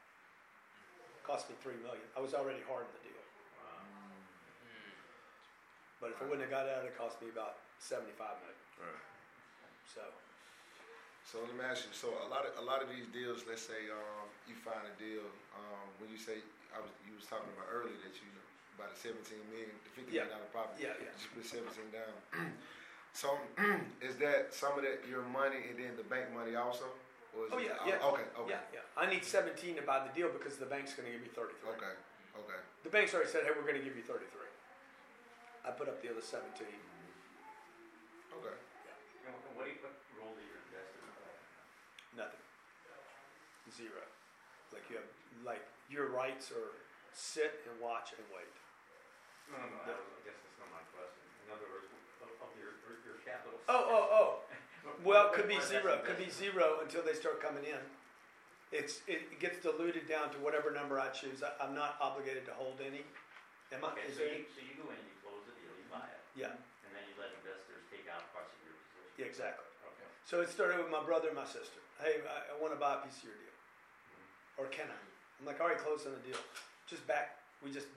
Cost 1.26 1.48
me 1.52 1.56
three 1.60 1.76
million. 1.84 2.04
I 2.16 2.20
was 2.24 2.32
already 2.32 2.64
hard 2.64 2.88
in 2.88 2.92
the 2.96 3.04
deal. 3.12 3.22
Wow. 3.60 3.84
But 6.00 6.16
if 6.16 6.18
I 6.22 6.24
wouldn't 6.24 6.48
have 6.48 6.54
got 6.54 6.64
out, 6.70 6.88
it 6.88 6.96
cost 6.96 7.20
me 7.20 7.28
about 7.28 7.60
seventy-five 7.78 8.36
million. 8.40 8.64
Right. 8.80 9.02
So, 9.92 10.02
So 11.28 11.44
let 11.44 11.52
me 11.52 11.64
ask 11.68 11.84
you. 11.84 11.92
So 11.92 12.08
a 12.24 12.28
lot 12.32 12.48
of 12.48 12.56
a 12.56 12.64
lot 12.64 12.80
of 12.80 12.88
these 12.88 13.04
deals, 13.12 13.44
let's 13.44 13.60
say 13.60 13.92
um, 13.92 14.24
you 14.48 14.56
find 14.56 14.80
a 14.88 14.94
deal. 14.96 15.28
Um, 15.52 15.86
when 16.00 16.08
you 16.08 16.16
say 16.16 16.40
I 16.72 16.80
was 16.80 16.88
you 17.04 17.12
was 17.12 17.28
talking 17.28 17.52
about 17.52 17.68
earlier 17.68 17.96
that 18.00 18.16
you 18.16 18.28
about 18.80 18.94
the 18.96 18.98
seventeen 18.98 19.44
million, 19.52 19.76
the 19.84 19.92
fifty 19.92 20.16
Yeah. 20.16 20.24
million 20.32 20.40
dollar 20.40 20.48
property. 20.54 20.88
yeah, 20.88 20.96
yeah. 20.96 21.12
You 21.12 21.28
put 21.36 21.44
seventeen 21.44 21.92
down. 21.92 22.14
so 23.12 23.36
is 24.08 24.16
that 24.24 24.56
some 24.56 24.80
of 24.80 24.82
that 24.88 25.04
your 25.04 25.28
money 25.28 25.60
and 25.68 25.76
then 25.76 25.92
the 26.00 26.06
bank 26.08 26.32
money 26.32 26.56
also? 26.56 26.88
Or 27.36 27.46
is 27.46 27.52
Oh, 27.52 27.58
it, 27.58 27.68
yeah, 27.68 27.76
yeah. 27.86 27.98
Oh, 28.04 28.12
okay, 28.16 28.26
okay, 28.38 28.50
Yeah, 28.56 28.80
yeah. 28.82 28.84
I 28.96 29.04
need 29.08 29.24
seventeen 29.24 29.76
to 29.76 29.82
buy 29.82 30.00
the 30.06 30.12
deal 30.16 30.28
because 30.32 30.56
the 30.56 30.66
bank's 30.66 30.94
gonna 30.94 31.10
give 31.12 31.20
me 31.22 31.28
thirty-three. 31.32 31.76
okay, 31.76 31.94
okay. 32.38 32.60
The 32.82 32.90
bank's 32.90 33.12
already 33.14 33.30
said, 33.30 33.44
hey, 33.44 33.52
we're 33.54 33.66
gonna 33.68 33.84
give 33.84 33.96
you 33.96 34.02
thirty-three. 34.02 34.50
I 35.66 35.70
put 35.76 35.88
up 35.88 36.00
the 36.00 36.08
other 36.10 36.24
seventeen. 36.24 36.80
Okay. 38.32 38.56
And 39.28 39.34
what 39.58 39.68
do 39.68 39.72
you, 39.74 39.78
what 39.84 39.92
role 40.16 40.32
do 40.32 40.40
you 40.40 40.54
invest 40.68 40.94
in? 40.96 41.04
Nothing. 42.16 42.40
Zero. 43.76 44.00
Like 44.72 44.88
you 44.88 44.96
have, 44.96 45.08
like 45.44 45.60
your 45.92 46.08
rights 46.08 46.48
are 46.50 46.72
sit 47.12 47.60
and 47.68 47.76
watch 47.80 48.16
and 48.16 48.24
wait. 48.32 48.48
No, 49.52 49.60
no, 49.60 49.68
no, 49.84 49.96
I 49.96 50.20
guess 50.24 50.36
that's 50.40 50.58
not 50.60 50.68
my 50.72 50.84
question. 50.92 51.24
In 51.44 51.48
other 51.52 51.68
words, 51.72 51.88
of, 52.24 52.28
of 52.40 52.50
your, 52.60 52.72
your 53.04 53.16
capital. 53.24 53.56
Oh, 53.68 53.84
oh, 53.88 54.04
oh. 54.12 54.28
Well, 55.04 55.30
it 55.30 55.32
could 55.34 55.48
be 55.48 55.60
zero, 55.62 55.98
could 56.02 56.18
be 56.18 56.30
zero 56.30 56.82
until 56.82 57.02
they 57.06 57.14
start 57.14 57.38
coming 57.38 57.62
in. 57.62 57.78
It's, 58.74 59.00
it 59.08 59.40
gets 59.40 59.62
diluted 59.62 60.10
down 60.10 60.28
to 60.34 60.38
whatever 60.44 60.68
number 60.74 61.00
I 61.00 61.08
choose. 61.14 61.40
I, 61.40 61.54
I'm 61.62 61.72
not 61.72 61.96
obligated 62.02 62.44
to 62.50 62.54
hold 62.58 62.82
any. 62.84 63.06
Am 63.72 63.80
I? 63.80 63.94
Okay, 63.94 64.10
is 64.10 64.18
so 64.18 64.24
you, 64.26 64.44
so 64.52 64.60
you 64.60 64.74
go 64.76 64.90
in, 64.92 64.98
you 65.00 65.16
close 65.24 65.40
the 65.48 65.54
deal, 65.56 65.72
you 65.72 65.86
buy 65.88 66.04
it, 66.04 66.20
Yeah, 66.36 66.52
and 66.52 66.90
then 66.92 67.04
you 67.08 67.14
let 67.16 67.32
investors 67.40 67.84
take 67.88 68.04
out 68.08 68.28
parts 68.32 68.52
of 68.52 68.60
your 68.64 68.76
position. 68.92 69.24
yeah, 69.24 69.28
exactly. 69.28 69.64
Okay. 69.88 70.08
So 70.28 70.40
it 70.44 70.48
started 70.52 70.80
with 70.80 70.92
my 70.92 71.00
brother 71.00 71.32
and 71.32 71.38
my 71.38 71.48
sister. 71.48 71.80
Hey, 72.00 72.20
I, 72.28 72.52
I 72.52 72.54
want 72.60 72.72
to 72.76 72.80
buy 72.80 72.96
a 72.96 73.00
piece 73.04 73.20
of 73.24 73.32
your 73.32 73.38
deal. 73.40 73.56
Mm-hmm. 73.56 74.60
Or 74.60 74.64
can 74.68 74.88
I? 74.88 75.00
I'm 75.40 75.44
like, 75.48 75.60
already 75.62 75.80
closed 75.80 76.04
on 76.04 76.16
the 76.16 76.24
deal. 76.24 76.40
Just 76.88 77.04
back, 77.08 77.40
we 77.64 77.70
just, 77.72 77.88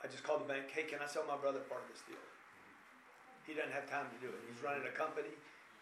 I 0.00 0.08
just 0.08 0.24
called 0.24 0.44
the 0.44 0.48
bank, 0.48 0.68
hey, 0.72 0.84
can 0.88 1.00
I 1.04 1.08
sell 1.08 1.24
my 1.28 1.36
brother 1.36 1.60
part 1.68 1.84
of 1.84 1.88
this 1.92 2.04
deal? 2.08 2.20
Mm-hmm. 2.20 3.48
He 3.48 3.52
doesn't 3.56 3.72
have 3.72 3.88
time 3.88 4.08
to 4.12 4.18
do 4.20 4.28
it. 4.32 4.40
He's 4.48 4.60
running 4.60 4.84
a 4.84 4.92
company. 4.92 5.32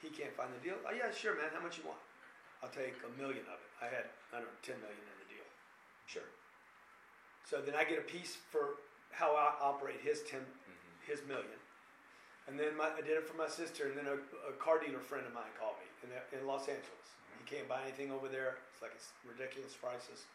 He 0.02 0.12
can't 0.12 0.34
find 0.36 0.52
the 0.52 0.60
deal. 0.60 0.76
Oh, 0.84 0.92
yeah, 0.92 1.10
sure, 1.10 1.34
man. 1.34 1.48
How 1.52 1.62
much 1.62 1.78
you 1.78 1.84
want? 1.88 2.00
I'll 2.62 2.72
take 2.72 2.96
a 3.04 3.12
million 3.20 3.44
of 3.48 3.58
it. 3.60 3.70
I 3.80 3.88
had, 3.88 4.08
I 4.32 4.40
don't 4.40 4.48
know, 4.48 4.64
10 4.64 4.80
million 4.80 5.00
in 5.00 5.18
the 5.20 5.28
deal. 5.28 5.48
Sure. 6.08 6.28
So 7.44 7.60
then 7.60 7.76
I 7.76 7.84
get 7.84 8.00
a 8.00 8.08
piece 8.08 8.36
for 8.50 8.80
how 9.12 9.36
I 9.36 9.52
operate 9.60 10.00
his 10.02 10.22
10, 10.24 10.40
mm-hmm. 10.40 11.04
his 11.04 11.20
million. 11.28 11.60
And 12.48 12.58
then 12.58 12.76
my, 12.76 12.90
I 12.94 13.02
did 13.02 13.18
it 13.18 13.26
for 13.26 13.36
my 13.36 13.48
sister, 13.48 13.90
and 13.90 13.98
then 13.98 14.06
a, 14.06 14.14
a 14.48 14.52
car 14.58 14.78
dealer 14.78 15.02
friend 15.02 15.26
of 15.26 15.34
mine 15.34 15.50
called 15.58 15.74
me 15.82 15.88
in, 16.06 16.38
in 16.38 16.46
Los 16.46 16.68
Angeles. 16.68 17.06
He 17.30 17.42
mm-hmm. 17.42 17.46
can't 17.46 17.68
buy 17.68 17.82
anything 17.82 18.10
over 18.10 18.28
there. 18.28 18.58
It's 18.72 18.82
like 18.82 18.92
it's 18.94 19.12
ridiculous 19.26 19.74
prices. 19.74 20.26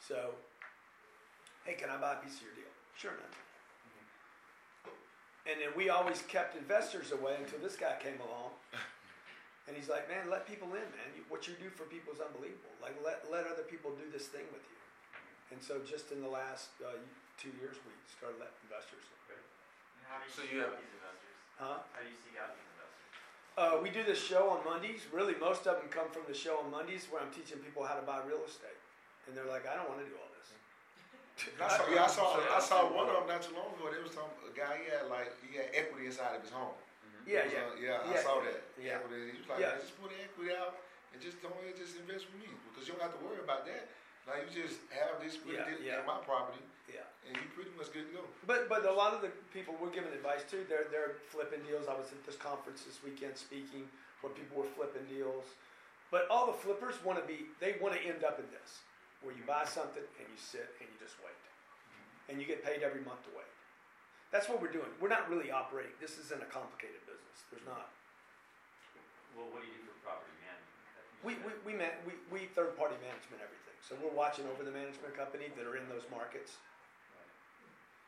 So, 0.00 0.34
hey, 1.64 1.74
can 1.74 1.90
I 1.90 1.96
buy 1.96 2.14
a 2.14 2.20
piece 2.20 2.36
of 2.40 2.48
your 2.48 2.54
deal? 2.56 2.72
Sure, 2.96 3.16
man. 3.16 3.28
Mm-hmm. 3.28 5.50
And 5.50 5.60
then 5.60 5.68
we 5.76 5.88
always 5.88 6.22
kept 6.28 6.56
investors 6.56 7.12
away 7.12 7.36
until 7.40 7.58
this 7.58 7.76
guy 7.76 7.96
came 8.00 8.20
along. 8.20 8.52
And 9.66 9.74
he's 9.74 9.90
like, 9.90 10.06
man, 10.06 10.30
let 10.30 10.46
people 10.46 10.70
in, 10.78 10.86
man. 10.94 11.10
You, 11.18 11.26
what 11.26 11.50
you 11.50 11.58
do 11.58 11.66
for 11.74 11.84
people 11.90 12.14
is 12.14 12.22
unbelievable. 12.22 12.70
Like, 12.78 12.94
let, 13.02 13.26
let 13.34 13.50
other 13.50 13.66
people 13.66 13.90
do 13.98 14.06
this 14.14 14.30
thing 14.30 14.46
with 14.54 14.62
you. 14.62 14.78
And 15.50 15.58
so, 15.58 15.82
just 15.82 16.14
in 16.14 16.22
the 16.22 16.30
last 16.30 16.70
uh, 16.82 16.94
two 17.34 17.50
years, 17.58 17.74
we 17.82 17.90
started 18.06 18.38
letting 18.38 18.58
investors 18.66 19.02
in. 19.02 19.14
How 20.06 20.22
do 20.22 20.26
you 20.26 20.30
So 20.30 20.42
seek 20.46 20.54
you 20.54 20.62
out 20.62 20.70
have- 20.70 20.78
these 20.78 20.94
investors? 20.94 21.34
Huh? 21.58 21.82
How 21.82 22.00
do 22.02 22.08
you 22.10 22.18
seek 22.22 22.38
out 22.38 22.54
these 22.54 22.62
investors? 22.70 23.10
Uh, 23.58 23.74
we 23.82 23.88
do 23.90 24.06
this 24.06 24.22
show 24.22 24.54
on 24.54 24.62
Mondays. 24.62 25.02
Really, 25.10 25.34
most 25.42 25.66
of 25.66 25.82
them 25.82 25.90
come 25.90 26.06
from 26.14 26.22
the 26.30 26.36
show 26.36 26.62
on 26.62 26.70
Mondays 26.70 27.10
where 27.10 27.18
I'm 27.24 27.32
teaching 27.34 27.58
people 27.58 27.82
how 27.82 27.98
to 27.98 28.04
buy 28.06 28.22
real 28.22 28.44
estate. 28.46 28.78
And 29.26 29.34
they're 29.34 29.48
like, 29.50 29.66
I 29.66 29.74
don't 29.74 29.90
want 29.90 29.98
to 30.04 30.06
do 30.06 30.14
all 30.14 30.30
this. 30.38 30.54
I 31.58 31.66
saw, 31.66 31.82
yeah, 31.90 32.06
I 32.06 32.10
saw, 32.10 32.26
I 32.38 32.60
saw 32.62 32.78
one 32.86 33.10
of 33.10 33.18
them 33.18 33.26
not 33.26 33.42
too 33.42 33.52
long 33.58 33.74
ago. 33.74 33.90
There 33.90 34.00
was 34.04 34.14
some 34.14 34.30
a 34.46 34.52
guy 34.54 34.78
he 34.84 34.86
had 34.94 35.10
like 35.10 35.34
he 35.42 35.58
had 35.58 35.68
equity 35.74 36.06
inside 36.06 36.38
of 36.38 36.42
his 36.46 36.54
home. 36.54 36.72
Yeah, 37.26 37.42
yeah. 37.50 37.66
uh, 37.66 37.74
yeah, 37.82 38.06
I 38.06 38.22
saw 38.22 38.38
that. 38.40 38.62
yeah. 38.78 39.02
Equity. 39.02 39.34
He 39.34 39.42
was 39.42 39.48
like, 39.50 39.58
Yeah. 39.58 39.74
man, 39.74 39.82
just 39.82 39.98
put 39.98 40.14
the 40.14 40.20
equity 40.22 40.54
out 40.54 40.78
and 41.10 41.18
just 41.18 41.42
don't 41.42 41.58
just 41.74 41.98
invest 41.98 42.30
with 42.30 42.38
me 42.38 42.50
because 42.70 42.86
you 42.86 42.94
don't 42.94 43.02
have 43.02 43.18
to 43.18 43.22
worry 43.26 43.42
about 43.42 43.66
that. 43.66 43.90
Like 44.30 44.46
you 44.46 44.62
just 44.62 44.82
have 44.94 45.18
this 45.22 45.38
with 45.42 45.58
Yeah, 45.58 45.70
yeah. 45.82 46.06
my 46.06 46.18
property 46.22 46.62
Yeah. 46.90 47.06
and 47.26 47.34
you 47.34 47.46
pretty 47.54 47.74
much 47.74 47.90
good 47.90 48.06
to 48.10 48.12
go. 48.14 48.22
But 48.46 48.70
but 48.70 48.86
a 48.86 48.94
lot 48.94 49.10
of 49.14 49.22
the 49.26 49.30
people 49.50 49.74
we're 49.78 49.90
giving 49.94 50.14
advice 50.14 50.46
to, 50.54 50.62
they're 50.70 50.86
they're 50.94 51.18
flipping 51.30 51.62
deals. 51.66 51.90
I 51.90 51.94
was 51.98 52.10
at 52.14 52.22
this 52.26 52.38
conference 52.38 52.86
this 52.86 53.02
weekend 53.02 53.34
speaking 53.38 53.90
where 54.22 54.30
people 54.34 54.62
were 54.62 54.70
flipping 54.78 55.06
deals. 55.10 55.46
But 56.14 56.30
all 56.30 56.46
the 56.46 56.54
flippers 56.58 56.94
want 57.02 57.18
to 57.18 57.26
be 57.26 57.50
they 57.58 57.74
want 57.82 57.94
to 57.98 58.02
end 58.02 58.22
up 58.22 58.38
in 58.38 58.46
this 58.54 58.82
where 59.22 59.34
you 59.34 59.42
buy 59.46 59.66
something 59.66 60.06
and 60.18 60.26
you 60.30 60.38
sit 60.38 60.70
and 60.78 60.86
you 60.90 60.98
just 61.02 61.18
wait. 61.22 61.34
And 62.30 62.38
you 62.42 62.46
get 62.46 62.62
paid 62.66 62.82
every 62.82 63.02
month 63.06 63.22
to 63.26 63.32
wait. 63.34 63.46
That's 64.34 64.50
what 64.50 64.58
we're 64.60 64.74
doing. 64.74 64.90
We're 64.98 65.08
not 65.14 65.30
really 65.30 65.54
operating. 65.54 65.94
This 66.02 66.18
isn't 66.18 66.42
a 66.42 66.50
complicated 66.50 67.05
business. 67.36 67.62
There's 67.62 67.68
not. 67.68 67.92
Well, 69.36 69.52
what 69.52 69.60
do 69.60 69.68
you 69.68 69.76
do 69.84 69.92
for 69.92 70.16
property 70.16 70.32
management? 70.40 70.80
That 70.96 71.04
you 71.04 71.20
We, 71.20 71.32
said. 71.36 71.44
we, 71.44 71.52
we, 71.68 71.72
man, 71.76 71.92
we, 72.08 72.14
we 72.32 72.40
third 72.56 72.72
party 72.80 72.96
management 73.04 73.44
everything. 73.44 73.76
So 73.84 73.94
we're 74.00 74.14
watching 74.16 74.48
over 74.48 74.64
the 74.64 74.72
management 74.72 75.12
company 75.12 75.52
that 75.54 75.64
are 75.68 75.76
in 75.76 75.84
those 75.92 76.08
markets. 76.08 76.56
Right. 77.12 77.30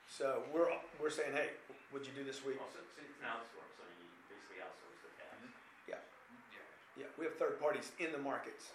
So 0.08 0.42
we're, 0.50 0.72
we're 0.96 1.12
saying, 1.12 1.36
hey, 1.36 1.52
what'd 1.92 2.08
you 2.08 2.16
do 2.16 2.24
this 2.24 2.40
week? 2.42 2.56
Also, 2.58 2.80
so 2.80 2.98
it's 3.04 3.14
an 3.20 3.28
outsource, 3.28 3.70
so 3.76 3.84
you 4.00 4.08
basically 4.32 4.64
outsource 4.64 4.98
the 5.04 5.12
task. 5.20 5.44
Yeah, 6.98 7.06
we 7.14 7.30
have 7.30 7.38
third 7.38 7.62
parties 7.62 7.94
in 8.02 8.10
the 8.10 8.18
markets. 8.18 8.74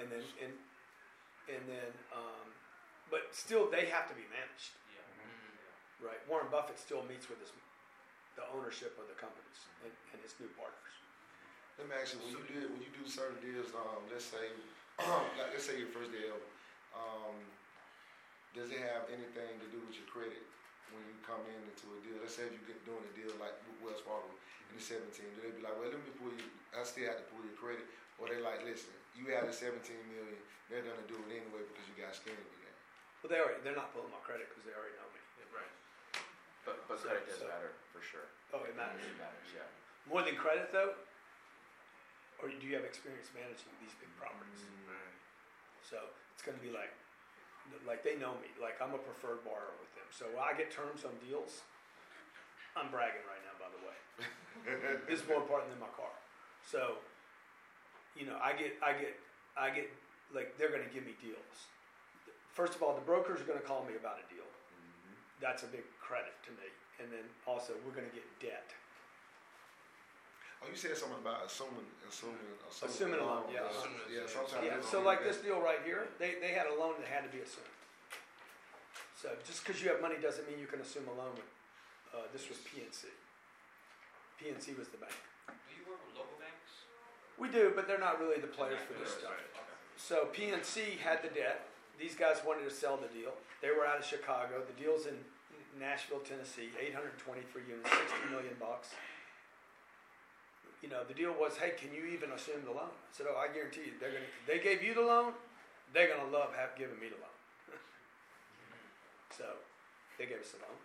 And 0.00 0.08
then, 0.08 0.24
and, 0.40 0.48
and 1.44 1.60
then, 1.68 1.92
um, 2.08 2.48
but 3.12 3.28
still 3.36 3.68
they 3.68 3.92
have 3.92 4.08
to 4.08 4.16
be 4.16 4.24
managed, 4.32 4.72
Yeah. 4.88 5.04
right? 6.08 6.16
Warren 6.24 6.48
Buffett 6.48 6.80
still 6.80 7.04
meets 7.04 7.28
with 7.28 7.36
his, 7.44 7.52
the 8.36 8.44
ownership 8.52 8.92
of 9.00 9.08
the 9.08 9.16
companies 9.16 9.60
and, 9.82 9.92
and 10.12 10.18
his 10.20 10.36
new 10.36 10.48
partners. 10.54 10.94
Let 11.80 11.88
me 11.88 11.96
ask 11.96 12.16
you, 12.16 12.20
when 12.24 12.32
you 12.32 12.44
do 12.48 12.60
when 12.72 12.80
you 12.80 12.92
do 12.92 13.04
certain 13.04 13.36
deals, 13.44 13.68
um, 13.76 14.00
let's 14.08 14.28
say, 14.28 14.48
like 15.40 15.52
let's 15.52 15.64
say 15.68 15.76
your 15.76 15.92
first 15.92 16.08
deal, 16.12 16.36
um, 16.96 17.36
does 18.56 18.72
it 18.72 18.80
have 18.80 19.04
anything 19.12 19.60
to 19.60 19.66
do 19.68 19.76
with 19.84 19.92
your 19.92 20.08
credit 20.08 20.40
when 20.92 21.04
you 21.04 21.16
come 21.20 21.44
in 21.44 21.60
into 21.68 21.92
a 21.92 21.98
deal? 22.00 22.16
Let's 22.16 22.36
say 22.40 22.48
if 22.48 22.56
you 22.56 22.64
get 22.64 22.80
doing 22.88 23.04
a 23.04 23.12
deal 23.12 23.32
like 23.36 23.52
with 23.68 23.76
Wells 23.84 24.00
Fargo 24.00 24.32
in 24.72 24.80
the 24.80 24.80
17, 24.80 25.04
do 25.36 25.38
they 25.44 25.52
be 25.52 25.60
like, 25.60 25.76
well, 25.76 25.92
let 25.92 26.00
me 26.00 26.12
pull 26.16 26.32
you, 26.32 26.48
I 26.72 26.80
still 26.80 27.04
have 27.12 27.20
to 27.20 27.26
pull 27.28 27.44
your 27.44 27.56
credit, 27.60 27.84
or 28.16 28.32
they 28.32 28.40
like, 28.40 28.64
listen, 28.64 28.96
you 29.12 29.28
had 29.28 29.44
a 29.44 29.52
17 29.52 29.76
million, 30.08 30.40
they're 30.72 30.80
gonna 30.80 31.04
do 31.04 31.20
it 31.28 31.44
anyway 31.44 31.60
because 31.68 31.84
you 31.92 31.94
got 32.00 32.16
skin 32.16 32.32
in 32.32 32.40
the 32.40 32.60
game. 32.64 32.78
Well, 33.20 33.28
they 33.28 33.38
already, 33.40 33.60
they're 33.60 33.76
not 33.76 33.92
pulling 33.92 34.08
my 34.08 34.22
credit 34.24 34.48
because 34.48 34.64
they 34.64 34.72
already 34.72 34.96
know. 34.96 35.05
But, 36.66 36.82
but 36.90 36.98
So- 36.98 37.08
credit 37.08 37.30
does 37.30 37.40
so- 37.40 37.48
matter, 37.48 37.70
for 37.94 38.02
sure. 38.02 38.26
Oh, 38.52 38.66
it 38.66 38.74
matters. 38.76 39.06
It 39.06 39.16
matters, 39.16 39.48
yeah. 39.54 39.70
More 40.10 40.22
than 40.22 40.34
credit 40.36 40.70
though? 40.74 40.94
Or 42.42 42.50
do 42.52 42.60
you 42.66 42.76
have 42.76 42.84
experience 42.84 43.32
managing 43.32 43.72
these 43.80 43.94
big 43.96 44.10
properties? 44.20 44.60
Mm-hmm. 44.60 45.08
So 45.80 45.96
it's 46.34 46.44
going 46.44 46.58
to 46.58 46.62
be 46.62 46.68
like, 46.70 46.92
like 47.88 48.04
they 48.04 48.14
know 48.18 48.36
me. 48.42 48.52
Like 48.60 48.76
I'm 48.82 48.92
a 48.92 49.00
preferred 49.00 49.42
borrower 49.42 49.74
with 49.80 49.90
them. 49.96 50.06
So 50.12 50.26
I 50.36 50.52
get 50.52 50.68
terms 50.68 51.06
on 51.06 51.16
deals. 51.24 51.64
I'm 52.76 52.92
bragging 52.92 53.24
right 53.24 53.40
now, 53.40 53.56
by 53.56 53.70
the 53.72 53.80
way. 53.80 53.96
this 55.08 55.24
is 55.24 55.24
more 55.26 55.40
important 55.40 55.72
than 55.72 55.80
my 55.80 55.90
car. 55.96 56.12
So, 56.60 57.00
you 58.12 58.28
know, 58.28 58.36
I 58.36 58.52
get, 58.52 58.76
I 58.84 58.92
get, 58.92 59.16
I 59.56 59.70
get, 59.72 59.88
like 60.34 60.58
they're 60.60 60.68
going 60.68 60.84
to 60.84 60.92
give 60.92 61.08
me 61.08 61.16
deals. 61.24 61.56
First 62.52 62.76
of 62.76 62.84
all, 62.84 62.92
the 62.92 63.04
brokers 63.04 63.40
are 63.40 63.48
going 63.48 63.58
to 63.58 63.64
call 63.64 63.84
me 63.88 63.96
about 63.96 64.20
a 64.20 64.26
deal. 64.28 64.44
Mm-hmm. 64.44 65.16
That's 65.40 65.64
a 65.64 65.70
big 65.72 65.88
credit 66.06 66.38
to 66.46 66.54
me. 66.54 66.70
And 67.02 67.10
then 67.10 67.26
also, 67.44 67.74
we're 67.82 67.92
going 67.92 68.06
to 68.06 68.14
get 68.14 68.24
debt. 68.38 68.70
Oh, 70.62 70.70
you 70.70 70.78
said 70.78 70.96
something 70.96 71.20
about 71.20 71.44
assuming, 71.44 71.84
assuming, 72.06 72.40
Assuming 72.64 73.20
a 73.20 73.26
loan, 73.26 73.44
yeah. 73.52 73.68
uh, 73.68 73.84
Yeah, 74.08 74.24
sometimes. 74.24 74.64
Yeah, 74.64 74.80
they 74.80 74.86
so 74.86 75.02
like 75.02 75.20
this 75.20 75.42
deal 75.42 75.60
right 75.60 75.84
here, 75.84 76.08
they, 76.16 76.40
they 76.40 76.56
had 76.56 76.64
a 76.64 76.74
loan 76.78 76.96
that 77.02 77.10
had 77.10 77.28
to 77.28 77.32
be 77.34 77.44
assumed. 77.44 77.68
So 79.20 79.36
just 79.44 79.66
because 79.66 79.82
you 79.84 79.92
have 79.92 80.00
money 80.00 80.16
doesn't 80.16 80.48
mean 80.48 80.56
you 80.56 80.70
can 80.70 80.80
assume 80.80 81.04
a 81.12 81.16
loan 81.20 81.36
uh, 82.16 82.24
this 82.32 82.48
was 82.48 82.56
PNC. 82.64 83.12
PNC 84.40 84.78
was 84.78 84.88
the 84.88 84.96
bank. 84.96 85.12
Do 85.48 85.72
you 85.76 85.84
work 85.84 86.00
with 86.08 86.16
local 86.16 86.40
banks? 86.40 86.88
We 87.36 87.52
do, 87.52 87.72
but 87.76 87.84
they're 87.84 88.00
not 88.00 88.20
really 88.20 88.40
the 88.40 88.48
players 88.48 88.80
for 88.88 88.96
this 88.96 89.12
stuff. 89.20 89.36
So 89.96 90.28
PNC 90.32 90.96
had 90.96 91.20
the 91.20 91.28
debt. 91.28 91.68
These 92.00 92.16
guys 92.16 92.40
wanted 92.40 92.64
to 92.64 92.72
sell 92.72 92.96
the 92.96 93.08
deal. 93.12 93.32
They 93.60 93.68
were 93.68 93.84
out 93.84 93.98
of 93.98 94.04
Chicago. 94.04 94.64
The 94.64 94.76
deal's 94.80 95.04
in 95.04 95.16
Nashville, 95.76 96.24
Tennessee, 96.24 96.72
823 96.72 97.44
units, 97.68 97.90
60 97.92 98.32
million 98.32 98.56
bucks. 98.56 98.96
You 100.80 100.88
know, 100.88 101.04
the 101.04 101.16
deal 101.16 101.32
was, 101.36 101.56
hey, 101.56 101.76
can 101.76 101.92
you 101.92 102.04
even 102.08 102.32
assume 102.32 102.64
the 102.64 102.72
loan? 102.72 102.92
I 102.92 103.12
said, 103.12 103.28
oh, 103.28 103.36
I 103.36 103.48
guarantee 103.52 103.92
you, 103.92 103.94
they're 104.00 104.12
gonna. 104.12 104.28
They 104.44 104.60
gave 104.60 104.84
you 104.84 104.92
the 104.92 105.04
loan, 105.04 105.32
they're 105.92 106.08
gonna 106.08 106.28
love 106.28 106.52
have 106.52 106.76
giving 106.76 107.00
me 107.00 107.08
the 107.08 107.20
loan. 107.20 107.36
so, 109.38 109.48
they 110.20 110.28
gave 110.28 110.40
us 110.40 110.52
the 110.52 110.60
loan. 110.64 110.76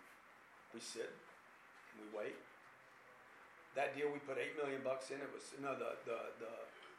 We 0.72 0.80
sit, 0.80 1.08
and 1.08 1.96
we 2.00 2.08
wait. 2.12 2.36
That 3.76 3.96
deal, 3.96 4.12
we 4.12 4.20
put 4.24 4.36
eight 4.36 4.56
million 4.56 4.80
bucks 4.84 5.12
in. 5.12 5.20
It 5.20 5.32
was 5.32 5.52
no 5.60 5.76
the 5.76 5.96
the, 6.04 6.18
the 6.40 6.52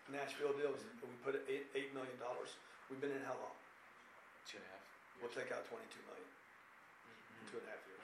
Nashville 0.09 0.53
deal. 0.57 0.73
Was, 0.73 0.85
we 1.01 1.17
put 1.21 1.37
eight 1.45 1.69
eight 1.73 1.93
million 1.93 2.17
dollars. 2.17 2.57
We've 2.89 3.01
been 3.01 3.13
in 3.13 3.21
how 3.25 3.37
long? 3.37 3.57
Two 4.45 4.61
and 4.61 4.65
a 4.65 4.69
half. 4.73 4.85
We'll 5.21 5.33
take 5.33 5.53
out 5.53 5.65
twenty 5.69 5.85
two 5.93 6.01
million. 6.09 6.32
In 7.43 7.51
Two 7.51 7.59
and 7.59 7.67
a 7.67 7.71
half 7.75 7.83
years. 7.83 7.99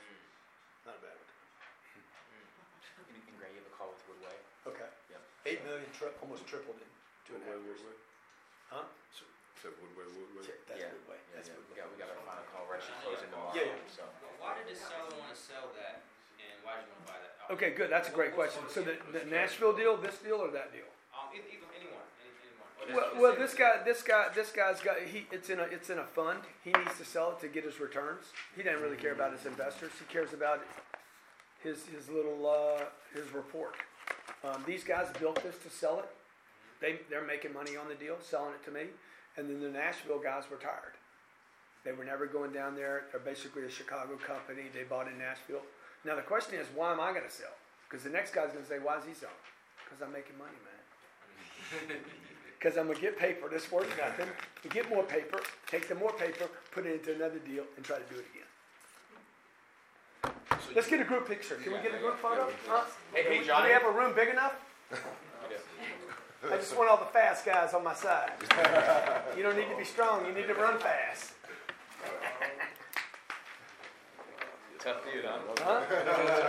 Not 0.83 0.99
a 0.99 1.01
bad 1.03 1.15
one. 1.15 1.31
And, 3.07 3.15
and 3.15 3.35
Gray, 3.39 3.49
you 3.55 3.63
have 3.63 3.71
a 3.71 3.75
call 3.79 3.95
with 3.95 4.03
Woodway? 4.11 4.35
Okay. 4.67 4.89
Yep. 5.15 5.21
Eight 5.47 5.61
million, 5.63 5.87
tri- 5.95 6.11
almost 6.19 6.43
tripled 6.43 6.75
in 6.83 6.89
two 7.23 7.39
and 7.39 7.43
a 7.47 7.55
half 7.55 7.55
Woodway, 7.63 7.71
years. 7.71 7.79
Woodway. 7.87 8.75
Huh? 8.75 8.85
Said 9.63 9.75
Woodway, 9.79 10.07
Woodway. 10.11 10.43
Ch- 10.43 10.59
That's 10.67 10.79
Yeah. 10.83 10.91
good. 10.91 11.03
Yeah, 11.07 11.35
That's 11.39 11.47
yeah. 11.51 11.59
We 11.59 11.71
way. 11.75 11.79
got, 11.83 11.87
we 11.91 11.95
got 11.99 12.11
our 12.15 12.19
final 12.27 12.45
call, 12.51 12.63
we're 12.67 12.79
actually 12.79 12.99
closing 13.03 13.27
tomorrow, 13.31 13.51
Yeah, 13.55 13.71
yeah. 13.75 13.91
so. 13.91 14.03
But 14.23 14.31
why 14.39 14.51
did 14.59 14.67
the 14.71 14.75
seller 14.79 15.11
want 15.19 15.31
to 15.31 15.39
sell 15.39 15.67
that, 15.75 16.03
and 16.39 16.55
why 16.63 16.79
did 16.79 16.87
you 16.87 16.95
want 16.95 17.03
to 17.03 17.11
buy 17.11 17.19
that? 17.19 17.31
Okay, 17.59 17.71
good. 17.75 17.91
That's 17.91 18.07
a 18.07 18.15
great 18.15 18.31
question. 18.39 18.63
So 18.71 18.83
the, 18.87 18.95
the 19.11 19.23
Nashville 19.27 19.75
deal, 19.75 19.99
this 19.99 20.15
deal, 20.23 20.39
or 20.39 20.47
that 20.55 20.71
deal? 20.71 20.87
Um, 21.11 21.27
either, 21.35 21.43
either 21.51 21.67
anyone, 21.75 22.07
any, 22.23 22.31
anyone. 22.45 22.69
Or 22.78 22.78
Well, 22.93 23.09
well, 23.19 23.35
this 23.35 23.53
guy, 23.53 23.81
this 23.85 24.01
guy, 24.01 24.27
this 24.33 24.51
guy's 24.51 24.79
got, 24.81 24.97
he, 24.99 25.25
it's 25.31 25.49
in 25.49 25.59
a, 25.59 25.63
it's 25.63 25.89
in 25.89 25.99
a 25.99 26.05
fund. 26.05 26.39
He 26.63 26.71
needs 26.71 26.97
to 26.97 27.05
sell 27.05 27.31
it 27.31 27.39
to 27.41 27.47
get 27.47 27.63
his 27.63 27.79
returns. 27.79 28.25
He 28.55 28.63
doesn't 28.63 28.81
really 28.81 28.97
care 28.97 29.13
about 29.13 29.31
his 29.31 29.45
investors. 29.45 29.91
He 29.99 30.11
cares 30.11 30.33
about 30.33 30.63
his, 31.63 31.85
his 31.87 32.09
little, 32.09 32.47
uh, 32.47 32.85
his 33.13 33.31
report. 33.33 33.75
Um, 34.43 34.63
these 34.65 34.83
guys 34.83 35.07
built 35.19 35.43
this 35.43 35.57
to 35.63 35.69
sell 35.69 35.99
it. 35.99 36.09
They, 36.81 36.99
they're 37.09 37.25
making 37.25 37.53
money 37.53 37.75
on 37.75 37.89
the 37.89 37.95
deal, 37.95 38.15
selling 38.21 38.53
it 38.53 38.63
to 38.65 38.71
me. 38.71 38.85
And 39.37 39.49
then 39.49 39.59
the 39.59 39.69
Nashville 39.69 40.19
guys 40.19 40.43
were 40.49 40.57
tired. 40.57 40.95
They 41.83 41.91
were 41.91 42.03
never 42.03 42.25
going 42.25 42.51
down 42.51 42.75
there. 42.75 43.05
They're 43.11 43.21
basically 43.21 43.63
a 43.63 43.69
Chicago 43.69 44.15
company. 44.15 44.63
They 44.73 44.83
bought 44.83 45.07
in 45.07 45.17
Nashville. 45.17 45.63
Now 46.05 46.15
the 46.15 46.21
question 46.21 46.59
is, 46.59 46.67
why 46.75 46.91
am 46.91 46.99
I 46.99 47.11
going 47.11 47.25
to 47.25 47.31
sell? 47.31 47.55
Because 47.89 48.03
the 48.03 48.09
next 48.09 48.33
guy's 48.33 48.51
going 48.51 48.63
to 48.63 48.69
say, 48.69 48.79
why 48.79 48.97
is 48.97 49.05
he 49.05 49.13
selling? 49.13 49.35
Because 49.83 50.01
I'm 50.05 50.11
making 50.11 50.37
money, 50.37 50.57
man. 50.63 51.97
Because 52.59 52.77
I'm 52.77 52.87
gonna 52.87 52.99
get 52.99 53.17
paper. 53.17 53.47
This 53.49 53.71
worth 53.71 53.87
nothing. 53.97 54.27
Get 54.69 54.89
more 54.89 55.03
paper. 55.03 55.39
Take 55.67 55.87
the 55.87 55.95
more 55.95 56.11
paper, 56.11 56.49
put 56.71 56.85
it 56.85 56.95
into 56.95 57.15
another 57.15 57.39
deal, 57.39 57.63
and 57.77 57.85
try 57.85 57.97
to 57.97 58.03
do 58.13 58.19
it 58.19 58.25
again. 58.33 58.43
Let's 60.75 60.89
get 60.89 60.99
a 60.99 61.05
group 61.05 61.27
picture. 61.27 61.55
Can 61.55 61.71
we 61.71 61.79
get 61.79 61.95
a 61.95 61.97
group 61.97 62.19
photo? 62.19 62.51
Huh? 62.67 62.83
Hey, 63.13 63.23
hey, 63.23 63.43
Johnny. 63.45 63.63
Do 63.63 63.67
we 63.69 63.73
have 63.73 63.85
a 63.85 63.91
room 63.97 64.13
big 64.13 64.29
enough? 64.29 64.53
I 64.91 66.57
just 66.57 66.75
want 66.77 66.89
all 66.89 66.97
the 66.97 67.05
fast 67.05 67.45
guys 67.45 67.73
on 67.73 67.83
my 67.83 67.93
side. 67.93 68.31
You 69.37 69.43
don't 69.43 69.55
need 69.55 69.69
to 69.69 69.77
be 69.77 69.85
strong. 69.85 70.25
You 70.25 70.33
need 70.33 70.47
to 70.47 70.53
run 70.53 70.77
fast. 70.79 71.31
Tough 74.89 75.05
dude, 75.05 75.23
huh? 75.23 75.37
Huh? 75.61 75.85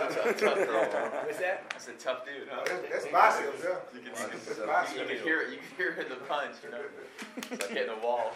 tough, 0.09 0.41
tough 0.41 0.57
girl, 0.57 0.81
man. 0.81 1.11
What's 1.27 1.39
that? 1.41 1.69
That's 1.69 1.89
a 1.89 1.93
tough 1.93 2.25
dude, 2.25 2.49
huh? 2.51 2.65
That's, 2.65 3.05
that's 3.05 3.13
biceps, 3.13 3.61
yeah. 3.63 3.77
You 3.93 4.01
can, 4.01 4.09
you 4.09 4.65
That's 4.65 4.93
can, 4.93 4.99
you 4.99 5.05
can 5.05 5.23
hear 5.23 5.43
it. 5.43 5.51
You 5.53 5.59
can 5.59 5.77
hear 5.77 5.89
it 5.93 6.05
in 6.05 6.09
the 6.09 6.25
punch, 6.25 6.57
you 6.65 6.71
know. 6.71 6.81
It's 7.37 7.51
like 7.51 7.69
hitting 7.69 7.93
a 7.93 8.03
wall. 8.03 8.33